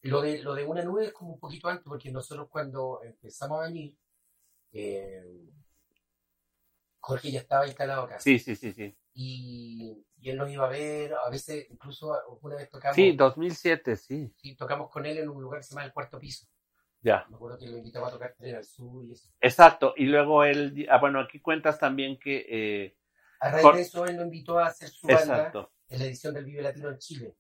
Lo 0.03 0.21
de, 0.21 0.43
lo 0.43 0.55
de 0.55 0.65
una 0.65 0.83
nube 0.83 1.07
es 1.07 1.13
como 1.13 1.33
un 1.35 1.41
poquito 1.41 1.69
antes, 1.69 1.85
porque 1.87 2.11
nosotros 2.11 2.49
cuando 2.51 3.01
empezamos 3.03 3.61
a 3.61 3.69
venir, 3.69 3.97
eh, 4.73 5.23
Jorge 7.01 7.31
ya 7.31 7.41
estaba 7.41 7.67
instalado 7.67 8.03
acá. 8.03 8.19
Sí, 8.19 8.39
sí, 8.39 8.57
sí, 8.57 8.73
sí. 8.73 8.97
Y, 9.15 10.05
y 10.19 10.31
él 10.31 10.37
nos 10.37 10.51
iba 10.51 10.67
a 10.67 10.71
ver, 10.71 11.15
a 11.15 11.31
veces, 11.31 11.71
incluso 11.71 12.13
una 12.43 12.57
vez 12.57 12.69
tocamos, 12.69 12.97
Sí, 12.97 13.13
2007, 13.13 13.97
sí, 13.97 14.33
sí, 14.37 14.57
tocamos 14.57 14.91
con 14.91 15.07
él 15.07 15.19
en 15.19 15.29
un 15.29 15.41
lugar 15.41 15.61
que 15.61 15.65
se 15.65 15.75
llama 15.75 15.87
el 15.87 15.93
cuarto 15.93 16.19
piso. 16.19 16.47
Ya. 17.05 17.25
Me 17.29 17.37
acuerdo 17.37 17.59
que 17.59 17.67
lo 17.69 17.77
invitaba 17.79 18.09
a 18.09 18.11
tocar 18.11 18.35
Tren 18.37 18.57
al 18.57 18.65
Sur 18.65 19.05
y 19.05 19.13
eso. 19.13 19.29
Exacto, 19.41 19.95
y 19.97 20.07
luego 20.07 20.43
él, 20.45 20.87
ah, 20.91 20.99
bueno, 20.99 21.21
aquí 21.21 21.39
cuentas 21.41 21.79
también 21.79 22.19
que 22.19 22.45
eh, 22.49 22.97
A 23.41 23.51
raíz 23.51 23.63
Con- 23.63 23.77
de 23.77 23.83
eso, 23.83 24.07
él 24.07 24.17
lo 24.17 24.23
invitó 24.23 24.59
a 24.59 24.67
hacer 24.67 24.89
su 24.89 25.07
banda 25.07 25.23
Exacto. 25.23 25.71
en 25.91 25.99
la 26.01 26.05
edición 26.07 26.35
del 26.35 26.45
Vive 26.47 26.63
Latino 26.63 26.89
en 26.89 26.99
Chile. 26.99 27.35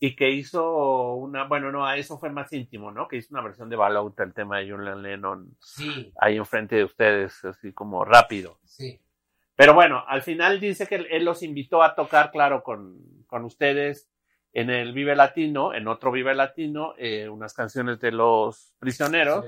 Y 0.00 0.14
que 0.14 0.30
hizo 0.30 1.14
una, 1.14 1.44
bueno, 1.48 1.72
no, 1.72 1.84
a 1.86 1.96
eso 1.96 2.18
fue 2.18 2.30
más 2.30 2.52
íntimo, 2.52 2.92
¿no? 2.92 3.08
Que 3.08 3.16
hizo 3.16 3.34
una 3.34 3.42
versión 3.42 3.68
de 3.68 3.74
Ballout, 3.76 4.18
el 4.20 4.32
tema 4.32 4.58
de 4.58 4.70
John 4.70 5.02
Lennon, 5.02 5.56
Sí, 5.60 6.12
ahí 6.20 6.36
enfrente 6.36 6.76
de 6.76 6.84
ustedes, 6.84 7.44
así 7.44 7.72
como 7.72 8.04
rápido. 8.04 8.58
sí. 8.64 9.00
Pero 9.56 9.74
bueno, 9.74 10.04
al 10.06 10.22
final 10.22 10.60
dice 10.60 10.86
que 10.86 10.94
él, 10.94 11.08
él 11.10 11.24
los 11.24 11.42
invitó 11.42 11.82
a 11.82 11.96
tocar, 11.96 12.30
claro, 12.30 12.62
con, 12.62 12.96
con 13.26 13.44
ustedes 13.44 14.08
en 14.52 14.70
el 14.70 14.92
Vive 14.92 15.14
Latino, 15.14 15.74
en 15.74 15.88
otro 15.88 16.10
Vive 16.10 16.34
Latino, 16.34 16.94
eh, 16.98 17.28
unas 17.28 17.54
canciones 17.54 18.00
de 18.00 18.12
los 18.12 18.74
prisioneros, 18.78 19.44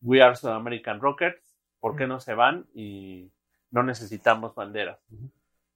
We 0.00 0.22
Are 0.22 0.36
South 0.36 0.52
American 0.52 1.00
Rockets, 1.00 1.56
¿por 1.80 1.96
qué 1.96 2.06
no 2.06 2.20
se 2.20 2.34
van? 2.34 2.66
Y 2.74 3.30
no 3.70 3.82
necesitamos 3.82 4.54
banderas. 4.54 4.98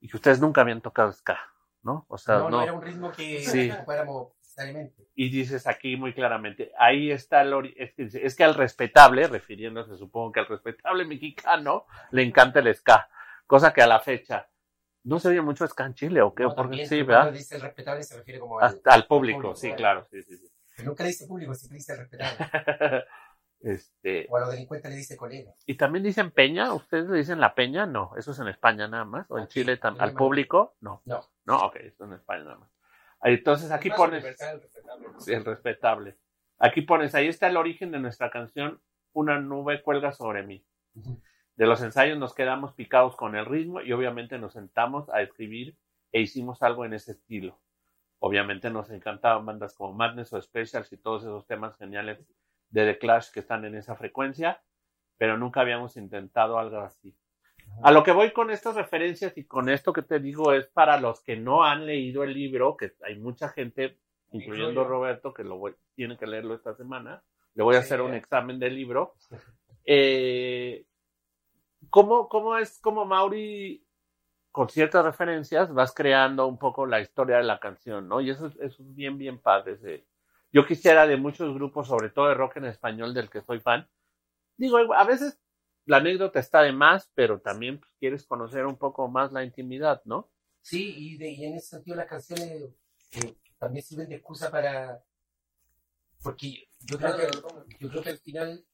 Y 0.01 0.09
que 0.09 0.17
ustedes 0.17 0.41
nunca 0.41 0.61
habían 0.63 0.81
tocado 0.81 1.13
ska, 1.13 1.39
¿no? 1.83 2.07
O 2.09 2.19
sea, 2.19 2.39
no, 2.39 2.51
no. 2.51 2.57
no 2.59 2.63
era 2.63 2.73
un 2.73 2.83
ritmo 2.83 3.13
que 3.13 3.41
Sí. 3.41 3.73
necesariamente. 4.57 5.07
Y 5.15 5.31
dices 5.31 5.67
aquí 5.67 5.97
muy 5.97 6.13
claramente, 6.13 6.73
ahí 6.79 7.11
está 7.11 7.43
el 7.43 7.75
es 7.77 7.95
que, 7.95 8.09
es 8.27 8.37
que 8.37 8.45
al 8.45 8.55
respetable, 8.55 9.27
refiriéndose 9.29 9.97
supongo 9.97 10.33
que 10.33 10.41
al 10.41 10.47
respetable 10.47 11.05
mexicano, 11.05 11.87
le 12.11 12.23
encanta 12.23 12.61
el 12.61 12.75
ska, 12.75 13.09
cosa 13.47 13.73
que 13.73 13.83
a 13.83 13.87
la 13.87 14.01
fecha 14.01 14.49
no 15.07 15.21
se 15.21 15.29
oye 15.29 15.41
mucho 15.41 15.67
ska 15.67 15.87
en 15.87 15.95
Chile, 15.95 16.21
¿o 16.21 16.35
qué? 16.35 16.43
No, 16.43 16.49
Porque 16.51 16.63
también, 16.63 16.89
sí, 16.89 17.03
¿verdad? 17.03 17.23
Cuando 17.23 17.39
dice 17.39 17.55
el 17.55 17.63
respetable 17.63 18.03
se 18.03 18.17
refiere 18.17 18.41
como 18.41 18.59
al... 18.59 18.75
Público, 18.75 19.07
público, 19.09 19.55
sí, 19.55 19.69
claro. 19.69 19.77
claro, 19.77 20.09
sí, 20.11 20.23
sí, 20.23 20.37
sí. 20.37 20.53
pero 20.77 20.89
Nunca 20.89 21.05
le 21.05 21.09
dice 21.11 21.27
público, 21.27 21.55
siempre 21.55 21.77
dice 21.79 21.93
el 21.93 21.99
respetable. 22.01 23.05
este, 23.61 24.27
O 24.29 24.37
a 24.37 24.41
los 24.41 24.51
delincuentes 24.51 24.91
le 24.91 24.97
dice 24.97 25.17
colega. 25.17 25.55
y 25.65 25.77
también 25.77 26.03
dicen 26.03 26.33
peña, 26.33 26.75
¿ustedes 26.75 27.09
le 27.09 27.19
dicen 27.19 27.41
la 27.41 27.55
peña? 27.55 27.87
No, 27.87 28.13
eso 28.17 28.33
es 28.33 28.39
en 28.41 28.49
España 28.49 28.89
nada 28.89 29.05
más, 29.05 29.31
o 29.31 29.39
en 29.39 29.47
Chile 29.47 29.79
le 29.81 29.89
al 30.01 30.13
público, 30.13 30.77
no, 30.81 31.03
No. 31.05 31.25
no, 31.45 31.57
ok, 31.67 31.77
eso 31.77 32.05
en 32.05 32.15
España 32.15 32.45
nada 32.45 32.59
más. 32.59 32.71
Entonces 33.23 33.71
aquí 33.71 33.91
pones... 33.91 34.25
universal, 34.25 34.61
respetable. 34.61 35.09
Sí, 35.19 35.33
el 35.33 35.45
respetable. 35.45 36.19
Aquí 36.59 36.83
pones, 36.83 37.15
ahí 37.15 37.29
está 37.29 37.47
el 37.47 37.57
origen 37.57 37.93
de 37.93 38.01
nuestra 38.01 38.31
canción, 38.31 38.81
Una 39.13 39.41
nube 39.41 39.83
cuelga 39.83 40.13
sobre 40.13 40.43
mí. 40.43 40.67
De 41.57 41.67
los 41.67 41.83
ensayos 41.83 42.19
nos 42.19 42.35
quedamos 42.35 42.73
picados 42.75 43.17
con 43.17 43.35
el 43.35 43.47
ritmo 43.47 43.81
y 43.81 43.93
obviamente 43.93 44.39
nos 44.39 44.53
sentamos 44.53 45.09
a 45.11 45.23
escribir 45.23 45.77
e 46.13 46.21
hicimos 46.21 46.63
algo 46.63 46.85
en 46.85 46.93
ese 46.95 47.13
estilo. 47.13 47.59
Obviamente 48.19 48.71
nos 48.71 48.91
encantaban 48.91 49.45
bandas 49.47 49.75
como 49.75 49.93
Madness 49.95 50.33
o 50.33 50.41
Specials 50.41 50.93
y 50.93 50.97
todos 50.99 51.23
esos 51.23 51.47
temas 51.47 51.77
geniales 51.77 52.19
de 52.71 52.85
The 52.93 52.99
Clash 52.99 53.31
que 53.31 53.41
están 53.41 53.65
en 53.65 53.75
esa 53.75 53.97
frecuencia, 53.97 54.61
pero 55.19 55.37
nunca 55.39 55.61
habíamos 55.61 55.97
intentado 55.97 56.59
algo 56.59 56.81
así. 56.81 57.15
A 57.83 57.91
lo 57.91 58.03
que 58.03 58.13
voy 58.13 58.33
con 58.33 58.51
estas 58.51 58.75
referencias 58.77 59.37
y 59.37 59.45
con 59.45 59.69
esto 59.69 59.93
que 59.93 60.03
te 60.03 60.21
digo 60.21 60.53
es 60.53 60.67
para 60.67 61.01
los 61.01 61.21
que 61.23 61.37
no 61.37 61.65
han 61.65 61.85
leído 61.87 62.23
el 62.23 62.33
libro, 62.33 62.77
que 62.77 62.93
hay 63.03 63.19
mucha 63.19 63.49
gente, 63.49 63.99
incluyendo. 64.31 64.85
Roberto, 64.85 65.33
que 65.35 65.43
lo 65.45 65.57
voy- 65.59 65.75
tiene 65.95 66.17
que 66.17 66.27
leerlo 66.27 66.55
esta 66.55 66.75
semana. 66.75 67.23
Le 67.55 67.63
voy 67.63 67.77
a 67.77 67.81
hacer 67.81 68.01
un 68.03 68.13
ya. 68.13 68.19
examen 68.19 68.59
del 68.59 68.75
libro. 68.75 69.15
Eh, 69.89 70.85
¿cómo, 71.91 72.29
¿Cómo 72.29 72.57
es 72.59 72.79
como 72.81 73.05
Mauri, 73.05 73.87
con 74.53 74.69
ciertas 74.71 75.05
referencias, 75.05 75.73
vas 75.73 75.93
creando 75.95 76.47
un 76.47 76.59
poco 76.59 76.87
la 76.87 77.01
historia 77.01 77.39
de 77.39 77.45
la 77.45 77.61
canción, 77.61 78.09
¿no? 78.09 78.21
Y 78.21 78.31
eso, 78.31 78.47
es- 78.61 78.77
bien, 78.95 79.19
bien 79.19 79.39
padre. 79.41 80.07
Yo 80.53 80.67
quisiera 80.67 81.07
de 81.07 81.17
muchos 81.17 81.55
grupos, 81.55 81.89
sobre 81.89 82.11
todo 82.11 82.29
de 82.29 82.35
rock 82.35 82.57
en 82.59 82.67
español, 82.67 83.13
del 83.15 83.29
que 83.31 83.43
soy 83.43 83.61
fan, 83.61 83.89
digo, 84.57 84.79
a 84.95 85.05
veces 85.05 85.39
la 85.85 85.99
anécdota 85.99 86.41
está 86.41 86.63
de 86.63 86.73
más, 86.73 87.11
pero 87.15 87.41
también 87.41 87.79
pues, 87.79 87.93
quieres 87.99 88.27
conocer 88.27 88.67
un 88.67 88.77
poco 88.77 89.09
más 89.09 89.33
la 89.33 89.45
intimidad, 89.45 90.03
¿no? 90.05 90.31
Sí, 90.63 90.95
y, 90.97 91.17
de- 91.17 91.31
y 91.31 91.45
en 91.45 91.55
ese 91.55 91.69
sentido 91.69 91.97
las 91.97 92.07
canciones 92.07 92.71
eh, 93.13 93.37
también 93.59 93.85
sirven 93.85 94.09
de 94.09 94.17
excusa 94.17 94.51
para... 94.51 95.03
Porque 96.23 96.69
yo 96.81 96.99
creo, 96.99 97.17
que, 97.17 97.27
yo 97.79 97.89
creo 97.91 98.03
que 98.03 98.11
al 98.11 98.19
final, 98.19 98.65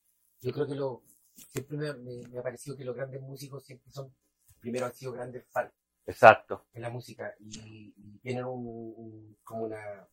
yo 0.41 0.53
creo 0.53 0.67
que 0.67 0.75
lo 0.75 1.03
siempre 1.37 1.77
me, 1.77 1.93
me- 1.95 2.29
me 2.29 2.39
ha 2.39 2.43
parecido 2.43 2.77
que 2.77 2.85
los 2.85 2.95
grandes 2.97 3.21
músicos 3.21 3.65
siempre 3.65 3.91
son, 3.91 4.15
primero 4.61 4.87
han 4.87 4.95
sido 4.95 5.13
grandes 5.13 5.47
fans 5.51 5.73
Exacto. 6.07 6.67
en 6.73 6.83
la 6.83 6.91
música 6.91 7.35
y, 7.41 7.93
y 7.97 8.19
tienen 8.19 8.45
un, 8.45 8.67
un- 8.97 9.37
como 9.45 9.65
una 9.65 10.09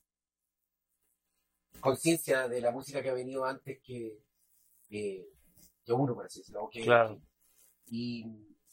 conciencia 1.80 2.47
de 2.47 2.61
la 2.61 2.72
música 2.72 3.01
que 3.01 3.09
ha 3.09 3.13
venido 3.13 3.45
antes 3.45 3.80
que, 3.82 4.20
que, 4.88 5.28
que 5.84 5.93
uno, 5.93 6.13
por 6.13 6.26
así 6.26 6.39
decirlo. 6.39 6.70
que- 6.72 6.84
Claro. 6.84 7.22
y 7.88 8.24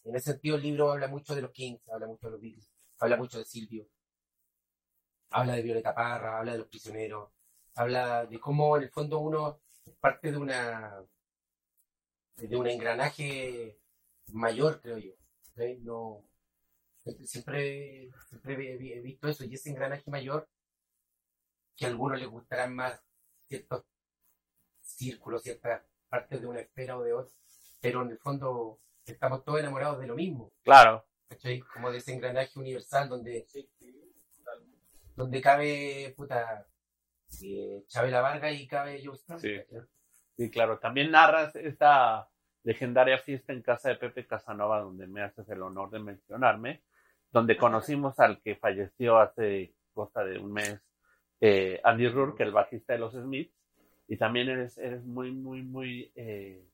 en 0.05 0.15
ese 0.15 0.33
sentido 0.33 0.57
el 0.57 0.63
libro 0.63 0.93
habla 0.93 1.09
mucho 1.09 1.35
de 1.35 1.43
los 1.43 1.51
Kings, 1.53 1.89
habla 1.89 2.07
mucho 2.07 2.27
de 2.27 2.33
los 2.33 2.41
Beatles, 2.41 2.71
habla 2.99 3.17
mucho 3.17 3.39
de 3.39 3.45
Silvio, 3.45 3.89
habla 5.31 5.55
de 5.55 5.63
Violeta 5.63 5.95
Parra, 5.95 6.39
habla 6.39 6.53
de 6.53 6.59
los 6.59 6.69
prisioneros, 6.69 7.31
habla 7.75 8.27
de 8.27 8.39
cómo 8.41 8.77
en 8.77 8.85
el 8.85 8.91
fondo 8.91 9.19
uno 9.19 9.61
es 9.85 9.95
parte 9.97 10.31
de 10.31 10.37
una 10.39 11.03
de 12.37 12.57
un 12.57 12.67
engranaje 12.67 13.79
mayor, 14.29 14.81
creo 14.81 14.99
yo. 14.99 15.13
¿sí? 15.57 15.79
No, 15.83 16.25
siempre, 17.25 18.11
siempre 18.29 18.75
he, 18.75 19.01
visto 19.01 19.29
eso, 19.29 19.45
y 19.45 19.55
ese 19.55 19.71
engranaje 19.71 20.11
mayor, 20.11 20.49
que 21.77 21.87
a 21.87 21.89
algunos 21.89 22.19
les 22.19 22.29
gustarán 22.29 22.75
más 22.75 23.03
ciertos 23.49 23.85
círculos, 24.81 25.43
ciertas 25.43 25.83
partes 26.09 26.41
de 26.41 26.47
una 26.47 26.61
esfera 26.61 26.97
o 26.99 27.03
de 27.03 27.13
otra, 27.13 27.35
pero 27.81 28.03
en 28.03 28.11
el 28.11 28.19
fondo 28.19 28.81
estamos 29.05 29.45
todos 29.45 29.61
enamorados 29.61 30.01
de 30.01 30.07
lo 30.07 30.15
mismo, 30.15 30.53
Claro. 30.63 31.07
¿cachai? 31.29 31.61
Como 31.61 31.91
de 31.91 31.99
ese 31.99 32.15
engranaje 32.15 32.59
universal 32.59 33.09
donde, 33.09 33.47
Sí, 33.49 33.69
sí, 33.79 33.93
donde 35.15 35.41
cabe, 35.41 36.13
puta, 36.17 36.67
eh, 37.43 37.85
Chabela 37.87 38.21
Vargas 38.21 38.55
y 38.55 38.67
cabe 38.67 39.03
Joe 39.05 39.17
Sí. 39.39 39.61
Sí, 40.37 40.51
claro. 40.51 40.79
También 40.79 41.11
narras 41.11 41.57
esta 41.57 42.29
legendaria 42.63 43.19
fiesta 43.19 43.53
en 43.53 43.63
casa 43.63 43.89
de 43.89 43.97
Pepe 43.97 44.27
Casanova, 44.27 44.81
donde 44.81 45.07
me 45.07 45.23
haces 45.23 45.49
el 45.49 45.63
honor 45.63 45.91
de 45.91 46.01
mencionarme, 46.01 46.83
donde 47.31 47.57
conocimos 47.57 48.19
al 48.19 48.41
que 48.43 48.57
falleció 48.57 49.19
hace 49.19 49.75
cosa 49.93 50.25
de 50.25 50.39
un 50.39 50.53
mes, 50.53 50.81
eh, 51.41 51.81
Andy 51.85 52.09
Rourke, 52.09 52.43
el 52.43 52.53
bajista 52.53 52.93
de 52.93 52.99
los 52.99 53.15
Smiths, 53.15 53.55
y 54.09 54.17
también 54.17 54.49
eres, 54.49 54.77
eres 54.79 55.05
muy, 55.05 55.33
muy, 55.33 55.63
muy 55.63 56.13
eh, 56.15 56.65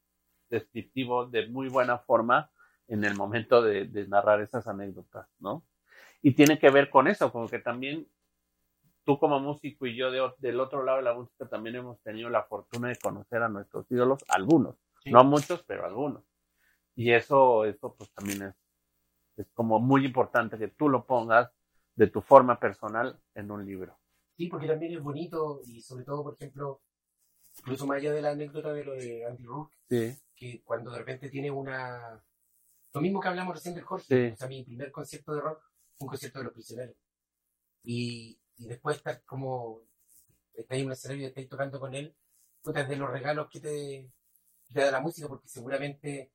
descriptivo, 0.49 1.27
de 1.27 1.47
muy 1.49 1.69
buena 1.69 1.99
forma 1.99 2.51
en 2.89 3.05
el 3.05 3.15
momento 3.15 3.63
de, 3.63 3.85
de 3.87 4.09
narrar 4.09 4.41
esas 4.41 4.67
anécdotas, 4.67 5.29
¿no? 5.39 5.65
Y 6.21 6.33
tiene 6.33 6.59
que 6.59 6.71
ver 6.71 6.91
con 6.91 7.07
eso, 7.07 7.33
como 7.33 7.49
que 7.49 7.59
también 7.59 8.07
tú 9.05 9.19
como 9.19 9.41
músico 9.41 9.87
y 9.87 9.97
yo 9.97 10.11
de 10.11 10.31
del 10.39 10.61
otro 10.61 10.85
lado 10.85 10.99
de 10.99 11.05
la 11.05 11.15
música 11.15 11.49
también 11.49 11.77
hemos 11.77 12.01
tenido 12.03 12.29
la 12.31 12.45
fortuna 12.45 12.89
de 12.89 12.97
conocer 12.97 13.43
a 13.43 13.49
nuestros 13.49 13.91
ídolos, 13.91 14.21
algunos, 14.29 14.77
Sí. 15.03 15.11
no 15.11 15.21
a 15.21 15.25
muchos, 15.25 15.63
pero 15.65 15.85
algunos. 15.85 16.23
Y 16.95 17.13
eso, 17.13 17.65
eso 17.65 17.95
pues 17.97 18.13
también 18.13 18.43
es, 18.43 18.55
es 19.37 19.47
como 19.55 19.81
muy 19.81 20.05
importante 20.05 20.57
que 20.59 20.69
tú 20.69 20.89
lo 20.89 21.05
pongas 21.07 21.51
de 21.97 22.07
tu 22.07 22.21
forma 22.21 22.59
personal 22.61 23.19
en 23.35 23.51
un 23.51 23.67
libro. 23.67 23.99
Sí, 24.37 24.47
porque 24.49 24.67
también 24.67 24.95
es 24.95 25.03
bonito 25.03 25.61
y 25.65 25.81
sobre 25.83 26.05
todo, 26.05 26.23
por 26.23 26.35
ejemplo, 26.35 26.81
incluso 27.59 27.87
más 27.87 27.99
allá 27.99 28.13
de 28.13 28.23
la 28.23 28.31
anécdota 28.31 28.73
de 28.73 28.85
lo 28.85 28.93
de 28.93 29.25
Andy 29.27 29.45
Rourke, 29.45 29.75
Sí, 29.89 30.17
que 30.35 30.63
cuando 30.63 30.91
de 30.91 30.99
repente 30.99 31.29
tiene 31.29 31.51
una... 31.51 32.23
Lo 32.95 33.01
mismo 33.01 33.21
que 33.21 33.29
hablamos 33.29 33.55
recién 33.55 33.75
del 33.75 33.85
Jorge, 33.85 34.07
Sí. 34.07 34.33
o 34.35 34.37
sea, 34.37 34.49
mi 34.49 34.63
primer 34.65 34.91
concierto 34.93 35.35
de 35.35 35.41
rock 35.41 35.63
fue 35.97 36.05
un 36.07 36.09
concierto 36.11 36.39
de 36.39 36.45
los 36.45 36.55
prisioneros. 36.55 36.97
Y, 37.85 38.39
y 38.63 38.69
después 38.69 38.97
estar 38.97 39.23
como, 39.25 39.81
estáis 40.55 40.81
en 40.81 40.87
un 40.87 40.93
escenario 40.93 41.25
y 41.25 41.27
estáis 41.27 41.49
tocando 41.49 41.81
con 41.81 41.95
él, 41.95 42.15
puta, 42.63 42.83
es 42.83 42.89
de 42.89 42.97
los 42.97 43.11
regalos 43.11 43.49
que 43.51 43.61
te, 43.61 44.11
que 44.65 44.75
te 44.75 44.81
da 44.81 44.91
la 44.91 45.01
música, 45.01 45.29
porque 45.29 45.49
seguramente 45.49 46.33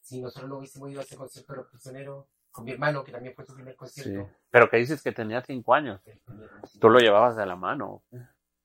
si 0.00 0.20
nosotros 0.20 0.48
no 0.48 0.58
hubiésemos 0.58 0.90
ido 0.90 1.00
a 1.00 1.04
ese 1.04 1.16
concierto 1.16 1.52
de 1.52 1.58
los 1.58 1.68
prisioneros, 1.68 2.26
con 2.50 2.64
mi 2.64 2.72
hermano, 2.72 3.04
que 3.04 3.12
también 3.12 3.34
fue 3.34 3.44
su 3.44 3.54
primer 3.54 3.74
sí. 3.74 3.78
concierto, 3.78 4.30
Pero 4.50 4.70
que 4.70 4.78
dices 4.78 5.02
que 5.02 5.12
tenía 5.12 5.42
cinco 5.42 5.74
años. 5.74 6.02
tenía 6.02 6.50
música. 6.60 6.80
Tú 6.80 6.88
lo 6.88 6.98
llevabas 6.98 7.36
de 7.36 7.44
la 7.44 7.56
mano, 7.56 8.02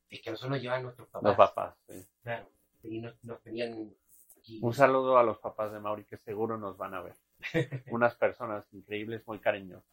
es 0.09 0.21
que 0.21 0.31
nosotros 0.31 0.51
nos 0.51 0.61
llevaban 0.61 0.83
nuestros 0.83 1.09
papás. 1.09 1.23
los 1.23 1.35
papás. 1.35 1.75
sí. 1.89 2.07
Claro, 2.21 2.49
y 2.83 3.01
nos, 3.01 3.21
nos 3.23 3.41
tenían 3.41 3.93
aquí. 4.37 4.59
Un 4.61 4.73
saludo 4.73 5.17
a 5.17 5.23
los 5.23 5.39
papás 5.39 5.71
de 5.71 5.79
Mauri 5.79 6.05
que 6.05 6.17
seguro 6.17 6.57
nos 6.57 6.77
van 6.77 6.93
a 6.93 7.01
ver. 7.01 7.15
Unas 7.91 8.15
personas 8.15 8.65
increíbles, 8.73 9.27
muy 9.27 9.39
cariñosas. 9.39 9.91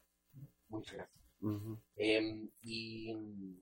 Muchas 0.68 0.96
gracias. 0.96 1.19
Ujú. 1.42 1.78
Eh, 1.96 2.48
y 2.62 3.14
mm, 3.14 3.60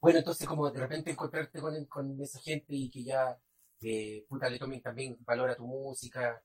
bueno, 0.00 0.18
entonces 0.18 0.46
como 0.48 0.70
de 0.70 0.80
repente 0.80 1.10
encontrarte 1.10 1.60
con, 1.60 1.84
con 1.86 2.20
esa 2.20 2.40
gente 2.40 2.74
y 2.74 2.90
que 2.90 3.04
ya, 3.04 3.38
eh, 3.80 4.24
puta, 4.28 4.48
le 4.50 4.58
tomen 4.58 4.82
también 4.82 5.16
valor 5.24 5.50
a 5.50 5.56
tu 5.56 5.66
música, 5.66 6.42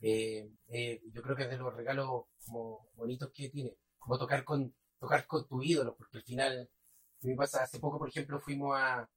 eh, 0.00 0.50
eh, 0.68 1.00
yo 1.12 1.22
creo 1.22 1.36
que 1.36 1.44
es 1.44 1.50
de 1.50 1.58
los 1.58 1.74
regalos 1.74 2.24
como 2.44 2.88
bonitos 2.94 3.30
que 3.32 3.48
tiene, 3.50 3.76
como 3.98 4.18
tocar 4.18 4.44
con, 4.44 4.74
tocar 4.98 5.26
con 5.26 5.46
tu 5.46 5.62
ídolo, 5.62 5.96
porque 5.96 6.18
al 6.18 6.24
final, 6.24 6.70
me 7.22 7.36
pasa, 7.36 7.62
hace 7.62 7.78
poco 7.80 7.98
por 7.98 8.08
ejemplo 8.08 8.40
fuimos 8.40 8.76
a, 8.76 9.08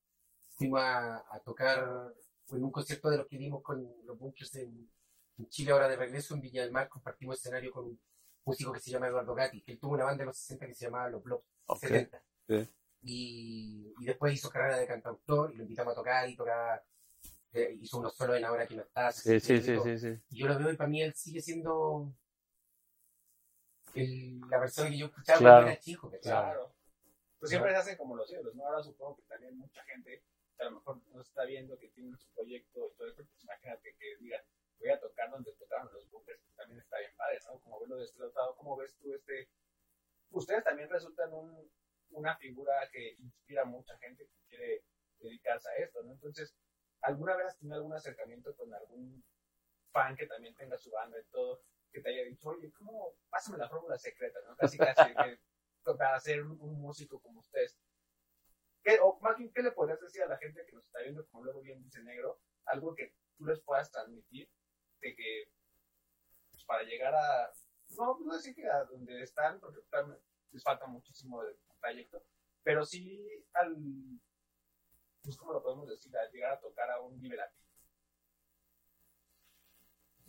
fuimos 0.57 0.81
a, 0.81 1.17
a 1.35 1.39
tocar 1.45 2.13
en 2.51 2.63
un 2.63 2.71
concierto 2.71 3.09
de 3.09 3.17
los 3.17 3.27
que 3.27 3.37
dimos 3.37 3.63
con 3.63 3.87
los 4.05 4.17
bunkers 4.19 4.55
en, 4.55 4.89
en 5.37 5.49
Chile 5.49 5.71
ahora 5.71 5.87
de 5.89 5.95
regreso 5.97 6.35
en 6.35 6.41
Viña 6.41 6.63
del 6.63 6.71
Mar, 6.71 6.89
compartimos 6.89 7.37
escenario 7.39 7.71
con, 7.71 7.99
músico 8.45 8.71
que 8.73 8.79
se 8.79 8.91
llama 8.91 9.07
Eduardo 9.07 9.33
Gatti, 9.35 9.61
que 9.61 9.73
él 9.73 9.79
tuvo 9.79 9.93
una 9.93 10.05
banda 10.05 10.23
en 10.23 10.27
los 10.27 10.37
60 10.37 10.67
que 10.67 10.73
se 10.73 10.85
llamaba 10.85 11.09
Los 11.09 11.23
Blocks 11.23 11.45
Ok, 11.67 11.79
70. 11.79 12.23
sí. 12.47 12.69
Y, 13.03 13.93
y 13.99 14.05
después 14.05 14.33
hizo 14.33 14.49
carrera 14.49 14.77
de 14.77 14.85
cantautor 14.87 15.51
y 15.51 15.55
lo 15.57 15.63
invitamos 15.63 15.93
a 15.93 15.95
tocar 15.95 16.29
y 16.29 16.35
tocaba, 16.35 16.83
eh, 17.53 17.75
hizo 17.81 17.97
unos 17.97 18.15
solos 18.15 18.37
en 18.37 18.45
Ahora 18.45 18.67
que 18.67 18.75
no 18.75 18.83
estás. 18.83 19.15
Sí, 19.15 19.39
sí, 19.39 19.59
sí, 19.61 19.77
sí, 19.83 19.97
sí. 19.97 20.19
Y 20.29 20.39
yo 20.39 20.47
lo 20.47 20.57
veo 20.59 20.71
y 20.71 20.77
para 20.77 20.89
mí 20.89 21.01
él 21.01 21.13
sigue 21.15 21.41
siendo 21.41 22.13
el- 23.95 24.39
la 24.49 24.59
persona 24.59 24.89
que 24.89 24.97
yo 24.97 25.07
escuchaba 25.07 25.39
Claro. 25.39 25.55
cuando 25.57 25.71
era 25.71 25.79
chico. 25.79 26.11
¿cachai? 26.11 26.31
Claro. 26.31 26.75
Pues 27.39 27.49
siempre 27.49 27.71
se 27.71 27.77
hacen 27.77 27.97
como 27.97 28.15
los 28.15 28.29
cielos, 28.29 28.53
¿no? 28.55 28.65
Ahora 28.67 28.83
supongo 28.83 29.15
que 29.17 29.23
también 29.23 29.57
mucha 29.57 29.83
gente 29.83 30.23
que 30.55 30.61
a 30.63 30.65
lo 30.65 30.71
mejor 30.77 31.01
no 31.07 31.21
está 31.21 31.43
viendo 31.45 31.77
que 31.79 31.89
tiene 31.89 32.15
su 32.17 32.29
proyecto 32.33 32.91
y 32.93 32.97
todo 32.97 33.07
eso, 33.07 33.25
pues 33.25 33.43
imagínate 33.43 33.95
que 33.97 34.17
digan, 34.19 34.41
voy 34.79 34.89
a 34.89 34.99
tocar 34.99 35.31
donde 35.31 35.51
tocaron 35.53 35.91
los 35.91 36.07
bunkers, 36.11 36.39
que 36.39 36.53
también 36.55 36.79
está 36.79 36.99
bien 36.99 37.11
padre, 37.17 37.39
¿no? 37.47 37.59
Como 37.61 37.79
verlo 37.79 37.97
de 37.97 38.05
este 38.05 38.21
otro 38.23 38.39
lado, 38.39 38.55
¿cómo 38.57 38.77
ves 38.77 38.95
tú 38.97 39.11
este? 39.15 39.49
Ustedes 40.41 40.63
también 40.63 40.89
resultan 40.89 41.31
un, 41.33 41.71
una 42.09 42.35
figura 42.35 42.89
que 42.91 43.15
inspira 43.19 43.61
a 43.61 43.65
mucha 43.65 43.95
gente 43.99 44.25
que 44.25 44.39
quiere 44.49 44.83
dedicarse 45.19 45.69
a 45.69 45.75
esto, 45.75 46.01
¿no? 46.03 46.13
Entonces, 46.13 46.55
¿alguna 47.01 47.35
vez 47.35 47.45
has 47.47 47.57
tenido 47.57 47.75
algún 47.75 47.93
acercamiento 47.93 48.55
con 48.55 48.73
algún 48.73 49.23
fan 49.91 50.15
que 50.15 50.25
también 50.25 50.55
tenga 50.55 50.77
su 50.77 50.89
banda 50.89 51.19
y 51.19 51.25
todo, 51.25 51.61
que 51.91 52.01
te 52.01 52.09
haya 52.09 52.23
dicho, 52.23 52.49
oye, 52.49 52.71
¿cómo? 52.71 53.15
Pásame 53.29 53.59
la 53.59 53.69
fórmula 53.69 53.97
secreta, 53.97 54.39
¿no? 54.47 54.55
Casi, 54.55 54.77
casi, 54.77 55.13
que, 55.13 55.39
para 55.97 56.19
ser 56.19 56.41
un, 56.43 56.81
músico 56.81 57.21
como 57.21 57.41
ustedes. 57.41 57.77
¿Qué, 58.83 58.97
o 58.99 59.19
más 59.19 59.37
bien, 59.37 59.51
¿qué 59.53 59.61
le 59.61 59.71
podrías 59.71 60.01
decir 60.01 60.23
a 60.23 60.27
la 60.27 60.37
gente 60.37 60.65
que 60.65 60.71
nos 60.71 60.85
está 60.85 61.01
viendo, 61.01 61.27
como 61.27 61.43
luego 61.43 61.61
bien 61.61 61.83
dice 61.83 62.01
negro, 62.01 62.39
algo 62.65 62.95
que 62.95 63.13
tú 63.37 63.45
les 63.45 63.61
puedas 63.61 63.91
transmitir 63.91 64.49
de 65.01 65.15
que 65.15 65.51
pues, 66.51 66.65
para 66.65 66.83
llegar 66.83 67.13
a, 67.13 67.51
no, 67.97 68.17
no 68.19 68.35
decir 68.35 68.55
que 68.55 68.67
a 68.67 68.85
donde 68.85 69.21
están, 69.21 69.59
porque 69.59 69.81
les 70.51 70.63
falta 70.63 70.87
muchísimo 70.87 71.43
de 71.43 71.55
trayecto, 71.79 72.23
pero 72.63 72.85
sí 72.85 73.25
al, 73.53 73.75
pues, 75.23 75.37
¿cómo 75.37 75.53
lo 75.53 75.63
podemos 75.63 75.87
decir? 75.89 76.15
Al 76.17 76.31
llegar 76.31 76.53
a 76.53 76.59
tocar 76.59 76.89
a 76.91 76.99
un 76.99 77.19
nivel 77.21 77.39
aquí. 77.39 77.57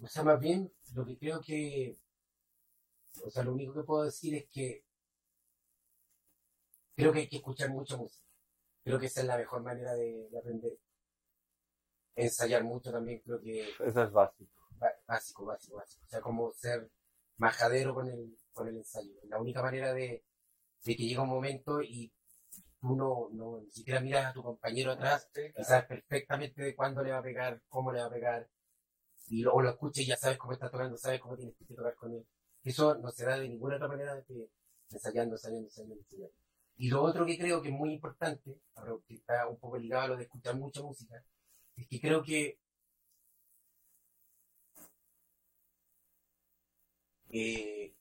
O 0.02 0.08
sea, 0.08 0.24
más 0.24 0.40
bien, 0.40 0.72
lo 0.94 1.04
que 1.04 1.16
creo 1.16 1.40
que, 1.40 1.96
o 3.24 3.30
sea, 3.30 3.44
lo 3.44 3.52
único 3.52 3.72
que 3.72 3.84
puedo 3.84 4.04
decir 4.04 4.34
es 4.34 4.48
que 4.50 4.84
creo 6.96 7.12
que 7.12 7.20
hay 7.20 7.28
que 7.28 7.36
escuchar 7.36 7.70
mucha 7.70 7.96
música. 7.96 8.26
Creo 8.84 8.98
que 8.98 9.06
esa 9.06 9.20
es 9.20 9.26
la 9.26 9.36
mejor 9.36 9.62
manera 9.62 9.94
de, 9.94 10.28
de 10.28 10.38
aprender. 10.38 10.72
Ensayar 12.16 12.64
mucho 12.64 12.90
también 12.90 13.20
creo 13.20 13.40
que 13.40 13.70
Eso 13.70 14.02
es 14.02 14.10
básico. 14.12 14.52
básico, 15.06 15.44
básico, 15.46 15.76
básico. 15.76 16.04
O 16.04 16.08
sea, 16.08 16.20
como 16.20 16.52
ser 16.52 16.90
majadero 17.36 17.94
con 17.94 18.08
el, 18.08 18.36
con 18.52 18.68
el 18.68 18.76
ensayo. 18.76 19.12
La 19.24 19.40
única 19.40 19.62
manera 19.62 19.92
de, 19.94 20.24
de 20.84 20.96
que 20.96 21.04
llega 21.06 21.22
un 21.22 21.28
momento 21.30 21.82
y 21.82 22.12
tú 22.80 22.96
no, 22.96 23.28
no 23.32 23.60
ni 23.62 23.70
siquiera 23.70 24.00
miras 24.00 24.26
a 24.26 24.32
tu 24.32 24.42
compañero 24.42 24.92
atrás 24.92 25.28
Sí, 25.34 25.42
y 25.56 25.64
sabes 25.64 25.86
perfectamente 25.86 26.62
de 26.62 26.74
cuándo 26.74 27.02
le 27.02 27.12
va 27.12 27.18
a 27.18 27.22
pegar, 27.22 27.62
cómo 27.68 27.92
le 27.92 28.00
va 28.00 28.06
a 28.06 28.10
pegar, 28.10 28.48
y 29.28 29.42
luego 29.42 29.62
lo 29.62 29.70
escuchas 29.70 30.04
y 30.04 30.06
ya 30.08 30.16
sabes 30.16 30.38
cómo 30.38 30.52
está 30.52 30.70
tocando, 30.70 30.96
sabes 30.96 31.20
cómo 31.20 31.36
tienes 31.36 31.56
que 31.56 31.74
tocar 31.74 31.94
con 31.96 32.12
él. 32.14 32.26
Eso 32.64 32.96
no 32.98 33.10
se 33.10 33.24
da 33.24 33.38
de 33.38 33.48
ninguna 33.48 33.76
otra 33.76 33.88
manera 33.88 34.22
que 34.26 34.48
ensayando, 34.90 35.36
ensayando, 35.36 35.66
ensayando, 35.68 35.94
ensayando. 35.96 36.34
Y 36.76 36.88
lo 36.88 37.02
otro 37.02 37.24
que 37.26 37.38
creo 37.38 37.62
que 37.62 37.68
es 37.68 37.74
muy 37.74 37.92
importante, 37.92 38.58
que 39.06 39.14
está 39.14 39.46
un 39.48 39.58
poco 39.58 39.78
ligado 39.78 40.02
a 40.04 40.08
lo 40.08 40.16
de 40.16 40.24
escuchar 40.24 40.56
mucha 40.56 40.82
música, 40.82 41.22
es 41.76 41.86
que 41.88 42.00
creo 42.00 42.22
que 42.22 42.58
eh, 47.30 47.94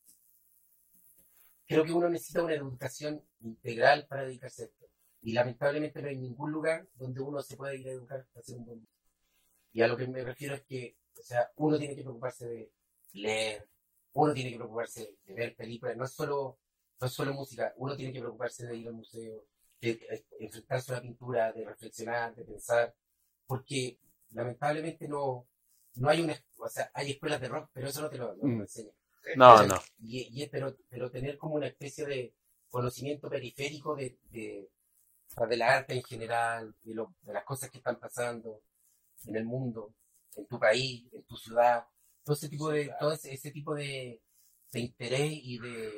creo 1.72 1.86
que 1.86 1.94
uno 1.94 2.10
necesita 2.10 2.44
una 2.44 2.54
educación 2.54 3.24
integral 3.40 4.06
para 4.08 4.26
dedicarse 4.26 4.64
a 4.64 4.66
esto. 4.66 4.86
Y 5.22 5.34
lamentablemente 5.34 6.02
no 6.02 6.10
hay 6.10 6.18
ningún 6.18 6.52
lugar 6.52 6.88
donde 6.96 7.22
uno 7.22 7.42
se 7.42 7.56
pueda 7.56 7.74
ir 7.76 7.88
a 7.88 7.92
educar 7.92 8.26
para 8.34 8.44
ser 8.44 8.58
un 8.58 8.66
buen. 8.66 8.88
Y 9.72 9.82
a 9.82 9.88
lo 9.88 9.96
que 9.96 10.08
me 10.08 10.24
refiero 10.24 10.56
es 10.56 10.64
que, 10.64 10.98
o 11.18 11.24
sea, 11.24 11.50
uno 11.56 11.78
tiene 11.78 11.96
que 11.96 12.02
preocuparse 12.02 12.48
de 12.48 12.72
leer, 13.14 13.70
uno 14.14 14.34
tiene 14.34 14.52
que 14.52 14.58
preocuparse 14.58 15.16
de 15.24 15.34
ver 15.34 15.56
películas, 15.56 15.96
no 15.96 16.06
es 16.06 16.12
solo, 16.12 16.60
no 17.00 17.08
es 17.08 17.14
solo 17.14 17.34
música, 17.34 17.74
uno 17.78 17.96
tiene 17.96 18.12
que 18.12 18.20
preocuparse 18.20 18.68
de 18.68 18.76
ir 18.76 18.88
al 18.88 18.94
museo, 18.94 19.46
de, 19.80 19.92
eh, 19.92 20.26
enfrentarse 20.40 20.92
a 20.92 20.96
una 20.96 21.02
pintura, 21.04 21.54
de 21.54 21.66
reflexionar, 21.66 22.36
de 22.36 22.44
pensar, 22.44 22.94
porque 23.48 23.98
lamentablemente 24.32 25.08
no, 25.08 25.48
no 25.96 26.10
hay 26.10 26.22
una, 26.22 26.36
o 26.58 26.68
sea, 26.68 26.92
hay 26.94 27.12
escuelas 27.12 27.40
de 27.40 27.48
rock, 27.48 27.70
pero 27.72 27.88
eso 27.88 28.02
no 28.02 28.10
te 28.10 28.18
lo, 28.18 28.36
no 28.36 28.42
te 28.42 28.84
lo 28.84 28.92
Mm. 28.92 29.01
No, 29.36 29.64
no. 29.66 29.80
Y, 30.00 30.44
y- 30.44 30.48
pero, 30.50 30.76
pero 30.90 31.12
tener 31.12 31.38
como 31.38 31.56
una 31.56 31.68
especie 31.68 32.06
de 32.06 32.34
conocimiento 32.70 33.30
periférico 33.30 33.96
de, 33.96 34.18
de, 34.32 34.70
de 35.50 35.58
la 35.58 35.78
arte 35.78 35.96
en 35.96 36.04
general, 36.04 36.76
de, 36.84 36.96
lo, 36.96 37.16
de 37.22 37.34
las 37.34 37.44
cosas 37.46 37.70
que 37.72 37.80
están 37.80 38.00
pasando 38.00 38.62
en 39.28 39.36
el 39.38 39.46
mundo, 39.46 39.96
en 40.36 40.48
tu 40.48 40.60
país, 40.60 41.08
en 41.14 41.24
tu 41.26 41.38
ciudad, 41.38 41.86
todo 42.24 42.36
ese 42.36 42.50
tipo 42.50 42.70
de, 42.72 42.94
todo 43.00 43.14
ese, 43.14 43.34
ese 43.34 43.52
tipo 43.52 43.76
de, 43.76 44.22
de 44.72 44.80
interés 44.82 45.32
y 45.34 45.60
de 45.60 45.92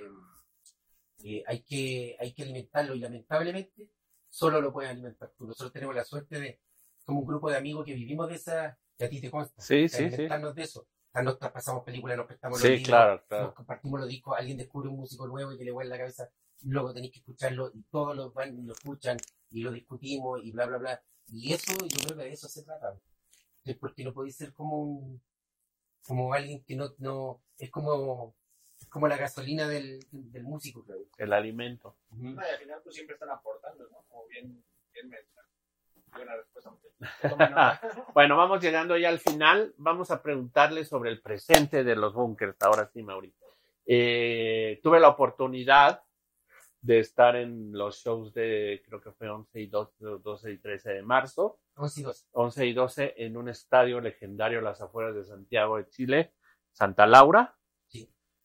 eh, 1.23 1.43
hay 1.47 1.63
que 1.63 2.17
hay 2.19 2.33
que 2.33 2.43
alimentarlo 2.43 2.95
y 2.95 2.99
lamentablemente 2.99 3.89
solo 4.29 4.61
lo 4.61 4.73
puedes 4.73 4.91
alimentar 4.91 5.31
tú. 5.37 5.45
Nosotros 5.47 5.71
tenemos 5.71 5.95
la 5.95 6.03
suerte 6.05 6.39
de, 6.39 6.59
como 7.05 7.19
un 7.21 7.27
grupo 7.27 7.49
de 7.49 7.57
amigos 7.57 7.85
que 7.85 7.93
vivimos 7.93 8.29
de 8.29 8.35
esa, 8.35 8.77
que 8.97 9.05
a 9.05 9.09
ti 9.09 9.21
te 9.21 9.31
consta, 9.31 9.69
Sí, 9.69 9.87
de 9.89 9.97
sí, 9.97 10.11
sí. 10.11 10.27
alimentarnos 10.27 10.55
de 10.55 10.63
eso. 10.63 10.87
Nos 11.21 11.37
traspasamos 11.37 11.83
películas, 11.83 12.17
nos 12.17 12.25
prestamos 12.25 12.59
los 12.59 12.67
Sí, 12.67 12.77
libros, 12.77 12.87
claro, 12.87 13.11
nos 13.13 13.23
claro. 13.27 13.53
compartimos 13.53 13.99
los 13.99 14.09
discos, 14.09 14.35
alguien 14.37 14.57
descubre 14.57 14.89
un 14.89 14.97
músico 14.97 15.27
nuevo 15.27 15.51
y 15.53 15.57
que 15.57 15.63
le 15.63 15.71
vuelve 15.71 15.91
la 15.91 15.97
cabeza, 15.99 16.29
luego 16.63 16.93
tenéis 16.93 17.13
que 17.13 17.19
escucharlo 17.19 17.69
y 17.73 17.83
todos 17.83 18.15
los 18.15 18.33
van 18.33 18.57
y 18.57 18.63
lo 18.63 18.73
escuchan 18.73 19.17
y 19.51 19.61
lo 19.61 19.71
discutimos 19.71 20.41
y 20.43 20.51
bla, 20.51 20.65
bla, 20.65 20.77
bla. 20.79 21.03
Y 21.27 21.53
eso, 21.53 21.73
yo 21.87 22.05
creo 22.05 22.17
que 22.17 22.23
de 22.23 22.31
eso 22.33 22.47
se 22.49 22.63
trata. 22.63 22.99
Es 23.63 23.77
porque 23.77 24.03
no 24.03 24.13
podéis 24.13 24.35
ser 24.37 24.53
como 24.53 24.79
un, 24.79 25.21
como 26.05 26.33
alguien 26.33 26.63
que 26.63 26.75
no, 26.75 26.93
no, 26.97 27.41
es 27.57 27.69
como, 27.69 28.35
es 28.79 28.87
como 28.87 29.07
la 29.07 29.17
gasolina 29.17 29.67
del, 29.67 29.99
del 30.11 30.43
músico, 30.43 30.83
creo. 30.83 31.05
El 31.17 31.31
alimento. 31.33 31.95
No, 32.11 32.41
y 32.41 32.49
al 32.49 32.57
final 32.57 32.81
pues 32.83 32.95
siempre 32.95 33.13
están 33.15 33.29
aportando, 33.29 33.87
¿no? 33.89 34.03
Como 34.09 34.27
bien, 34.27 34.63
bien 34.93 35.09
mencionado. 35.09 35.42
Buena 36.15 36.35
respuesta. 36.35 36.71
Bueno, 38.13 38.37
vamos 38.37 38.61
llegando 38.61 38.97
ya 38.97 39.09
al 39.09 39.19
final. 39.19 39.73
Vamos 39.77 40.11
a 40.11 40.21
preguntarle 40.21 40.85
sobre 40.85 41.09
el 41.11 41.21
presente 41.21 41.83
de 41.83 41.95
los 41.95 42.13
bunkers. 42.13 42.55
Ahora 42.61 42.89
sí, 42.93 43.03
Mauricio. 43.03 43.47
Eh, 43.85 44.79
tuve 44.81 44.99
la 44.99 45.09
oportunidad 45.09 46.01
de 46.81 46.99
estar 46.99 47.35
en 47.35 47.71
los 47.73 47.97
shows 47.97 48.33
de, 48.33 48.81
creo 48.85 49.01
que 49.01 49.11
fue 49.11 49.29
11 49.29 49.61
y 49.61 49.67
12, 49.67 49.93
12 50.21 50.51
y 50.51 50.57
13 50.57 50.91
de 50.93 51.01
marzo. 51.01 51.59
11 51.75 51.99
y 52.01 52.03
12. 52.03 52.25
11 52.31 52.65
y 52.67 52.73
12 52.73 53.13
en 53.17 53.37
un 53.37 53.49
estadio 53.49 53.99
legendario 54.01 54.59
a 54.59 54.63
las 54.63 54.81
afueras 54.81 55.15
de 55.15 55.23
Santiago 55.25 55.77
de 55.77 55.87
Chile, 55.89 56.33
Santa 56.71 57.05
Laura. 57.07 57.55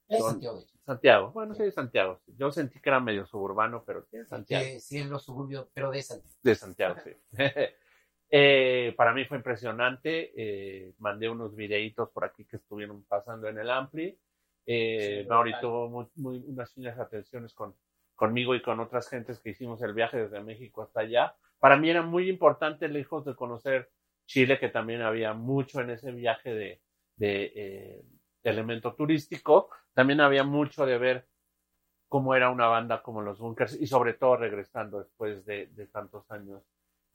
Es 0.09 0.19
Son- 0.19 0.31
Santiago, 0.33 0.59
de 0.59 0.65
hecho. 0.65 0.78
Santiago, 0.89 1.31
bueno, 1.33 1.55
sí, 1.55 1.71
Santiago. 1.71 2.19
Yo 2.39 2.51
sentí 2.51 2.81
que 2.81 2.89
era 2.89 2.99
medio 2.99 3.27
suburbano, 3.27 3.85
pero 3.87 4.03
sí, 4.05 4.17
es 4.17 4.29
Santiago. 4.29 4.65
Que 4.65 4.81
sí, 4.81 4.99
en 4.99 5.11
los 5.11 5.23
suburbios, 5.23 5.69
pero 5.75 5.91
de 5.91 6.03
Santiago. 6.03 6.35
De 6.43 6.55
Santiago, 6.55 6.95
sí. 7.05 7.13
Eh, 8.31 8.93
para 8.97 9.15
mí 9.15 9.25
fue 9.25 9.39
impresionante. 9.39 10.33
eh, 10.37 10.93
mandé 10.99 11.31
unos 11.31 11.55
videitos 11.57 12.11
por 12.11 12.25
aquí 12.25 12.45
que 12.45 12.57
estuvieron 12.57 13.03
pasando 13.05 13.49
en 13.49 13.59
el 13.59 13.71
Ampli. 13.71 14.19
Eh, 14.67 15.21
Sí, 15.23 15.29
Mauri 15.29 15.53
total. 15.53 15.61
tuvo 15.63 15.89
muy, 15.89 16.07
muy- 16.17 16.45
unas 16.47 16.71
finas 16.75 16.99
atenciones 16.99 17.55
con, 17.55 17.75
conmigo 18.15 18.55
y 18.55 18.61
con 18.61 18.81
otras 18.81 19.09
gentes 19.09 19.41
que 19.41 19.51
hicimos 19.51 19.81
el 19.83 19.95
viaje 19.95 20.19
desde 20.19 20.43
México 20.43 20.83
hasta 20.83 21.01
allá. 21.01 21.35
Para 21.59 21.79
mí 21.79 21.89
era 21.89 22.03
muy 22.03 22.29
importante, 22.29 22.89
lejos 22.89 23.25
de 23.25 23.35
conocer 23.35 23.91
Chile, 24.27 24.59
que 24.59 24.69
también 24.69 25.01
había 25.01 25.33
mucho 25.33 25.81
en 25.81 25.89
ese 25.89 26.13
viaje 26.13 26.53
de, 26.53 26.83
de, 27.17 27.53
eh, 27.57 28.03
de 28.03 28.18
elemento 28.43 28.95
turístico, 28.95 29.71
también 29.95 30.21
había 30.21 30.45
mucho 30.45 30.87
de 30.87 30.99
ver 30.99 31.29
cómo 32.09 32.35
era 32.35 32.51
una 32.51 32.67
banda 32.67 33.03
como 33.03 33.21
los 33.21 33.39
Bunkers 33.39 33.75
y 33.81 33.87
sobre 33.87 34.15
todo 34.15 34.37
regresando 34.37 34.99
después 34.99 35.45
de, 35.45 35.67
de 35.67 35.87
tantos 35.87 36.31
años 36.31 36.63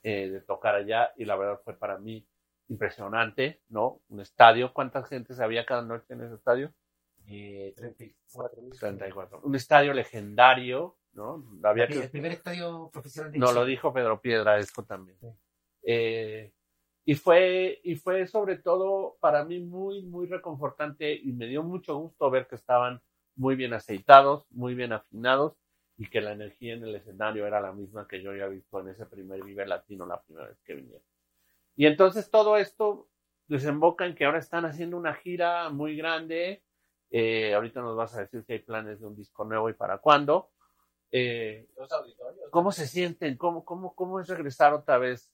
eh, 0.04 0.30
de 0.30 0.42
tocar 0.42 0.76
allá 0.76 1.14
y 1.16 1.26
la 1.26 1.36
verdad 1.36 1.62
fue 1.64 1.74
para 1.78 1.98
mí 1.98 2.28
impresionante, 2.68 3.62
¿no? 3.70 4.02
Un 4.10 4.20
estadio, 4.20 4.74
¿cuánta 4.74 5.04
gente 5.04 5.34
había 5.42 5.66
cada 5.66 5.82
noche 5.82 6.14
en 6.14 6.22
ese 6.22 6.36
estadio? 6.36 6.74
Eh, 7.28 7.74
34 7.78 8.62
mil. 8.62 8.78
34. 8.78 9.40
Un 9.44 9.56
estadio 9.56 9.94
legendario, 9.94 10.98
¿no? 11.14 11.44
Había 11.64 11.86
El 11.86 12.02
que, 12.02 12.10
primer 12.10 12.34
estadio 12.34 12.90
profesional 12.92 13.32
de 13.32 13.40
no 13.40 13.48
Chile. 13.48 13.60
lo 13.60 13.66
dijo 13.66 13.94
Pedro 13.94 14.20
Piedra, 14.22 14.58
eso 14.58 14.84
también. 14.84 15.18
Sí. 15.20 15.28
Eh, 15.84 16.52
y 17.06 17.16
fue, 17.16 17.82
y 17.84 17.96
fue 17.96 18.28
sobre 18.28 18.58
todo 18.58 19.18
para 19.20 19.44
mí 19.44 19.60
muy, 19.60 20.04
muy 20.04 20.28
reconfortante 20.28 21.14
y 21.14 21.34
me 21.34 21.48
dio 21.48 21.64
mucho 21.64 21.98
gusto 21.98 22.30
ver 22.30 22.48
que 22.48 22.56
estaban 22.56 23.02
muy 23.36 23.56
bien 23.56 23.74
aceitados, 23.74 24.46
muy 24.52 24.76
bien 24.76 24.94
afinados 24.94 25.54
y 25.98 26.10
que 26.10 26.22
la 26.22 26.32
energía 26.34 26.74
en 26.74 26.84
el 26.84 26.96
escenario 26.96 27.46
era 27.46 27.60
la 27.60 27.74
misma 27.74 28.08
que 28.08 28.22
yo 28.22 28.32
había 28.32 28.48
visto 28.48 28.80
en 28.80 28.90
ese 28.90 29.06
primer 29.06 29.44
Vive 29.44 29.66
Latino 29.66 30.06
la 30.06 30.22
primera 30.22 30.48
vez 30.48 30.60
que 30.64 30.76
vinieron. 30.76 31.04
Y 31.76 31.88
entonces 31.88 32.30
todo 32.30 32.58
esto 32.58 33.10
desemboca 33.48 34.06
en 34.06 34.16
que 34.16 34.26
ahora 34.26 34.40
están 34.40 34.66
haciendo 34.66 34.98
una 34.98 35.14
gira 35.14 35.70
muy 35.70 35.96
grande, 35.98 36.64
Eh, 37.16 37.54
ahorita 37.54 37.80
nos 37.80 37.96
vas 37.96 38.16
a 38.16 38.22
decir 38.22 38.42
si 38.44 38.54
hay 38.54 38.60
planes 38.60 39.00
de 39.00 39.06
un 39.06 39.16
disco 39.16 39.46
nuevo 39.46 39.70
y 39.70 39.74
para 39.74 40.00
cuándo. 40.00 40.50
Eh, 41.12 41.68
Los 41.78 41.92
auditorios. 41.92 42.50
¿Cómo 42.50 42.72
se 42.72 42.88
sienten? 42.88 43.38
¿Cómo, 43.38 43.64
cómo, 43.64 43.94
cómo 43.94 44.20
es 44.20 44.28
regresar 44.28 44.74
otra 44.74 44.98
vez 44.98 45.32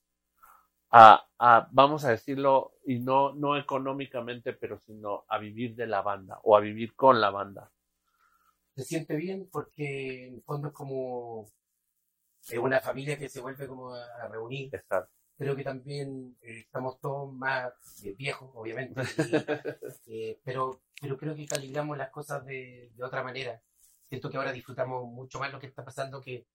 a, 0.92 1.28
a, 1.38 1.70
vamos 1.72 2.04
a 2.06 2.12
decirlo, 2.12 2.74
y 2.86 3.00
no, 3.00 3.34
no 3.34 3.58
económicamente, 3.58 4.54
pero 4.54 4.80
sino 4.80 5.26
a 5.28 5.38
vivir 5.38 5.76
de 5.76 5.88
la 5.88 6.02
banda 6.02 6.40
o 6.44 6.56
a 6.56 6.60
vivir 6.60 6.96
con 6.96 7.22
la 7.22 7.30
banda? 7.30 7.72
Se 8.76 8.84
siente 8.84 9.16
bien 9.16 9.48
porque 9.52 10.28
en 10.28 10.36
el 10.36 10.42
fondo 10.44 10.70
es 10.70 10.74
como 10.74 11.46
es 12.48 12.58
una 12.58 12.80
familia 12.80 13.18
que 13.18 13.30
se 13.30 13.42
vuelve 13.42 13.68
como 13.68 13.94
a, 13.94 14.28
reunir. 14.28 14.74
Exacto. 14.74 15.12
Creo 15.38 15.56
que 15.56 15.64
también 15.64 16.38
eh, 16.42 16.60
estamos 16.60 17.00
todos 17.00 17.32
más 17.34 17.72
eh, 18.04 18.14
viejos, 18.18 18.52
obviamente, 18.54 19.02
y, 20.06 20.14
eh, 20.32 20.40
pero, 20.44 20.82
pero 21.00 21.18
creo 21.18 21.34
que 21.34 21.46
calibramos 21.46 21.98
las 21.98 22.10
cosas 22.10 22.46
de, 22.46 22.92
de 22.94 23.04
otra 23.04 23.24
manera. 23.24 23.62
Siento 24.10 24.30
que 24.30 24.38
ahora 24.38 24.52
disfrutamos 24.52 25.06
mucho 25.06 25.40
más 25.40 25.52
lo 25.52 25.60
que 25.60 25.68
está 25.68 25.86
pasando 25.86 26.20
que 26.20 26.46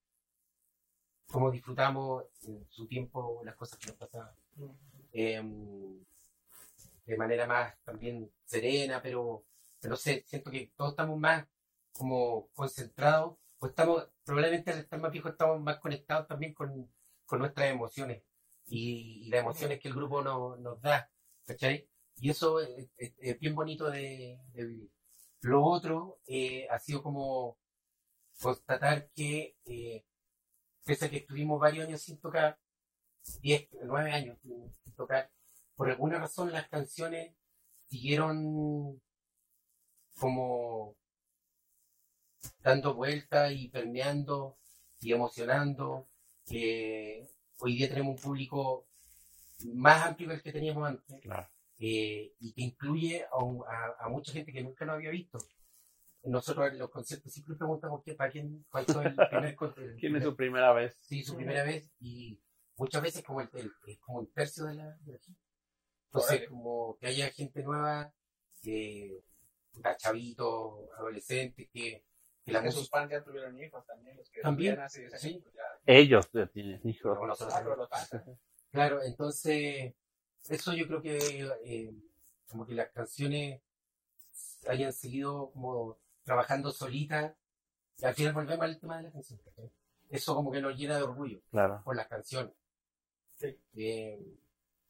como 1.30 1.50
disfrutamos 1.50 2.24
en 2.46 2.66
su 2.70 2.86
tiempo 2.86 3.40
las 3.44 3.56
cosas 3.56 3.78
que 3.78 3.88
nos 3.88 3.96
pasaban. 3.96 4.30
Eh, 5.12 5.42
de 7.06 7.16
manera 7.16 7.46
más 7.46 7.74
también 7.84 8.30
serena, 8.44 9.00
pero, 9.02 9.44
pero 9.80 9.96
sé, 9.96 10.24
siento 10.26 10.50
que 10.50 10.72
todos 10.76 10.92
estamos 10.92 11.18
más 11.18 11.46
como 11.92 12.48
concentrados, 12.54 13.36
o 13.58 13.66
estamos, 13.66 14.08
probablemente 14.24 14.70
al 14.72 14.78
estar 14.80 14.98
más 15.00 15.12
viejos 15.12 15.32
estamos 15.32 15.60
más 15.60 15.78
conectados 15.78 16.26
también 16.26 16.52
con, 16.54 16.90
con 17.26 17.38
nuestras 17.38 17.70
emociones 17.70 18.22
y, 18.66 19.26
y 19.26 19.28
las 19.28 19.40
emociones 19.42 19.80
que 19.80 19.88
el 19.88 19.94
grupo 19.94 20.22
no, 20.22 20.56
nos 20.56 20.80
da, 20.80 21.10
¿cachai? 21.46 21.88
Y 22.16 22.30
eso 22.30 22.60
es, 22.60 22.88
es- 22.96 23.14
es 23.18 23.38
bien 23.40 23.54
bonito 23.54 23.90
de, 23.90 24.38
de 24.52 24.64
vivir. 24.66 24.90
Lo 25.42 25.62
otro 25.64 26.20
eh, 26.26 26.66
ha 26.70 26.78
sido 26.78 27.02
como 27.02 27.58
constatar 28.40 29.10
que, 29.14 29.56
eh, 29.66 30.04
pese 30.84 31.06
a 31.06 31.10
que 31.10 31.18
estuvimos 31.18 31.60
varios 31.60 31.86
años 31.86 32.02
sin 32.02 32.18
tocar, 32.18 32.58
10, 33.40 33.68
9 33.84 34.12
años 34.12 34.38
sin 34.40 34.94
tocar, 34.94 35.30
por 35.76 35.90
alguna 35.90 36.18
razón 36.18 36.52
las 36.52 36.68
canciones 36.68 37.34
siguieron 37.88 39.00
como 40.18 40.96
dando 42.60 42.94
vueltas 42.94 43.52
y 43.52 43.68
permeando 43.68 44.58
y 45.00 45.12
emocionando. 45.12 46.08
que 46.46 47.26
hoy 47.60 47.74
día 47.74 47.88
tenemos 47.88 48.16
un 48.16 48.22
público 48.22 48.86
más 49.72 50.06
amplio 50.08 50.28
que 50.28 50.34
el 50.34 50.42
que 50.42 50.52
teníamos 50.52 50.86
antes 50.86 51.18
Claro. 51.22 51.48
eh, 51.78 52.34
y 52.38 52.52
que 52.52 52.60
incluye 52.60 53.24
a- 53.24 53.96
a 53.98 54.08
mucha 54.10 54.30
gente 54.32 54.52
que 54.52 54.62
nunca 54.62 54.84
nos 54.84 54.96
había 54.96 55.08
visto. 55.10 55.38
Nosotros 56.24 56.72
en 56.72 56.78
los 56.78 56.90
conciertos 56.90 57.32
siempre 57.32 57.56
preguntamos 57.56 58.02
qué, 58.04 58.14
para 58.14 58.30
quién, 58.30 58.64
cuál 58.70 58.84
fue 58.86 59.04
el 59.06 59.14
primer 59.14 59.54
con- 59.56 59.74
el 59.76 59.96
¿Quién 59.96 60.16
es 60.16 60.22
su 60.24 60.34
primera 60.36 60.72
vez? 60.72 60.96
sí, 61.00 61.22
su 61.22 61.36
primera 61.36 61.62
vez 61.64 61.90
y 62.00 62.40
muchas 62.76 63.02
veces 63.02 63.22
como 63.22 63.40
el, 63.42 63.48
el- 63.52 63.98
como 64.00 64.18
un 64.20 64.32
tercio 64.32 64.64
de 64.64 64.74
la, 64.74 64.96
de 65.00 65.12
la 65.12 65.18
gente. 65.18 65.40
Entonces, 66.06 66.30
Órale. 66.32 66.46
como 66.48 66.96
que 66.98 67.06
haya 67.08 67.30
gente 67.30 67.62
nueva, 67.62 68.12
que 68.62 69.20
puta, 69.72 69.96
chavitos, 69.96 70.88
adolescentes, 70.96 71.68
que, 71.72 72.04
que 72.44 72.52
la 72.52 72.62
que 72.62 72.70
sus 72.70 72.80
música... 72.82 72.98
fans 73.00 73.10
ya 73.10 73.24
tuvieron 73.24 73.58
hijos 73.62 73.84
también, 73.84 74.16
los 74.16 74.30
que 74.30 74.40
También, 74.40 74.78
hace 74.80 75.00
10 75.00 75.12
años, 75.14 75.22
sí. 75.22 75.40
pues 75.42 75.54
ya. 75.54 75.62
Ellos 75.86 76.30
ya 76.32 76.46
tienen 76.46 76.80
hijos. 76.88 77.16
como 77.16 77.26
nosotros 77.26 77.88
Ah. 77.90 78.08
Claro, 78.70 79.02
entonces, 79.02 79.94
eso 80.48 80.72
yo 80.72 80.86
creo 80.88 81.00
que 81.02 81.18
eh, 81.64 81.92
como 82.48 82.66
que 82.66 82.74
las 82.74 82.90
canciones 82.90 83.60
hayan 84.68 84.92
seguido 84.92 85.50
como 85.52 85.98
trabajando 86.24 86.72
solitas, 86.72 87.34
y 87.98 88.04
al 88.04 88.14
final 88.14 88.32
volvemos 88.32 88.64
al 88.64 88.80
tema 88.80 88.96
de 88.96 89.04
la 89.04 89.12
canción. 89.12 89.40
Eso 90.10 90.34
como 90.34 90.50
que 90.50 90.60
nos 90.60 90.76
llena 90.76 90.96
de 90.96 91.02
orgullo 91.04 91.40
Claro. 91.50 91.80
por 91.84 91.94
las 91.96 92.08
canciones. 92.08 92.52
Sí. 93.36 93.56
Eh, 93.76 94.20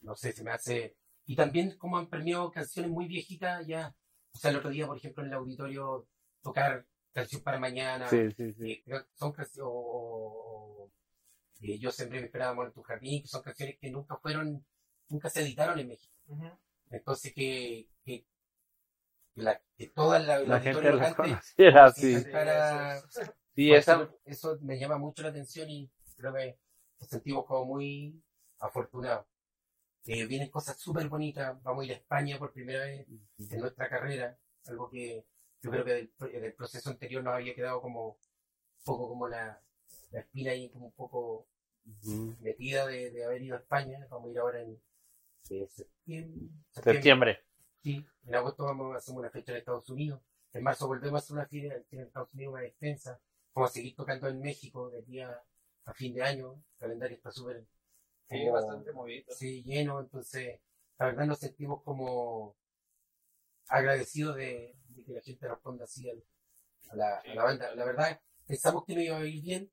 no 0.01 0.14
sé, 0.14 0.32
se 0.32 0.43
me 0.45 0.51
hace... 0.53 0.97
Y 1.26 1.35
también 1.37 1.76
como 1.78 1.97
han 1.97 2.09
premiado 2.09 2.51
canciones 2.51 2.91
muy 2.91 3.07
viejitas 3.07 3.66
ya. 3.66 3.95
O 4.32 4.39
sea, 4.39 4.51
el 4.51 4.59
otro 4.59 4.70
día, 4.70 4.87
por 4.87 4.97
ejemplo, 4.99 5.22
en 5.22 5.28
el 5.30 5.35
auditorio 5.35 6.07
tocar 6.43 6.87
Canción 7.12 7.43
para 7.43 7.59
Mañana. 7.59 8.09
Sí, 8.09 8.30
sí, 8.37 8.53
sí. 8.55 8.82
eh, 8.87 9.03
son 9.14 9.32
canciones... 9.32 9.66
O, 9.66 9.70
o- 9.70 10.91
eh, 11.62 11.78
Yo 11.78 11.91
siempre 11.91 12.18
me 12.20 12.26
esperaba 12.26 12.51
amor 12.51 12.66
en 12.66 12.72
tu 12.74 12.82
jardín, 12.82 13.22
que 13.22 13.28
son 13.28 13.43
canciones 13.43 13.78
que 13.80 13.91
nunca 13.91 14.16
fueron, 14.16 14.66
nunca 15.09 15.30
se 15.30 15.41
editaron 15.43 15.78
en 15.78 15.89
México. 15.89 16.14
Ujú. 16.26 16.51
Entonces 16.91 17.32
que, 17.32 17.89
que, 17.89 17.89
que 17.89 17.94
la, 19.37 19.61
que 19.76 19.89
toda 19.89 20.18
la, 20.18 20.39
La 20.41 20.61
gente 20.61 20.93
las 20.93 21.14
conociera, 21.14 21.91
sí, 21.93 22.20
sí. 22.22 22.30
Para- 22.30 23.01
Sí, 23.57 23.68
pues 23.68 23.82
esa, 23.82 23.95
eso, 24.03 24.18
eso 24.24 24.59
me 24.62 24.78
llama 24.78 24.99
mucho 24.99 25.22
la 25.22 25.28
atención 25.28 25.70
y 25.70 25.89
creo 26.16 26.35
que 26.35 26.59
nos 27.01 27.09
sentimos 27.09 27.45
como 27.47 27.64
muy 27.66 28.20
afortunados. 28.59 29.26
Eh, 30.07 30.26
vienen 30.26 30.51
cosas 30.51 30.78
súper 30.78 31.09
bonitas, 31.09 31.61
vamos 31.62 31.82
a 31.82 31.87
ir 31.87 31.93
a 31.93 31.97
España 31.97 32.39
por 32.39 32.53
primera 32.53 32.85
vez 32.85 33.07
en 33.09 33.61
nuestra 33.61 33.89
carrera, 33.89 34.37
algo 34.66 34.91
que 34.91 35.24
yo 35.62 35.70
creo 35.70 35.85
que 35.85 35.93
del, 35.93 36.12
del 36.32 36.53
proceso 36.55 36.91
anterior 36.91 37.22
nos 37.24 37.35
había 37.35 37.55
quedado 37.55 37.80
como 37.80 38.09
un 38.09 38.16
poco 38.85 39.09
como 39.09 39.28
la, 39.28 39.62
la 40.11 40.20
espina 40.20 40.51
ahí 40.51 40.68
como 40.70 40.87
un 40.87 40.93
poco 40.93 41.47
metida 42.41 42.87
de, 42.87 43.11
de 43.12 43.24
haber 43.24 43.43
ido 43.43 43.57
a 43.57 43.61
España, 43.61 44.07
vamos 44.11 44.28
a 44.28 44.32
ir 44.32 44.39
ahora 44.41 44.61
en 44.62 44.82
eh, 45.51 45.66
septiembre, 45.68 46.49
septiembre. 46.72 47.45
Sí, 47.85 48.05
en 48.26 48.35
agosto 48.35 48.64
vamos 48.64 48.95
a 48.95 48.99
hacer 48.99 49.14
una 49.14 49.30
fecha 49.30 49.53
en 49.53 49.59
Estados 49.59 49.89
Unidos. 49.91 50.20
En 50.55 50.62
marzo 50.64 50.89
volvemos 50.89 51.14
a 51.20 51.22
hacer 51.22 51.37
una 51.37 51.47
gira 51.47 51.76
en 51.91 52.01
Estados 52.01 52.32
Unidos 52.35 52.55
más 52.55 52.64
extensa. 52.64 53.20
Vamos 53.55 53.70
a 53.70 53.74
seguir 53.74 53.95
tocando 53.95 54.26
en 54.28 54.41
México 54.41 54.89
de 54.91 54.99
aquí 55.01 55.20
a, 55.20 55.41
a 55.85 55.93
fin 55.95 56.14
de 56.14 56.22
año. 56.22 56.55
El 56.55 56.78
calendario 56.80 57.16
está 57.16 57.30
súper 57.30 57.64
sí, 58.28 58.39
como- 58.41 58.53
bastante 58.53 58.91
movido. 58.93 59.26
sí, 59.35 59.62
lleno. 59.62 60.01
Entonces, 60.01 60.61
la 60.99 61.07
verdad 61.07 61.26
nos 61.26 61.39
sentimos 61.39 61.82
como 61.82 62.57
agradecidos 63.68 64.37
de, 64.37 64.74
de 64.89 65.05
que 65.05 65.12
la 65.12 65.20
gente 65.20 65.47
responda 65.49 65.85
así 65.85 66.09
al- 66.09 66.24
a, 66.91 66.97
la, 66.97 67.18
a 67.18 67.35
la 67.35 67.45
banda. 67.45 67.74
La 67.74 67.85
verdad, 67.85 68.20
pensamos 68.47 68.85
que 68.87 68.95
no 68.95 69.01
iba 69.03 69.16
a 69.18 69.26
ir 69.26 69.43
bien, 69.43 69.70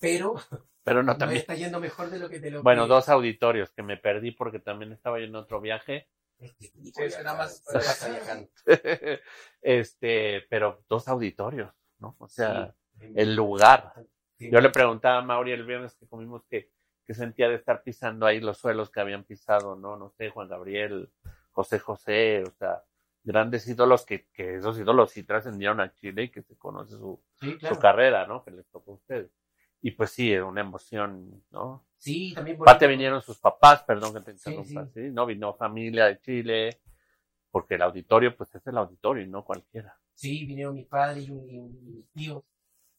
pero 0.00 0.34
Pero 0.84 1.02
no 1.02 1.16
también. 1.18 1.40
está 1.42 1.54
yendo 1.54 1.78
mejor 1.80 2.10
de 2.10 2.18
lo 2.18 2.28
que 2.28 2.40
te 2.40 2.50
lo 2.50 2.62
Bueno, 2.62 2.84
que- 2.84 2.88
dos 2.88 3.08
auditorios 3.08 3.70
que 3.70 3.82
me 3.82 3.96
perdí 3.96 4.32
porque 4.32 4.58
también 4.58 4.92
estaba 4.92 5.18
yo 5.20 5.26
en 5.26 5.36
otro 5.36 5.60
viaje. 5.60 6.08
Este 6.40 6.70
este, 9.62 10.46
pero 10.48 10.84
dos 10.88 11.08
auditorios, 11.08 11.72
¿no? 11.98 12.16
O 12.18 12.28
sea, 12.28 12.74
Sí. 13.00 13.12
el 13.14 13.36
lugar. 13.36 13.92
Sí. 14.38 14.50
Yo 14.50 14.60
le 14.60 14.70
preguntaba 14.70 15.18
a 15.18 15.22
Mauri 15.22 15.52
el 15.52 15.64
viernes 15.64 15.94
que 15.94 16.08
comimos 16.08 16.44
que, 16.46 16.70
que 17.06 17.14
sentía 17.14 17.48
de 17.48 17.54
estar 17.54 17.82
pisando 17.82 18.26
ahí 18.26 18.40
los 18.40 18.58
suelos 18.58 18.90
que 18.90 19.00
habían 19.00 19.24
pisado, 19.24 19.76
¿no? 19.76 19.96
No 19.96 20.10
sé, 20.10 20.30
Juan 20.30 20.48
Gabriel, 20.48 21.10
José 21.52 21.78
José, 21.78 22.42
o 22.46 22.50
sea, 22.52 22.82
grandes 23.22 23.66
ídolos 23.68 24.04
que, 24.04 24.26
que 24.32 24.56
esos 24.56 24.78
ídolos 24.78 25.10
sí 25.12 25.22
trascendieron 25.22 25.80
a 25.80 25.92
Chile 25.92 26.24
y 26.24 26.30
que 26.30 26.42
se 26.42 26.56
conoce 26.56 26.96
su, 26.96 27.22
Sí, 27.40 27.56
su 27.60 27.78
carrera, 27.78 28.26
¿no? 28.26 28.44
Que 28.44 28.50
les 28.50 28.68
tocó 28.68 28.92
a 28.92 28.94
ustedes. 28.94 29.30
Y 29.80 29.92
pues 29.92 30.10
sí, 30.10 30.32
era 30.32 30.44
una 30.44 30.60
emoción, 30.60 31.44
¿no? 31.50 31.86
Sí, 31.98 32.32
también 32.34 32.56
Aparte 32.56 32.86
bonito. 32.86 32.96
vinieron 32.98 33.22
sus 33.22 33.38
papás, 33.38 33.82
perdón 33.82 34.14
que 34.14 34.20
te 34.20 34.36
Sí, 34.38 34.50
interrumpa, 34.50 34.86
sí. 34.86 34.92
sí. 34.94 35.10
No 35.10 35.26
vino 35.26 35.54
familia 35.54 36.06
de 36.06 36.20
Chile, 36.20 36.80
porque 37.50 37.74
el 37.74 37.82
auditorio, 37.82 38.36
pues 38.36 38.54
es 38.54 38.66
el 38.66 38.76
auditorio 38.78 39.24
y 39.24 39.28
no 39.28 39.44
cualquiera. 39.44 39.98
Sí, 40.14 40.44
vinieron 40.46 40.74
mis 40.74 40.86
padres 40.86 41.26
y, 41.26 41.30
un- 41.30 41.50
y 41.50 41.58
un- 41.58 41.78
y 41.86 41.90
mis 41.90 42.10
tíos. 42.12 42.42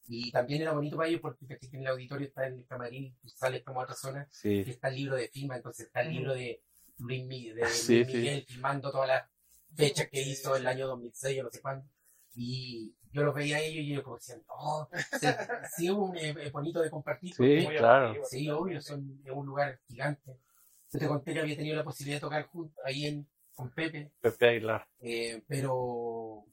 Y 0.07 0.31
también 0.31 0.61
era 0.63 0.71
bonito 0.73 0.97
para 0.97 1.07
ellos 1.07 1.21
porque 1.21 1.45
que 1.47 1.57
en 1.71 1.81
el 1.81 1.87
auditorio 1.87 2.27
está 2.27 2.45
el 2.47 2.65
camarín, 2.65 3.15
tú 3.21 3.29
sales 3.29 3.63
como 3.63 3.79
a 3.79 3.83
otra 3.83 3.95
zona, 3.95 4.23
y 4.29 4.35
Sí, 4.35 4.63
está 4.67 4.87
el 4.89 4.95
libro 4.95 5.15
de 5.15 5.27
FIMA, 5.27 5.57
entonces 5.57 5.85
está 5.87 6.01
el 6.01 6.11
libro 6.11 6.33
de 6.33 6.61
Luis, 6.97 7.25
Mi- 7.27 7.49
de 7.51 7.65
Sí, 7.67 7.97
Luis 7.97 8.07
sí. 8.07 8.17
Miguel 8.17 8.45
filmando 8.47 8.91
todas 8.91 9.07
las 9.07 9.29
fechas 9.75 10.09
que 10.09 10.21
hizo 10.21 10.55
el 10.55 10.65
año 10.67 10.87
2006 10.87 11.39
o 11.39 11.43
no 11.43 11.49
sé 11.51 11.61
cuándo. 11.61 11.85
Y 12.35 12.95
yo 13.11 13.23
los 13.23 13.33
veía 13.33 13.57
a 13.57 13.61
ellos 13.61 13.83
y 13.83 13.91
ellos 13.91 14.03
como 14.03 14.15
decían, 14.17 14.43
oh, 14.47 14.87
sí, 15.19 15.27
sí 15.75 15.85
es 15.87 15.91
un 15.91 16.15
eh, 16.17 16.35
eh, 16.37 16.49
bonito 16.51 16.81
de 16.81 16.89
compartir. 16.89 17.33
Sí, 17.33 17.61
porque- 17.63 17.77
claro. 17.77 18.13
Sí, 18.25 18.49
obvio, 18.49 18.81
son, 18.81 19.21
es 19.25 19.31
un 19.31 19.45
lugar 19.45 19.79
gigante. 19.87 20.39
Yo 20.91 20.99
te 20.99 21.07
conté 21.07 21.33
que 21.33 21.39
había 21.39 21.55
tenido 21.55 21.75
la 21.75 21.83
posibilidad 21.83 22.17
de 22.17 22.21
tocar 22.21 22.45
junto, 22.47 22.75
ahí 22.83 23.05
en, 23.05 23.29
con 23.53 23.69
Pepe, 23.71 24.11
Pepe 24.21 24.47
Aguilar. 24.49 24.87
eh, 24.99 25.43
pero, 25.47 26.45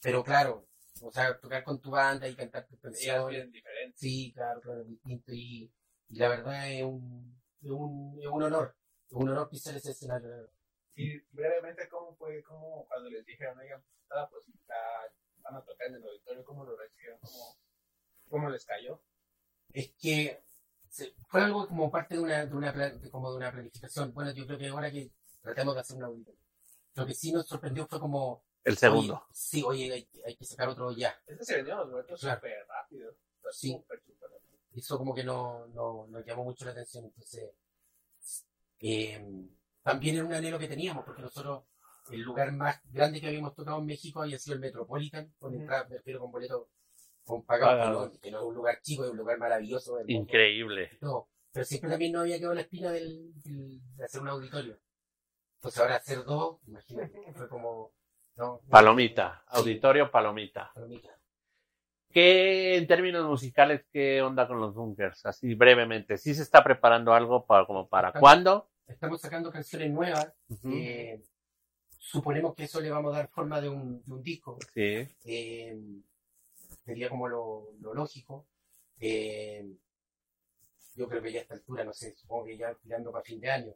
pero 0.00 0.24
claro, 0.24 0.66
o 1.02 1.12
sea, 1.12 1.38
tocar 1.38 1.62
con 1.64 1.80
tu 1.80 1.90
banda 1.90 2.26
y 2.28 2.34
cantar 2.34 2.66
tus 2.66 2.80
canciones, 2.80 3.48
sí, 3.94 4.32
claro, 4.34 4.60
claro, 4.60 4.84
distinto. 4.84 5.32
Y, 5.32 5.70
y 6.08 6.16
la 6.18 6.28
verdad 6.28 6.70
es 6.70 6.84
un, 6.84 7.38
es 7.60 7.70
un, 7.70 8.18
es 8.20 8.26
un 8.28 8.42
honor, 8.44 8.74
es 9.08 9.12
un 9.12 9.28
honor 9.28 9.48
pisar 9.50 9.76
ese 9.76 9.90
escenario. 9.90 10.48
Y 10.94 11.18
brevemente, 11.32 11.86
¿cómo 11.90 12.14
fue? 12.16 12.42
¿Cómo 12.44 12.86
cuando 12.86 13.10
les 13.10 13.26
dijeron, 13.26 13.58
oigan, 13.58 13.82
pues, 13.82 14.00
está 14.02 14.16
la 14.16 14.28
posibilidad, 14.30 15.12
van 15.46 15.56
a 15.56 15.64
tocar 15.64 15.86
en 15.88 15.94
el 15.96 16.02
auditorio, 16.04 16.44
cómo 16.44 16.64
lo 16.64 16.76
recibieron? 16.76 17.18
¿Cómo, 17.20 17.56
cómo 18.30 18.50
les 18.50 18.64
cayó? 18.64 19.00
Es 19.72 19.92
que 20.00 20.42
se- 20.88 21.14
fue 21.28 21.42
algo 21.42 21.66
como 21.68 21.90
parte 21.90 22.14
de 22.16 22.20
una, 22.20 22.46
de 22.46 22.54
una, 22.54 22.72
de- 22.72 23.10
como 23.10 23.30
de 23.30 23.36
una 23.38 23.52
planificación. 23.52 24.12
Bueno, 24.14 24.32
yo 24.32 24.46
creo 24.46 24.58
que 24.58 24.68
ahora 24.68 24.90
que 24.90 25.10
tratamos 25.42 25.74
de 25.74 25.80
hacer 25.80 25.96
una 25.96 26.06
auditorio, 26.06 26.40
lo 26.94 27.06
que 27.06 27.14
sí 27.14 27.32
nos 27.32 27.46
sorprendió 27.46 27.86
fue 27.86 28.00
como 28.00 28.44
El 28.64 28.76
segundo. 28.76 29.14
Oye, 29.14 29.24
sí, 29.32 29.62
oye, 29.62 29.92
hay, 29.92 30.08
hay 30.24 30.36
que 30.36 30.44
sacar 30.44 30.68
otro 30.68 30.90
ya. 30.92 31.14
Este 31.26 31.44
se 31.44 31.56
vendió 31.56 31.76
Claro. 31.88 32.16
súper 32.16 32.66
rápido. 32.68 33.14
Sí. 33.52 33.72
súper, 33.72 34.00
súper 34.02 34.30
rápido. 34.30 34.58
Eso 34.74 34.98
como 34.98 35.14
que 35.14 35.22
no, 35.24 35.66
no, 35.68 36.06
nos 36.08 36.24
llamó 36.26 36.44
mucho 36.44 36.64
la 36.64 36.72
atención. 36.72 37.04
Entonces, 37.04 37.50
eh, 38.80 39.24
también 39.82 40.16
era 40.16 40.24
un 40.24 40.34
anhelo 40.34 40.58
que 40.58 40.68
teníamos, 40.68 41.04
porque 41.04 41.22
nosotros, 41.22 41.64
el 42.10 42.20
lugar 42.22 42.52
más 42.52 42.80
grande 42.92 43.20
que 43.20 43.26
habíamos 43.28 43.54
tocado 43.54 43.78
en 43.78 43.86
México 43.86 44.22
había 44.22 44.38
sido 44.38 44.54
el 44.54 44.60
Metropolitan, 44.60 45.32
con 45.38 45.52
Ujú. 45.52 45.60
entrada, 45.62 45.86
me 45.88 45.96
refiero 45.96 46.20
con 46.20 46.30
boleto 46.30 46.68
con 47.24 47.44
pagado, 47.44 48.12
que 48.20 48.30
no, 48.30 48.38
es 48.38 48.44
un 48.44 48.54
lugar 48.54 48.80
chico, 48.82 49.04
es 49.04 49.10
un 49.10 49.16
lugar 49.16 49.38
maravilloso. 49.38 49.98
hermoso, 49.98 50.12
Increíble. 50.12 50.90
Pero 51.00 51.64
siempre 51.64 51.90
también 51.90 52.12
no 52.12 52.20
había 52.20 52.38
quedado 52.38 52.54
la 52.54 52.60
espina 52.60 52.92
del, 52.92 53.32
del- 53.42 53.80
de 53.96 54.04
hacer 54.04 54.20
un 54.20 54.28
auditorio. 54.28 54.78
Entonces 55.56 55.80
ahora 55.80 55.96
hacer 55.96 56.22
dos, 56.24 56.58
imagínate, 56.66 57.32
fue 57.34 57.48
como... 57.48 57.92
No, 58.36 58.60
Palomita. 58.68 59.42
Sí. 59.48 59.58
Auditorio 59.58 60.10
Palomita. 60.10 60.70
Palomita. 60.74 61.18
¿Qué 62.10 62.76
en 62.76 62.86
términos 62.86 63.26
musicales, 63.26 63.84
qué 63.92 64.22
onda 64.22 64.46
con 64.46 64.60
los 64.60 64.74
bunkers? 64.74 65.24
Así 65.26 65.54
brevemente. 65.54 66.16
¿Sí 66.18 66.34
se 66.34 66.42
está 66.42 66.62
preparando 66.62 67.12
algo 67.12 67.44
para 67.46 67.66
como 67.66 67.88
para 67.88 68.08
Estamos- 68.08 68.20
cuándo? 68.22 68.70
Estamos 68.86 69.20
sacando 69.20 69.50
canciones 69.50 69.90
nuevas. 69.90 70.32
Eh, 70.64 71.20
suponemos 72.10 72.54
que 72.54 72.64
eso 72.64 72.80
le 72.80 72.90
vamos 72.90 73.12
a 73.14 73.18
dar 73.18 73.28
forma 73.28 73.60
de 73.60 73.68
un, 73.68 74.02
de 74.04 74.12
un 74.12 74.22
disco. 74.22 74.58
Sí. 74.74 75.06
eh, 75.24 75.76
sería 76.84 77.08
como 77.08 77.26
lo, 77.28 77.72
lo 77.80 77.94
lógico. 77.94 78.46
Eh, 79.00 79.66
yo 80.94 81.08
creo 81.08 81.20
que 81.20 81.32
ya 81.32 81.40
a 81.40 81.42
esta 81.42 81.54
altura, 81.54 81.84
no 81.84 81.92
sé, 81.92 82.14
supongo 82.14 82.44
que 82.46 82.56
ya 82.56 82.74
tirando 82.74 83.10
para 83.12 83.24
fin 83.24 83.40
de 83.40 83.50
año. 83.50 83.74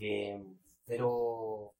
Eh, 0.00 0.42
pero 0.86 1.74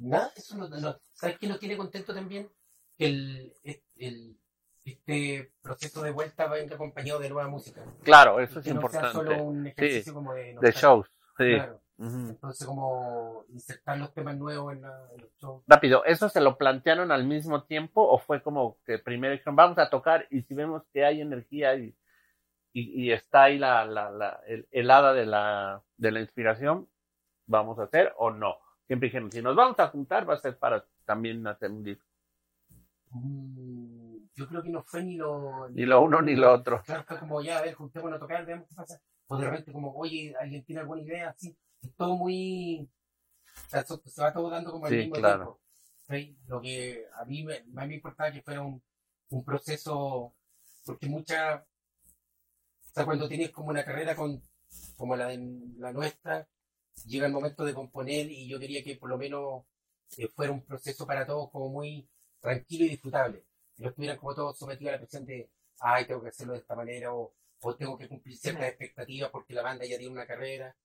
nada, 0.00 0.32
eso 0.36 0.56
no, 0.56 0.68
no- 0.68 1.00
¿sabes 1.12 1.38
qué 1.38 1.46
nos 1.48 1.58
tiene 1.58 1.76
contento 1.76 2.14
también? 2.14 2.48
Que 2.96 3.06
el, 3.06 3.52
el- 3.96 4.36
este 4.84 5.52
proceso 5.62 6.02
de 6.02 6.10
vuelta 6.10 6.48
venga 6.48 6.74
acompañado 6.74 7.20
de 7.20 7.30
nueva 7.30 7.48
música. 7.48 7.84
Claro, 8.02 8.40
eso 8.40 8.58
es 8.58 8.64
que 8.64 8.74
no 8.74 8.88
sea 8.88 9.12
solo 9.12 9.30
importante. 9.32 9.42
un 9.42 9.66
ejercicio 9.66 10.14
como 10.14 10.34
de, 10.34 10.56
De 10.60 10.72
shows. 10.72 11.06
Sí. 11.38 11.54
Claro. 11.54 11.81
Entonces, 12.04 12.66
como 12.66 13.44
insertar 13.50 13.98
los 13.98 14.12
temas 14.12 14.36
nuevos 14.36 14.72
en, 14.72 14.82
la- 14.82 15.08
en 15.14 15.20
los 15.22 15.30
shows. 15.38 15.62
Rápido, 15.66 16.04
¿eso 16.04 16.28
se 16.28 16.40
lo 16.40 16.58
plantearon 16.58 17.12
al 17.12 17.24
mismo 17.24 17.62
tiempo 17.64 18.02
o 18.02 18.18
fue 18.18 18.42
como 18.42 18.76
que 18.84 18.98
primero 18.98 19.32
dijeron 19.32 19.54
vamos 19.56 19.78
a 19.78 19.88
tocar 19.90 20.26
y 20.30 20.42
si 20.42 20.54
vemos 20.54 20.82
que 20.92 21.04
hay 21.04 21.20
energía 21.20 21.76
y, 21.76 21.94
y, 22.72 23.04
y 23.04 23.12
está 23.12 23.44
ahí 23.44 23.58
la, 23.58 23.84
la, 23.84 24.10
la, 24.10 24.40
el, 24.46 24.66
el 24.70 24.90
hada 24.90 25.12
de 25.12 25.26
la, 25.26 25.82
de 25.96 26.10
la 26.10 26.20
inspiración, 26.20 26.88
vamos 27.46 27.78
a 27.78 27.84
hacer 27.84 28.12
o 28.16 28.30
no? 28.30 28.56
Siempre 28.86 29.08
dijeron, 29.08 29.30
si 29.30 29.40
nos 29.40 29.54
vamos 29.54 29.78
a 29.78 29.88
juntar 29.88 30.28
va 30.28 30.34
a 30.34 30.38
ser 30.38 30.58
para 30.58 30.84
también 31.04 31.46
hacer 31.46 31.70
un 31.70 31.84
disco. 31.84 32.06
Mm, 33.10 34.16
yo 34.34 34.48
creo 34.48 34.62
que 34.62 34.70
no 34.70 34.82
fue 34.82 35.02
ni 35.04 35.16
lo. 35.16 35.68
Ni 35.70 35.84
lo 35.84 36.00
uno 36.02 36.22
ni 36.22 36.34
lo 36.34 36.52
otro. 36.52 36.82
Claro, 36.84 37.04
fue 37.06 37.18
como 37.18 37.42
ya, 37.42 37.58
a 37.58 37.62
ver, 37.62 37.74
juntémonos 37.74 38.16
a 38.16 38.20
tocar, 38.20 38.44
veamos 38.46 38.66
qué 38.68 38.74
pasa. 38.74 39.00
O 39.28 39.36
de 39.36 39.44
repente, 39.46 39.72
como, 39.72 39.94
oye, 39.94 40.34
¿alguien 40.40 40.64
tiene 40.64 40.80
alguna 40.80 41.02
idea? 41.02 41.30
Así, 41.30 41.56
es 41.82 41.94
todo 41.96 42.16
muy. 42.16 42.88
O 43.66 43.70
sea, 43.70 43.84
so- 43.86 44.02
se 44.06 44.22
va 44.22 44.32
todo 44.32 44.50
dando 44.50 44.72
como 44.72 44.86
al 44.86 44.92
Sí, 44.92 44.96
mismo 44.96 45.14
claro. 45.14 45.44
tiempo. 45.44 45.60
¿sí? 46.08 46.38
Lo 46.48 46.60
que 46.60 47.06
a 47.14 47.24
mí 47.26 47.44
me, 47.44 47.64
más 47.66 47.88
me 47.88 47.94
importaba 47.96 48.32
que 48.32 48.42
fuera 48.42 48.62
un, 48.62 48.82
un 49.30 49.44
proceso, 49.44 50.34
porque 50.84 51.08
mucha. 51.08 51.66
O 52.90 52.94
sea, 52.94 53.04
cuando 53.04 53.28
tienes 53.28 53.50
como 53.50 53.70
una 53.70 53.84
carrera 53.84 54.14
con, 54.14 54.40
como 54.96 55.16
la, 55.16 55.28
de, 55.28 55.38
la 55.78 55.92
nuestra, 55.92 56.46
llega 57.06 57.26
el 57.26 57.32
momento 57.32 57.64
de 57.64 57.74
componer 57.74 58.30
y 58.30 58.48
yo 58.48 58.58
quería 58.58 58.82
que 58.84 58.96
por 58.96 59.08
lo 59.08 59.18
menos 59.18 59.64
eh, 60.18 60.28
fuera 60.28 60.52
un 60.52 60.62
proceso 60.64 61.06
para 61.06 61.26
todos 61.26 61.50
como 61.50 61.68
muy 61.70 62.08
tranquilo 62.40 62.84
y 62.84 62.90
disfrutable. 62.90 63.44
Que 63.76 63.82
no 63.82 63.88
estuvieran 63.90 64.18
como 64.18 64.34
todos 64.34 64.58
sometidos 64.58 64.90
a 64.90 64.92
la 64.96 64.98
presión 65.00 65.24
de, 65.24 65.50
ay, 65.80 66.06
tengo 66.06 66.22
que 66.22 66.28
hacerlo 66.28 66.52
de 66.54 66.60
esta 66.60 66.74
manera 66.76 67.14
o, 67.14 67.32
o 67.62 67.76
tengo 67.76 67.96
que 67.98 68.08
cumplir 68.08 68.36
ciertas 68.36 68.68
expectativas 68.68 69.30
porque 69.30 69.54
la 69.54 69.62
banda 69.62 69.84
ya 69.86 69.98
tiene 69.98 70.12
una 70.12 70.26
carrera. 70.26 70.76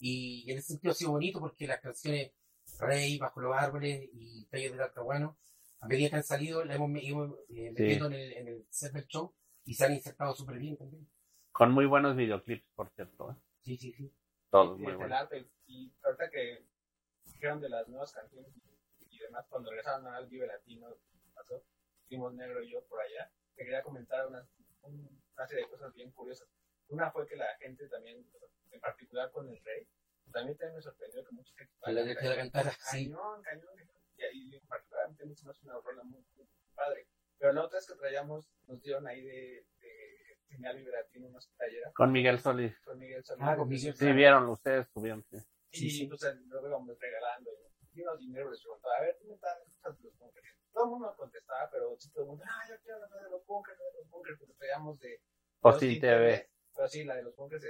Y 0.00 0.50
en 0.50 0.58
ese 0.58 0.68
sentido 0.68 0.92
ha 0.92 0.94
sido 0.94 1.10
bonito 1.12 1.40
porque 1.40 1.66
las 1.66 1.80
canciones 1.80 2.32
Rey, 2.78 3.18
Bajo 3.18 3.40
los 3.40 3.56
Árboles 3.56 4.08
y 4.12 4.44
Tallos 4.46 4.72
del 4.72 4.80
Alcahuano, 4.82 5.38
a 5.80 5.86
medida 5.88 6.10
que 6.10 6.16
han 6.16 6.22
salido, 6.24 6.64
la 6.64 6.74
hemos 6.74 6.90
ido 7.02 7.44
eh, 7.48 7.70
metiendo 7.70 8.06
en, 8.06 8.12
el, 8.14 8.32
en 8.34 8.48
el 8.48 8.66
set 8.70 8.92
del 8.92 9.06
show 9.06 9.34
y 9.64 9.74
se 9.74 9.84
han 9.84 9.94
insertado 9.94 10.34
súper 10.34 10.58
bien 10.58 10.76
también. 10.76 11.08
Con 11.52 11.72
muy 11.72 11.86
buenos 11.86 12.14
videoclips, 12.16 12.66
por 12.74 12.90
cierto. 12.90 13.30
¿eh? 13.30 13.34
Sí, 13.62 13.76
sí, 13.76 13.92
sí. 13.92 14.12
Todos 14.50 14.78
Y 14.78 14.82
muy 14.82 14.94
buenos. 14.94 15.18
y 15.66 15.92
ahorita 16.02 16.30
que 16.30 16.64
dijeron 17.26 17.60
de 17.60 17.68
las 17.68 17.86
nuevas 17.88 18.12
canciones 18.12 18.50
y, 18.56 19.16
y 19.16 19.18
demás, 19.18 19.46
cuando 19.48 19.70
regresaron 19.70 20.06
al 20.06 20.26
Vive 20.28 20.46
Latino, 20.46 20.88
pasó, 21.34 21.62
fuimos 22.08 22.32
Negro 22.34 22.62
y 22.62 22.70
yo 22.70 22.84
por 22.86 23.00
allá, 23.00 23.30
te 23.54 23.64
quería 23.64 23.82
comentar 23.82 24.26
una, 24.26 24.46
un- 24.82 25.22
una 25.36 25.46
serie 25.46 25.64
de 25.64 25.70
cosas 25.70 25.92
bien 25.94 26.10
curiosas. 26.12 26.48
Una 26.88 27.10
fue 27.10 27.26
que 27.26 27.36
la 27.36 27.46
gente 27.60 27.88
también, 27.88 28.24
en 28.70 28.80
particular 28.80 29.30
con 29.30 29.48
el 29.48 29.58
rey, 29.64 29.86
también 30.32 30.56
también 30.58 30.76
me 30.76 30.82
sorprendió 30.82 31.24
que 31.24 31.34
gente 31.56 31.72
A 31.82 31.92
la 31.92 32.02
de 32.02 32.14
la 32.14 32.36
cantara, 32.36 32.70
sí. 32.90 33.04
cañón, 33.10 33.42
cañón, 33.42 33.74
y, 34.32 34.56
y 34.56 34.60
particularmente 34.60 35.24
me 35.26 35.32
hizo 35.32 35.50
una 35.62 35.80
rola 35.80 36.02
muy, 36.04 36.24
muy 36.36 36.46
padre. 36.74 37.08
Pero 37.38 37.52
la 37.52 37.64
otra 37.64 37.78
es 37.78 37.86
que 37.86 37.94
traíamos, 37.94 38.50
nos 38.66 38.82
dieron 38.82 39.06
ahí 39.06 39.22
de, 39.22 39.64
de 39.80 40.38
señal 40.48 40.76
Vibratina 40.76 41.28
unas 41.28 41.48
talleras 41.56 41.94
Con 41.94 42.10
Miguel 42.12 42.38
Solís. 42.40 42.78
con 42.80 42.98
Miguel 42.98 43.24
Solís. 43.24 43.44
Ah, 43.46 43.56
con 43.56 43.68
Miguel 43.68 43.94
Sí, 43.94 44.12
vieron 44.12 44.48
ustedes, 44.48 44.88
subieron. 44.92 45.24
sí. 45.30 45.36
Y 45.70 45.78
Sí, 45.78 45.90
sí. 45.90 46.06
pues 46.06 46.20
luego 46.46 46.66
íbamos 46.68 46.98
regalando 46.98 47.50
y 47.52 47.96
dimos 47.96 48.18
dinero, 48.18 48.50
les 48.50 48.60
preguntaba, 48.60 48.96
a 48.96 49.00
ver, 49.02 49.16
¿tú 49.20 49.26
me 49.28 49.34
estás 49.34 49.58
escuchando 49.66 49.98
los 50.02 50.18
bunkers? 50.18 50.48
Todo 50.72 50.84
el 50.84 50.90
mundo 50.90 51.14
contestaba, 51.16 51.70
pero 51.70 51.96
sí 51.98 52.10
todo 52.10 52.22
el 52.24 52.28
mundo, 52.30 52.44
ah, 52.46 52.62
yo 52.68 52.74
quiero 52.82 53.04
hablar 53.04 53.22
de 53.24 53.30
los 53.30 53.46
bunkers, 53.46 53.78
de 53.78 53.84
los 54.00 54.08
bunkers, 54.10 54.38
porque 54.38 54.54
traíamos 54.54 54.98
de 55.00 55.20
Postin 55.60 55.88
Postin 55.88 56.00
TV. 56.00 56.50
Pero 56.74 56.88
sí, 56.88 57.04
la 57.04 57.16
de 57.16 57.22
los 57.22 57.36
bunkers 57.36 57.62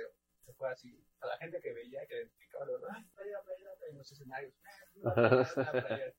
se, 0.49 0.55
fue 0.55 0.69
así. 0.71 1.05
A 1.21 1.27
la 1.27 1.37
gente 1.39 1.61
que 1.61 1.73
veía, 1.73 2.07
que 2.07 2.17
identificaba, 2.17 2.65
le 2.67 2.73
digo, 2.73 2.87
ay, 2.91 3.05
playera, 3.15 3.43
playera, 3.43 3.71
en 3.91 3.99
los 3.99 4.13
escenarios. 4.13 4.55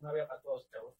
No 0.00 0.08
había 0.08 0.26
para 0.26 0.40
todos, 0.42 0.68
chavos. 0.68 0.96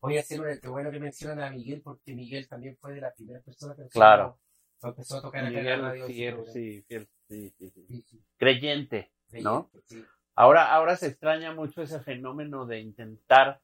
Voy 0.00 0.16
a 0.16 0.20
hacer 0.20 0.40
una, 0.40 0.58
qué 0.58 0.66
bueno 0.68 0.90
que 0.90 0.98
mencionan 0.98 1.38
a 1.44 1.50
Miguel, 1.50 1.80
porque 1.80 2.12
Miguel 2.12 2.48
también 2.48 2.76
fue 2.76 2.92
de 2.92 3.00
las 3.00 3.14
primeras 3.14 3.44
personas 3.44 3.76
que 3.76 3.84
Claro. 3.88 4.36
empezó 4.82 5.18
a 5.18 5.22
tocar 5.22 5.44
acá 5.44 5.48
en 5.48 5.54
la 5.54 5.60
Miguel, 5.60 5.80
radio. 5.80 6.06
fiel, 6.06 6.44
sí, 6.52 6.82
fiel, 6.88 7.08
sí, 7.28 7.50
sí, 7.50 7.70
sí. 7.70 7.86
sí, 7.86 8.02
sí. 8.02 8.24
Creyente. 8.36 9.12
¿No? 9.40 9.70
sí. 9.86 10.04
Ahora, 10.34 10.72
ahora 10.74 10.96
se 10.96 11.06
extraña 11.06 11.54
mucho 11.54 11.82
ese 11.82 12.00
fenómeno 12.00 12.66
de 12.66 12.80
intentar 12.80 13.60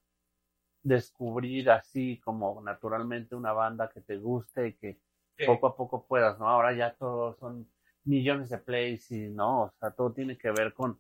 descubrir 0.85 1.69
así 1.69 2.21
como 2.21 2.63
naturalmente 2.63 3.35
una 3.35 3.53
banda 3.53 3.91
que 3.91 4.01
te 4.01 4.17
guste 4.17 4.69
y 4.69 4.75
que 4.75 5.01
Sí. 5.37 5.47
poco 5.47 5.67
a 5.67 5.77
poco 5.77 6.07
puedas, 6.07 6.39
¿no? 6.39 6.47
Ahora 6.49 6.73
ya 6.75 6.95
todos 6.95 7.37
son 7.39 7.69
millones 8.11 8.51
de 8.51 8.59
plays 8.59 9.11
y 9.11 9.29
no, 9.29 9.63
o 9.63 9.73
sea, 9.79 9.91
todo 9.93 10.13
tiene 10.13 10.37
que 10.37 10.51
ver 10.51 10.75
con, 10.75 10.99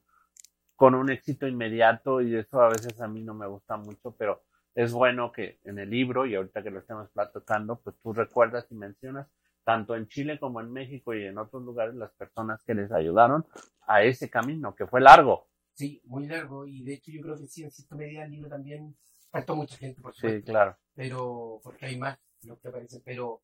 con 0.76 0.94
un 0.94 1.10
éxito 1.10 1.46
inmediato 1.46 2.20
y 2.22 2.34
eso 2.36 2.60
a 2.62 2.68
veces 2.70 3.00
a 3.00 3.08
mí 3.08 3.22
no 3.22 3.34
me 3.34 3.46
gusta 3.46 3.76
mucho, 3.76 4.14
pero 4.16 4.42
es 4.74 4.92
bueno 4.92 5.32
que 5.32 5.58
en 5.64 5.78
el 5.78 5.90
libro 5.90 6.24
y 6.26 6.34
ahorita 6.34 6.62
que 6.62 6.70
lo 6.70 6.78
estamos 6.78 7.10
platicando, 7.10 7.80
pues 7.80 7.96
tú 8.02 8.12
recuerdas 8.12 8.66
y 8.70 8.74
mencionas 8.74 9.26
tanto 9.64 9.94
en 9.94 10.06
Chile 10.08 10.38
como 10.38 10.60
en 10.60 10.72
México 10.72 11.14
y 11.14 11.24
en 11.26 11.36
otros 11.38 11.62
lugares 11.62 11.94
las 11.94 12.10
personas 12.12 12.62
que 12.62 12.74
les 12.74 12.90
ayudaron 12.92 13.44
a 13.86 14.02
ese 14.02 14.30
camino, 14.30 14.74
que 14.74 14.86
fue 14.86 15.00
largo. 15.00 15.48
Sí, 15.74 16.00
muy 16.04 16.26
largo, 16.26 16.66
y 16.66 16.82
de 16.82 16.94
hecho 16.94 17.10
yo 17.10 17.20
creo 17.22 17.36
que 17.36 17.46
sí, 17.46 17.62
en 17.64 17.70
cierta 17.70 17.94
medida 17.96 18.24
el 18.24 18.30
libro 18.30 18.48
también 18.48 18.96
faltó 19.30 19.56
mucha 19.56 19.76
gente, 19.76 20.00
por 20.00 20.14
Sí, 20.14 20.20
supuesto, 20.20 20.52
claro. 20.52 20.76
pero 20.94 21.60
porque 21.62 21.86
hay 21.86 21.98
más 21.98 22.18
los 22.42 22.58
que 22.60 22.68
aparecen, 22.68 23.02
pero 23.04 23.42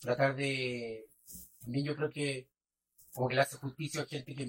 tratar 0.00 0.34
de, 0.36 1.06
también 1.60 1.84
yo 1.86 1.96
creo 1.96 2.10
que 2.10 2.48
como 3.18 3.28
que 3.30 3.34
le 3.34 3.40
hace 3.40 3.56
justicia 3.56 4.02
a 4.02 4.06
gente 4.06 4.32
que, 4.32 4.46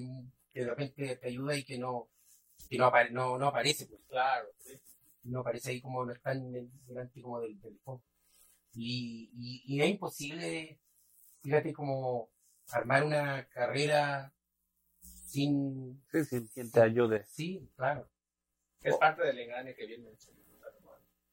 que 0.52 0.60
de 0.60 0.70
repente 0.70 1.16
te 1.16 1.26
ayuda 1.26 1.56
y 1.56 1.64
que 1.64 1.76
no, 1.76 2.08
que 2.68 2.78
no, 2.78 2.86
apare- 2.86 3.10
no, 3.10 3.36
no 3.36 3.48
aparece, 3.48 3.86
pues. 3.86 4.00
Claro, 4.08 4.46
sí. 4.58 4.80
no 5.24 5.40
aparece 5.40 5.70
ahí 5.72 5.80
como 5.80 6.04
no 6.04 6.12
está 6.12 6.30
en 6.30 6.54
el- 6.54 6.70
delante 6.86 7.20
como 7.20 7.40
del, 7.40 7.60
del 7.60 7.76
foco. 7.80 8.04
Y, 8.74 9.28
y, 9.34 9.74
y 9.74 9.82
es 9.82 9.90
imposible, 9.90 10.78
fíjate, 11.42 11.72
como 11.72 12.30
armar 12.68 13.02
una 13.02 13.44
carrera 13.48 14.32
sin... 15.02 16.00
Sí, 16.12 16.24
sí, 16.24 16.48
quien 16.54 16.70
te 16.70 16.80
ayude. 16.80 17.24
Sí, 17.26 17.68
claro. 17.74 18.08
Es 18.82 18.96
parte 18.98 19.24
del 19.24 19.36
engrane 19.40 19.74
que 19.74 19.84
viene. 19.84 20.10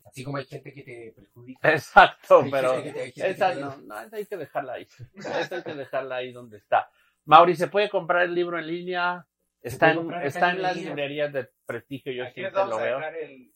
Así 0.05 0.23
como 0.23 0.37
hay 0.37 0.45
gente 0.45 0.73
que 0.73 0.81
te 0.81 1.11
perjudica. 1.15 1.71
Exacto, 1.71 2.43
pero 2.49 2.81
te- 2.81 3.13
no, 3.59 3.77
no, 3.77 4.01
esa 4.01 4.15
hay 4.15 4.25
que 4.25 4.37
dejarla 4.37 4.73
ahí. 4.73 4.87
Esa 5.13 5.55
hay 5.57 5.63
que 5.63 5.75
dejarla 5.75 6.15
ahí 6.15 6.31
donde 6.31 6.57
está. 6.57 6.89
Mauri, 7.27 7.55
¿se 7.55 7.67
puede 7.67 7.89
comprar 7.89 8.23
el 8.23 8.33
libro 8.33 8.57
en 8.57 8.65
línea? 8.67 9.25
Está 9.61 9.91
en, 9.91 10.11
está 10.23 10.53
las 10.53 10.75
librería. 10.75 10.89
librerías 10.89 11.33
de 11.33 11.49
prestigio, 11.65 12.11
yo 12.13 12.23
Aquí 12.23 12.35
siempre 12.41 12.65
lo 12.65 12.77
veo. 12.77 12.97
el, 12.99 13.05
el 13.15 13.51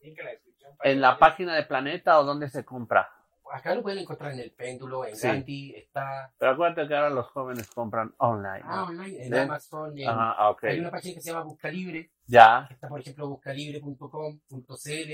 en 0.00 0.14
la 0.24 0.30
descripción. 0.30 0.76
para 0.76 0.90
¿En 0.90 0.96
que 0.96 1.00
la 1.00 1.08
vayan. 1.08 1.18
página 1.20 1.54
de 1.54 1.62
Planeta 1.64 2.18
o 2.18 2.24
dónde 2.24 2.48
se 2.48 2.64
compra? 2.64 3.10
acá 3.50 3.74
lo 3.74 3.80
pueden 3.82 4.00
encontrar 4.00 4.32
en 4.32 4.40
el 4.40 4.50
péndulo, 4.50 5.06
en 5.06 5.16
Sí. 5.16 5.26
Gandhi, 5.26 5.74
está 5.74 6.30
Pero 6.36 6.50
acuérdate 6.52 6.86
que 6.86 6.94
ahora 6.94 7.08
los 7.08 7.26
jóvenes 7.28 7.66
compran 7.70 8.12
online. 8.18 8.60
ah, 8.64 8.84
online, 8.84 9.24
en. 9.26 9.34
Amazon, 9.34 9.96
en- 9.98 10.06
Ajá, 10.06 10.32
ah, 10.36 10.50
ok. 10.50 10.64
hay 10.64 10.80
una 10.80 10.90
página 10.90 11.14
que 11.14 11.20
se 11.22 11.30
llama 11.30 11.44
Buscalibre, 11.44 12.10
Ya. 12.26 12.66
que 12.68 12.74
está 12.74 12.88
por 12.88 13.00
ejemplo 13.00 13.26
buscalibre.com.cl, 13.28 15.12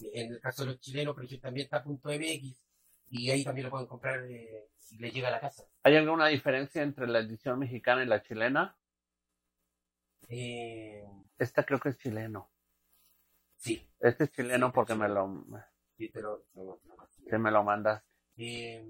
en 0.00 0.32
el 0.32 0.40
caso 0.40 0.64
de 0.64 0.70
los 0.72 0.80
chilenos, 0.80 1.14
por 1.14 1.24
ejemplo, 1.24 1.46
también 1.48 1.64
está 1.66 1.84
.mx, 1.86 2.56
y 3.10 3.30
ahí 3.30 3.44
también 3.44 3.64
lo 3.66 3.70
pueden 3.70 3.86
comprar 3.86 4.24
eh, 4.28 4.68
y 4.90 4.98
les 4.98 5.12
llega 5.14 5.28
a 5.28 5.32
la 5.32 5.40
casa. 5.40 5.64
¿Hay 5.82 5.96
alguna 5.96 6.26
diferencia 6.28 6.82
entre 6.82 7.06
la 7.06 7.20
edición 7.20 7.58
mexicana 7.58 8.02
y 8.02 8.06
la 8.06 8.22
chilena? 8.22 8.76
Eh, 10.28 11.04
Esta 11.38 11.64
creo 11.64 11.78
que 11.78 11.90
es 11.90 11.98
chileno. 11.98 12.50
sí, 13.56 13.86
Este 14.00 14.24
es 14.24 14.32
chileno 14.32 14.68
Sí, 14.68 14.72
porque 14.74 14.92
sí. 14.94 14.98
me 14.98 15.08
lo, 15.08 15.44
sí, 15.96 16.08
pero 16.12 16.44
que 17.28 17.38
me 17.38 17.50
lo 17.50 17.62
mandas. 17.62 18.02
Eh, 18.36 18.84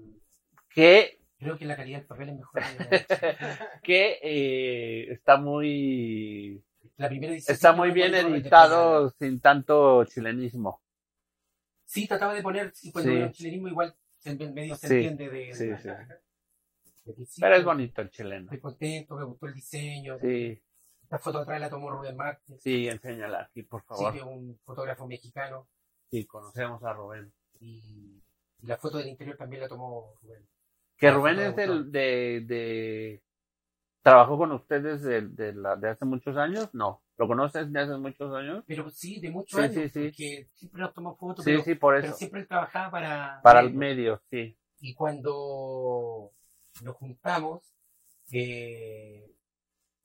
Que, 0.69 1.19
creo 1.37 1.57
que 1.57 1.65
la 1.65 1.75
calidad 1.75 1.99
del 1.99 2.07
papel 2.07 2.29
es 2.29 2.35
mejor. 2.35 2.61
que 3.83 4.19
eh, 4.23 5.11
está 5.11 5.37
muy 5.37 6.63
la 6.97 7.09
primera 7.09 7.33
edición 7.33 7.53
está 7.53 7.73
muy 7.73 7.91
bien 7.91 8.15
editado 8.15 9.09
sin 9.11 9.39
tanto 9.39 10.03
chilenismo. 10.05 10.81
Sí, 11.85 12.07
trataba 12.07 12.33
de 12.33 12.41
poner, 12.41 12.73
sí, 12.75 12.91
cuando 12.91 13.11
Sí. 13.11 13.17
era 13.17 13.27
un 13.27 13.31
chilenismo 13.31 13.67
igual 13.69 13.95
se, 14.27 14.51
medio 14.51 14.75
se 14.75 14.87
Sí, 14.87 14.93
entiende 14.95 15.29
de, 15.29 15.53
Sí, 15.53 15.65
de- 15.67 15.77
sí. 15.77 15.87
de 17.05 17.25
sí, 17.25 17.41
Pero 17.41 17.55
es 17.55 17.63
bonito 17.63 18.01
el 18.01 18.09
chileno. 18.09 18.45
Estoy 18.45 18.59
contento, 18.59 19.15
me 19.15 19.23
gustó 19.25 19.45
el 19.47 19.53
diseño. 19.53 20.17
Sí, 20.19 20.61
Esta 21.03 21.19
foto 21.19 21.39
atrás 21.39 21.59
la 21.61 21.69
tomó 21.69 21.89
Rubén 21.89 22.15
Márquez, 22.17 22.61
sí, 22.61 22.87
enséñala 22.89 23.43
aquí, 23.43 23.63
por 23.63 23.81
sí, 23.81 23.87
favor. 23.87 24.11
que 24.13 24.19
es 24.19 24.25
un 24.25 24.59
fotógrafo 24.65 25.07
mexicano. 25.07 25.67
Sí, 26.11 26.25
conocemos 26.25 26.83
a 26.83 26.93
Rubén. 26.93 27.31
Y, 27.59 28.21
y 28.61 28.67
la 28.67 28.77
foto 28.77 28.97
del 28.97 29.07
interior 29.07 29.37
también 29.37 29.61
la 29.61 29.67
tomó 29.69 30.13
Rubén. 30.21 30.45
Que 30.97 31.07
La 31.07 31.13
Rubén 31.13 31.39
es 31.39 31.55
del, 31.55 31.91
de, 31.91 32.43
de... 32.45 33.21
¿Trabajó 34.01 34.37
con 34.37 34.51
ustedes 34.51 35.01
de, 35.03 35.21
de, 35.21 35.53
la, 35.53 35.75
de 35.75 35.89
hace 35.89 36.05
muchos 36.05 36.35
años? 36.37 36.73
No. 36.73 37.01
¿Lo 37.17 37.27
conoces 37.27 37.71
de 37.71 37.79
hace 37.79 37.97
muchos 37.97 38.33
años? 38.35 38.63
Pero 38.67 38.89
sí, 38.89 39.19
de 39.19 39.31
muchos 39.31 39.59
Sí, 39.59 39.65
años, 39.65 39.73
sí, 39.75 39.89
sí. 39.89 39.99
porque 39.99 40.49
siempre 40.53 40.81
nos 40.81 40.93
tomó 40.93 41.15
fotos, 41.15 41.43
Sí, 41.43 41.51
pero, 41.51 41.63
sí, 41.63 41.75
por 41.75 41.95
pero 41.95 42.07
eso. 42.07 42.17
siempre 42.17 42.41
él 42.41 42.47
trabajaba 42.47 42.91
para... 42.91 43.41
Para 43.41 43.59
el 43.61 43.73
medio, 43.73 44.21
sí. 44.29 44.55
Y 44.79 44.93
cuando 44.93 46.31
nos 46.83 46.95
juntamos, 46.95 47.73
eh, 48.31 49.31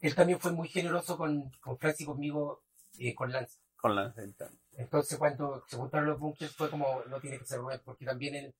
él 0.01 0.15
también 0.15 0.41
fue 0.41 0.53
muy 0.53 0.69
generoso 0.69 1.19
con, 1.19 1.51
con 1.61 1.77
Francis 1.79 2.03
y 2.03 2.07
conmigo, 2.07 2.63
eh, 2.99 3.15
con 3.15 3.31
Lance. 3.31 3.59
Con 3.77 3.95
la 3.95 4.13
cinta. 4.13 4.51
Entonces 4.77 5.19
cuando 5.19 5.65
se 5.69 5.77
juntaron 5.77 6.09
los 6.09 6.19
bunkers 6.19 6.55
fue 6.57 6.71
como, 6.71 7.03
no 7.11 7.21
tiene 7.21 7.39
que 7.39 7.45
ser 7.45 7.59
Rubén, 7.59 7.81
porque 7.85 8.07
también 8.07 8.35
él 8.37 8.55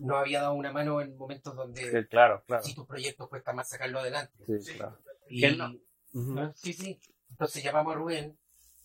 nos 0.00 0.18
había 0.18 0.42
dado 0.42 0.54
una 0.54 0.72
mano 0.72 1.00
en 1.00 1.16
momentos 1.16 1.56
donde 1.56 2.06
claro, 2.08 2.42
claro. 2.46 2.62
si 2.62 2.74
tu 2.74 2.86
proyecto 2.86 3.28
cuesta 3.28 3.52
más 3.54 3.68
sacarlo 3.68 4.00
adelante. 4.00 4.44
Sí, 4.60 4.74
claro. 4.74 4.98
Y, 5.28 5.40
¿Quién 5.40 5.56
no? 5.58 5.72
¿no? 6.12 6.52
Sí, 6.54 6.72
sí. 6.74 7.00
Entonces 7.30 7.62
llamamos 7.62 7.94
a 7.94 7.98
Rubén. 7.98 8.38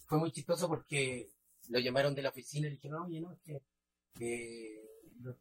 Fue 0.06 0.18
muy 0.20 0.32
chistoso 0.32 0.68
porque 0.68 1.30
lo 1.70 1.80
llamaron 1.80 2.14
de 2.14 2.22
la 2.22 2.30
oficina 2.30 2.68
y 2.68 2.72
le 2.72 2.76
dijeron, 2.76 3.04
oye, 3.04 3.22
no, 3.22 3.32
es 3.32 3.40
que 3.42 3.62
eh, 4.20 4.82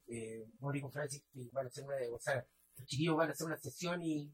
eh, 0.09 0.47
Mori 0.61 0.81
con 0.81 0.93
Francis 0.93 1.25
van 1.53 1.67
a 1.67 1.69
hacer 1.69 1.85
una, 1.85 1.97
o 2.13 2.19
sea, 2.19 2.45
los 2.77 2.87
chiquillos 2.87 3.17
van 3.17 3.29
a 3.29 3.33
hacer 3.33 3.47
una 3.47 3.57
sesión 3.57 4.03
y 4.03 4.33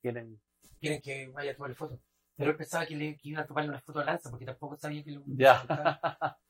Quieren. 0.00 0.40
quieren 0.80 1.00
que 1.02 1.28
vaya 1.28 1.52
a 1.52 1.56
tomar 1.56 1.74
fotos. 1.74 2.00
Pero 2.36 2.50
él 2.50 2.56
pensaba 2.56 2.84
que 2.86 2.96
le 2.96 3.16
que 3.16 3.28
iban 3.30 3.44
a 3.44 3.46
tomarle 3.46 3.70
una 3.70 3.80
foto 3.80 4.00
a 4.00 4.04
Lanza 4.04 4.30
porque 4.30 4.44
tampoco 4.44 4.76
sabía 4.76 5.02
que 5.02 5.10
lo 5.12 5.22
Ya. 5.26 5.62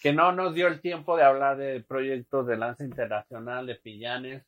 que 0.00 0.12
no 0.12 0.32
nos 0.32 0.54
dio 0.54 0.66
el 0.66 0.80
tiempo 0.80 1.16
de 1.16 1.22
hablar 1.22 1.56
de 1.56 1.80
proyectos 1.82 2.46
de 2.46 2.56
lanza 2.56 2.84
internacional 2.84 3.66
de 3.66 3.76
Pillanes. 3.76 4.44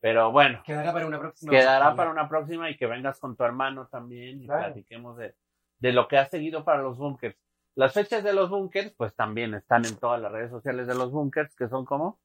Pero 0.00 0.30
bueno, 0.30 0.62
Quedará 0.64 0.92
para 0.92 1.06
una 1.06 1.18
próxima. 1.18 1.50
quedará 1.50 1.94
para 1.96 2.10
una 2.10 2.28
próxima 2.28 2.70
y 2.70 2.76
que 2.76 2.86
vengas 2.86 3.18
con 3.18 3.36
tu 3.36 3.42
hermano 3.44 3.88
también 3.88 4.42
y 4.42 4.46
Claro. 4.46 4.66
platiquemos 4.66 5.16
de, 5.16 5.34
de 5.78 5.92
lo 5.92 6.08
que 6.08 6.18
has 6.18 6.30
seguido 6.30 6.64
para 6.64 6.82
los 6.82 6.98
bunkers. 6.98 7.36
Las 7.74 7.92
fechas 7.92 8.24
de 8.24 8.32
los 8.32 8.48
bunkers, 8.48 8.92
pues 8.96 9.14
también 9.14 9.54
están 9.54 9.84
en 9.84 9.96
todas 9.96 10.20
las 10.20 10.32
redes 10.32 10.50
sociales 10.50 10.86
de 10.86 10.94
los 10.94 11.10
bunkers, 11.12 11.54
que 11.54 11.68
son 11.68 11.84
como 11.84 12.18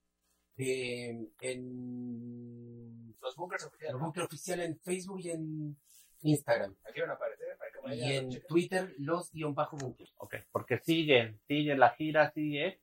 Eh, 0.57 1.27
en 1.41 3.15
Los 3.21 3.35
bunkers 3.35 3.65
oficiales. 3.65 3.95
el 3.95 4.01
búnker 4.01 4.23
oficial 4.23 4.59
en 4.61 4.79
Facebook 4.79 5.19
y 5.21 5.31
en 5.31 5.77
Instagram. 6.21 6.75
Aquí 6.87 7.01
van 7.01 7.09
a 7.11 7.13
aparecer 7.13 7.57
para 7.57 7.71
que 7.71 7.79
vayan 7.79 8.07
Y 8.07 8.13
en. 8.35 8.41
Twitter, 8.47 8.93
los 8.99 9.31
guion 9.31 9.53
bajo 9.55 9.77
búnker. 9.77 10.07
Ok, 10.17 10.35
porque 10.51 10.77
sigue, 10.79 11.37
sigue 11.47 11.75
la 11.75 11.89
gira, 11.91 12.31
sigue. 12.31 12.81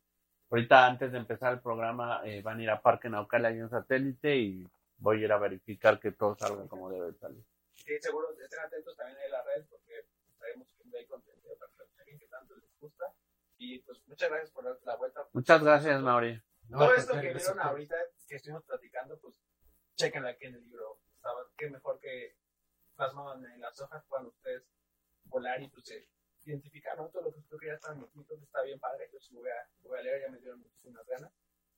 Ahorita 0.50 0.86
antes 0.86 1.12
de 1.12 1.18
empezar 1.18 1.52
el 1.54 1.60
programa 1.60 2.22
eh, 2.24 2.40
van 2.42 2.58
a 2.58 2.62
ir 2.62 2.70
a 2.70 2.80
Parque 2.80 3.08
Naucala 3.10 3.50
y 3.52 3.60
un 3.60 3.68
satélite 3.70 4.36
y 4.36 4.66
voy 4.96 5.20
a 5.22 5.24
ir 5.26 5.32
a 5.32 5.38
verificar 5.38 6.00
que 6.00 6.12
todo 6.12 6.36
salga 6.38 6.66
como 6.68 6.90
debe 6.90 7.12
salir. 7.14 7.44
Sí, 7.74 7.92
seguro 8.00 8.28
estén 8.40 8.60
atentos 8.60 8.96
también 8.96 9.18
en 9.24 9.30
las 9.30 9.44
redes 9.44 9.66
porque 9.68 9.92
subiendo 10.66 10.98
ahí 10.98 11.06
contenido 11.06 11.56
para 11.58 11.72
que 11.72 11.78
lo 11.78 11.86
chequen 11.96 12.18
que 12.18 12.26
tanto 12.28 12.56
les 12.56 12.78
gusta. 12.78 13.04
Y 13.56 13.80
pues 13.80 14.00
muchas 14.06 14.30
gracias 14.30 14.50
por 14.52 14.64
darte 14.64 14.86
la 14.86 14.96
vuelta. 14.96 15.28
Muchas 15.32 15.62
gracias, 15.62 16.00
Mauri. 16.02 16.40
No, 16.68 16.78
Todo 16.78 16.94
esto 16.94 17.12
que 17.14 17.20
vieron 17.20 17.36
ustedes. 17.36 17.58
ahorita, 17.58 17.96
que 18.28 18.36
estuvimos 18.36 18.64
platicando, 18.64 19.18
pues 19.20 19.34
chequenlo 19.96 20.28
aquí 20.28 20.46
en 20.46 20.54
el 20.54 20.64
libro. 20.64 21.00
Estaba, 21.14 21.40
qué 21.56 21.70
mejor 21.70 21.98
que 21.98 22.36
plasmado 22.94 23.34
en 23.34 23.60
las 23.60 23.80
hojas 23.80 24.04
puedan 24.08 24.26
ustedes 24.26 24.62
volar 25.24 25.60
y 25.62 25.68
pues 25.68 25.90
eh, 25.90 26.08
identificar, 26.44 26.96
¿no? 26.96 27.08
Todo 27.08 27.22
lo 27.22 27.32
que 27.32 27.42
creo 27.44 27.58
que 27.58 27.66
ya 27.66 27.74
están 27.74 28.02
escritos 28.02 28.40
está 28.42 28.62
bien 28.62 28.78
padre. 28.78 29.08
Yo 29.12 29.18
sí 29.20 29.34
lo 29.34 29.40
voy 29.40 29.50
a, 29.50 29.68
voy 29.80 29.98
a 29.98 30.02
leer, 30.02 30.22
ya 30.22 30.30
me 30.30 30.38
dieron 30.38 30.60
muchísimas 30.60 31.06
ganas. 31.06 31.32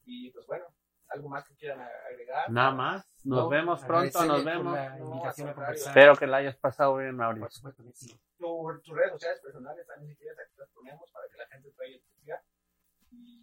Y 0.05 0.31
pues 0.33 0.47
bueno, 0.47 0.67
algo 1.11 1.29
más 1.29 1.45
que 1.47 1.55
quieran 1.57 1.81
agregar. 2.11 2.51
Nada 2.51 2.71
más. 2.71 3.05
Nos 3.25 3.39
No, 3.41 3.49
vemos 3.49 3.85
pronto, 3.85 4.25
nos 4.25 4.45
vemos. 4.45 4.79
No. 4.99 5.31
Espero 5.73 6.17
que 6.17 6.27
la 6.27 6.39
hayas 6.39 6.57
pasado 6.57 6.97
bien, 6.97 7.17
Mauri. 7.17 7.41
Por 7.41 7.53
supuesto 7.53 7.83
que 7.85 7.93
sí. 7.93 8.19
Tu- 8.39 8.81
tus 8.83 8.97
redes 8.97 9.13
sociales 9.13 9.41
personales 9.43 9.87
también 9.87 10.13
si 10.13 10.17
quieres 10.17 10.39
aquí 10.39 10.55
las 10.57 10.69
ponemos 10.71 11.11
para 11.11 11.29
que 11.29 11.37
la 11.37 11.47
gente 11.49 11.71
traiga 11.73 11.97
y 11.97 12.01
te. 12.01 12.11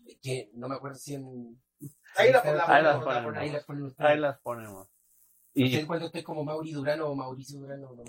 Y 0.10 0.16
que 0.20 0.50
no 0.54 0.70
me 0.70 0.76
acuerdo 0.76 0.98
si 0.98 1.16
en. 1.16 1.62
ahí 2.16 2.32
la, 2.32 2.40
Ahí 2.40 2.54
la, 2.56 2.66
Ahí 2.66 2.84
las 2.84 2.96
ponemos, 3.04 3.06
la 3.06 3.24
ponemos. 3.24 3.38
Ahí 3.38 3.50
ponemos. 3.50 3.54
las 3.54 3.92
ustedes. 3.92 4.10
Ahí 4.10 4.18
las 4.20 4.40
ponemos. 4.40 4.88
No 4.88 5.66
Y 5.66 5.74
sé 5.76 5.86
cuándo 5.88 6.06
estoy 6.06 6.24
como 6.24 6.44
Mauri 6.44 6.72
Durano 6.72 7.08
o 7.08 7.16
Mauricio 7.16 7.60
Durano. 7.60 7.92
No. 7.94 8.04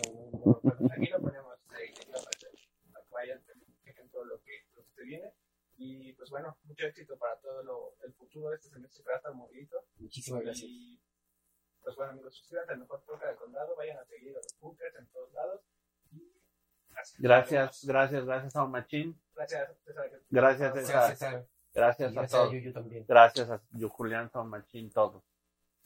Aquí 0.93 1.07
lo 1.11 1.21
ponemos, 1.21 1.59
aquí 1.69 2.09
va 2.11 2.19
a 2.19 2.21
aparecer, 2.21 2.51
para 2.93 3.05
que 3.05 3.11
vayan, 3.13 3.43
chequen 3.85 4.09
todo 4.11 4.25
lo 4.25 4.41
que, 4.43 4.53
lo 4.77 4.85
que 4.85 4.93
se 4.93 5.03
viene. 5.03 5.33
Y 5.81 6.13
pues 6.15 6.29
bueno, 6.31 6.59
mucho 6.65 6.87
éxito 6.87 7.17
para 7.17 7.37
todo 7.39 7.63
lo, 7.63 7.95
el 8.05 8.13
futuro 8.15 8.51
de 8.51 8.57
este 8.57 8.69
semestre 8.69 9.03
que 9.03 9.09
va 9.09 9.15
a 9.15 9.19
estar 9.19 9.33
movidito. 9.33 9.85
Muchísimas 9.97 10.43
gracias. 10.43 10.69
Y 10.69 11.01
pues 11.81 11.95
bueno, 11.95 12.13
amigos, 12.13 12.37
suscríbanse 12.37 12.73
al 12.73 12.81
mejor 12.81 13.03
podcast 13.05 13.27
del 13.29 13.37
condado, 13.37 13.77
vayan 13.77 13.99
a 13.99 14.05
seguir 14.05 14.37
a 14.37 14.41
los 14.41 14.59
bunkers 14.61 14.97
en 14.97 15.07
todos 15.07 15.33
lados. 15.33 15.61
Y 16.11 16.33
gracias. 16.89 17.21
gracias, 17.21 17.85
gracias, 17.87 18.25
gracias 18.25 18.57
a 18.57 18.67
Machín. 18.67 19.21
Gracias, 19.35 19.79
César. 19.85 20.11
Gracias, 20.31 20.75
Gracias, 21.73 22.11
César. 22.11 22.23
A 22.23 22.23
a 22.23 22.27
todos. 22.27 22.53
Yuyu 22.53 22.73
también. 22.73 23.05
Gracias 23.07 23.49
a 23.49 23.63
Julián 23.89 24.31
San 24.31 24.49
Machín, 24.49 24.91
todos. 24.91 25.23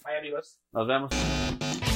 Bye 0.05 0.19
amigos. 0.19 0.59
Nos 0.73 0.89
vemos. 0.89 1.92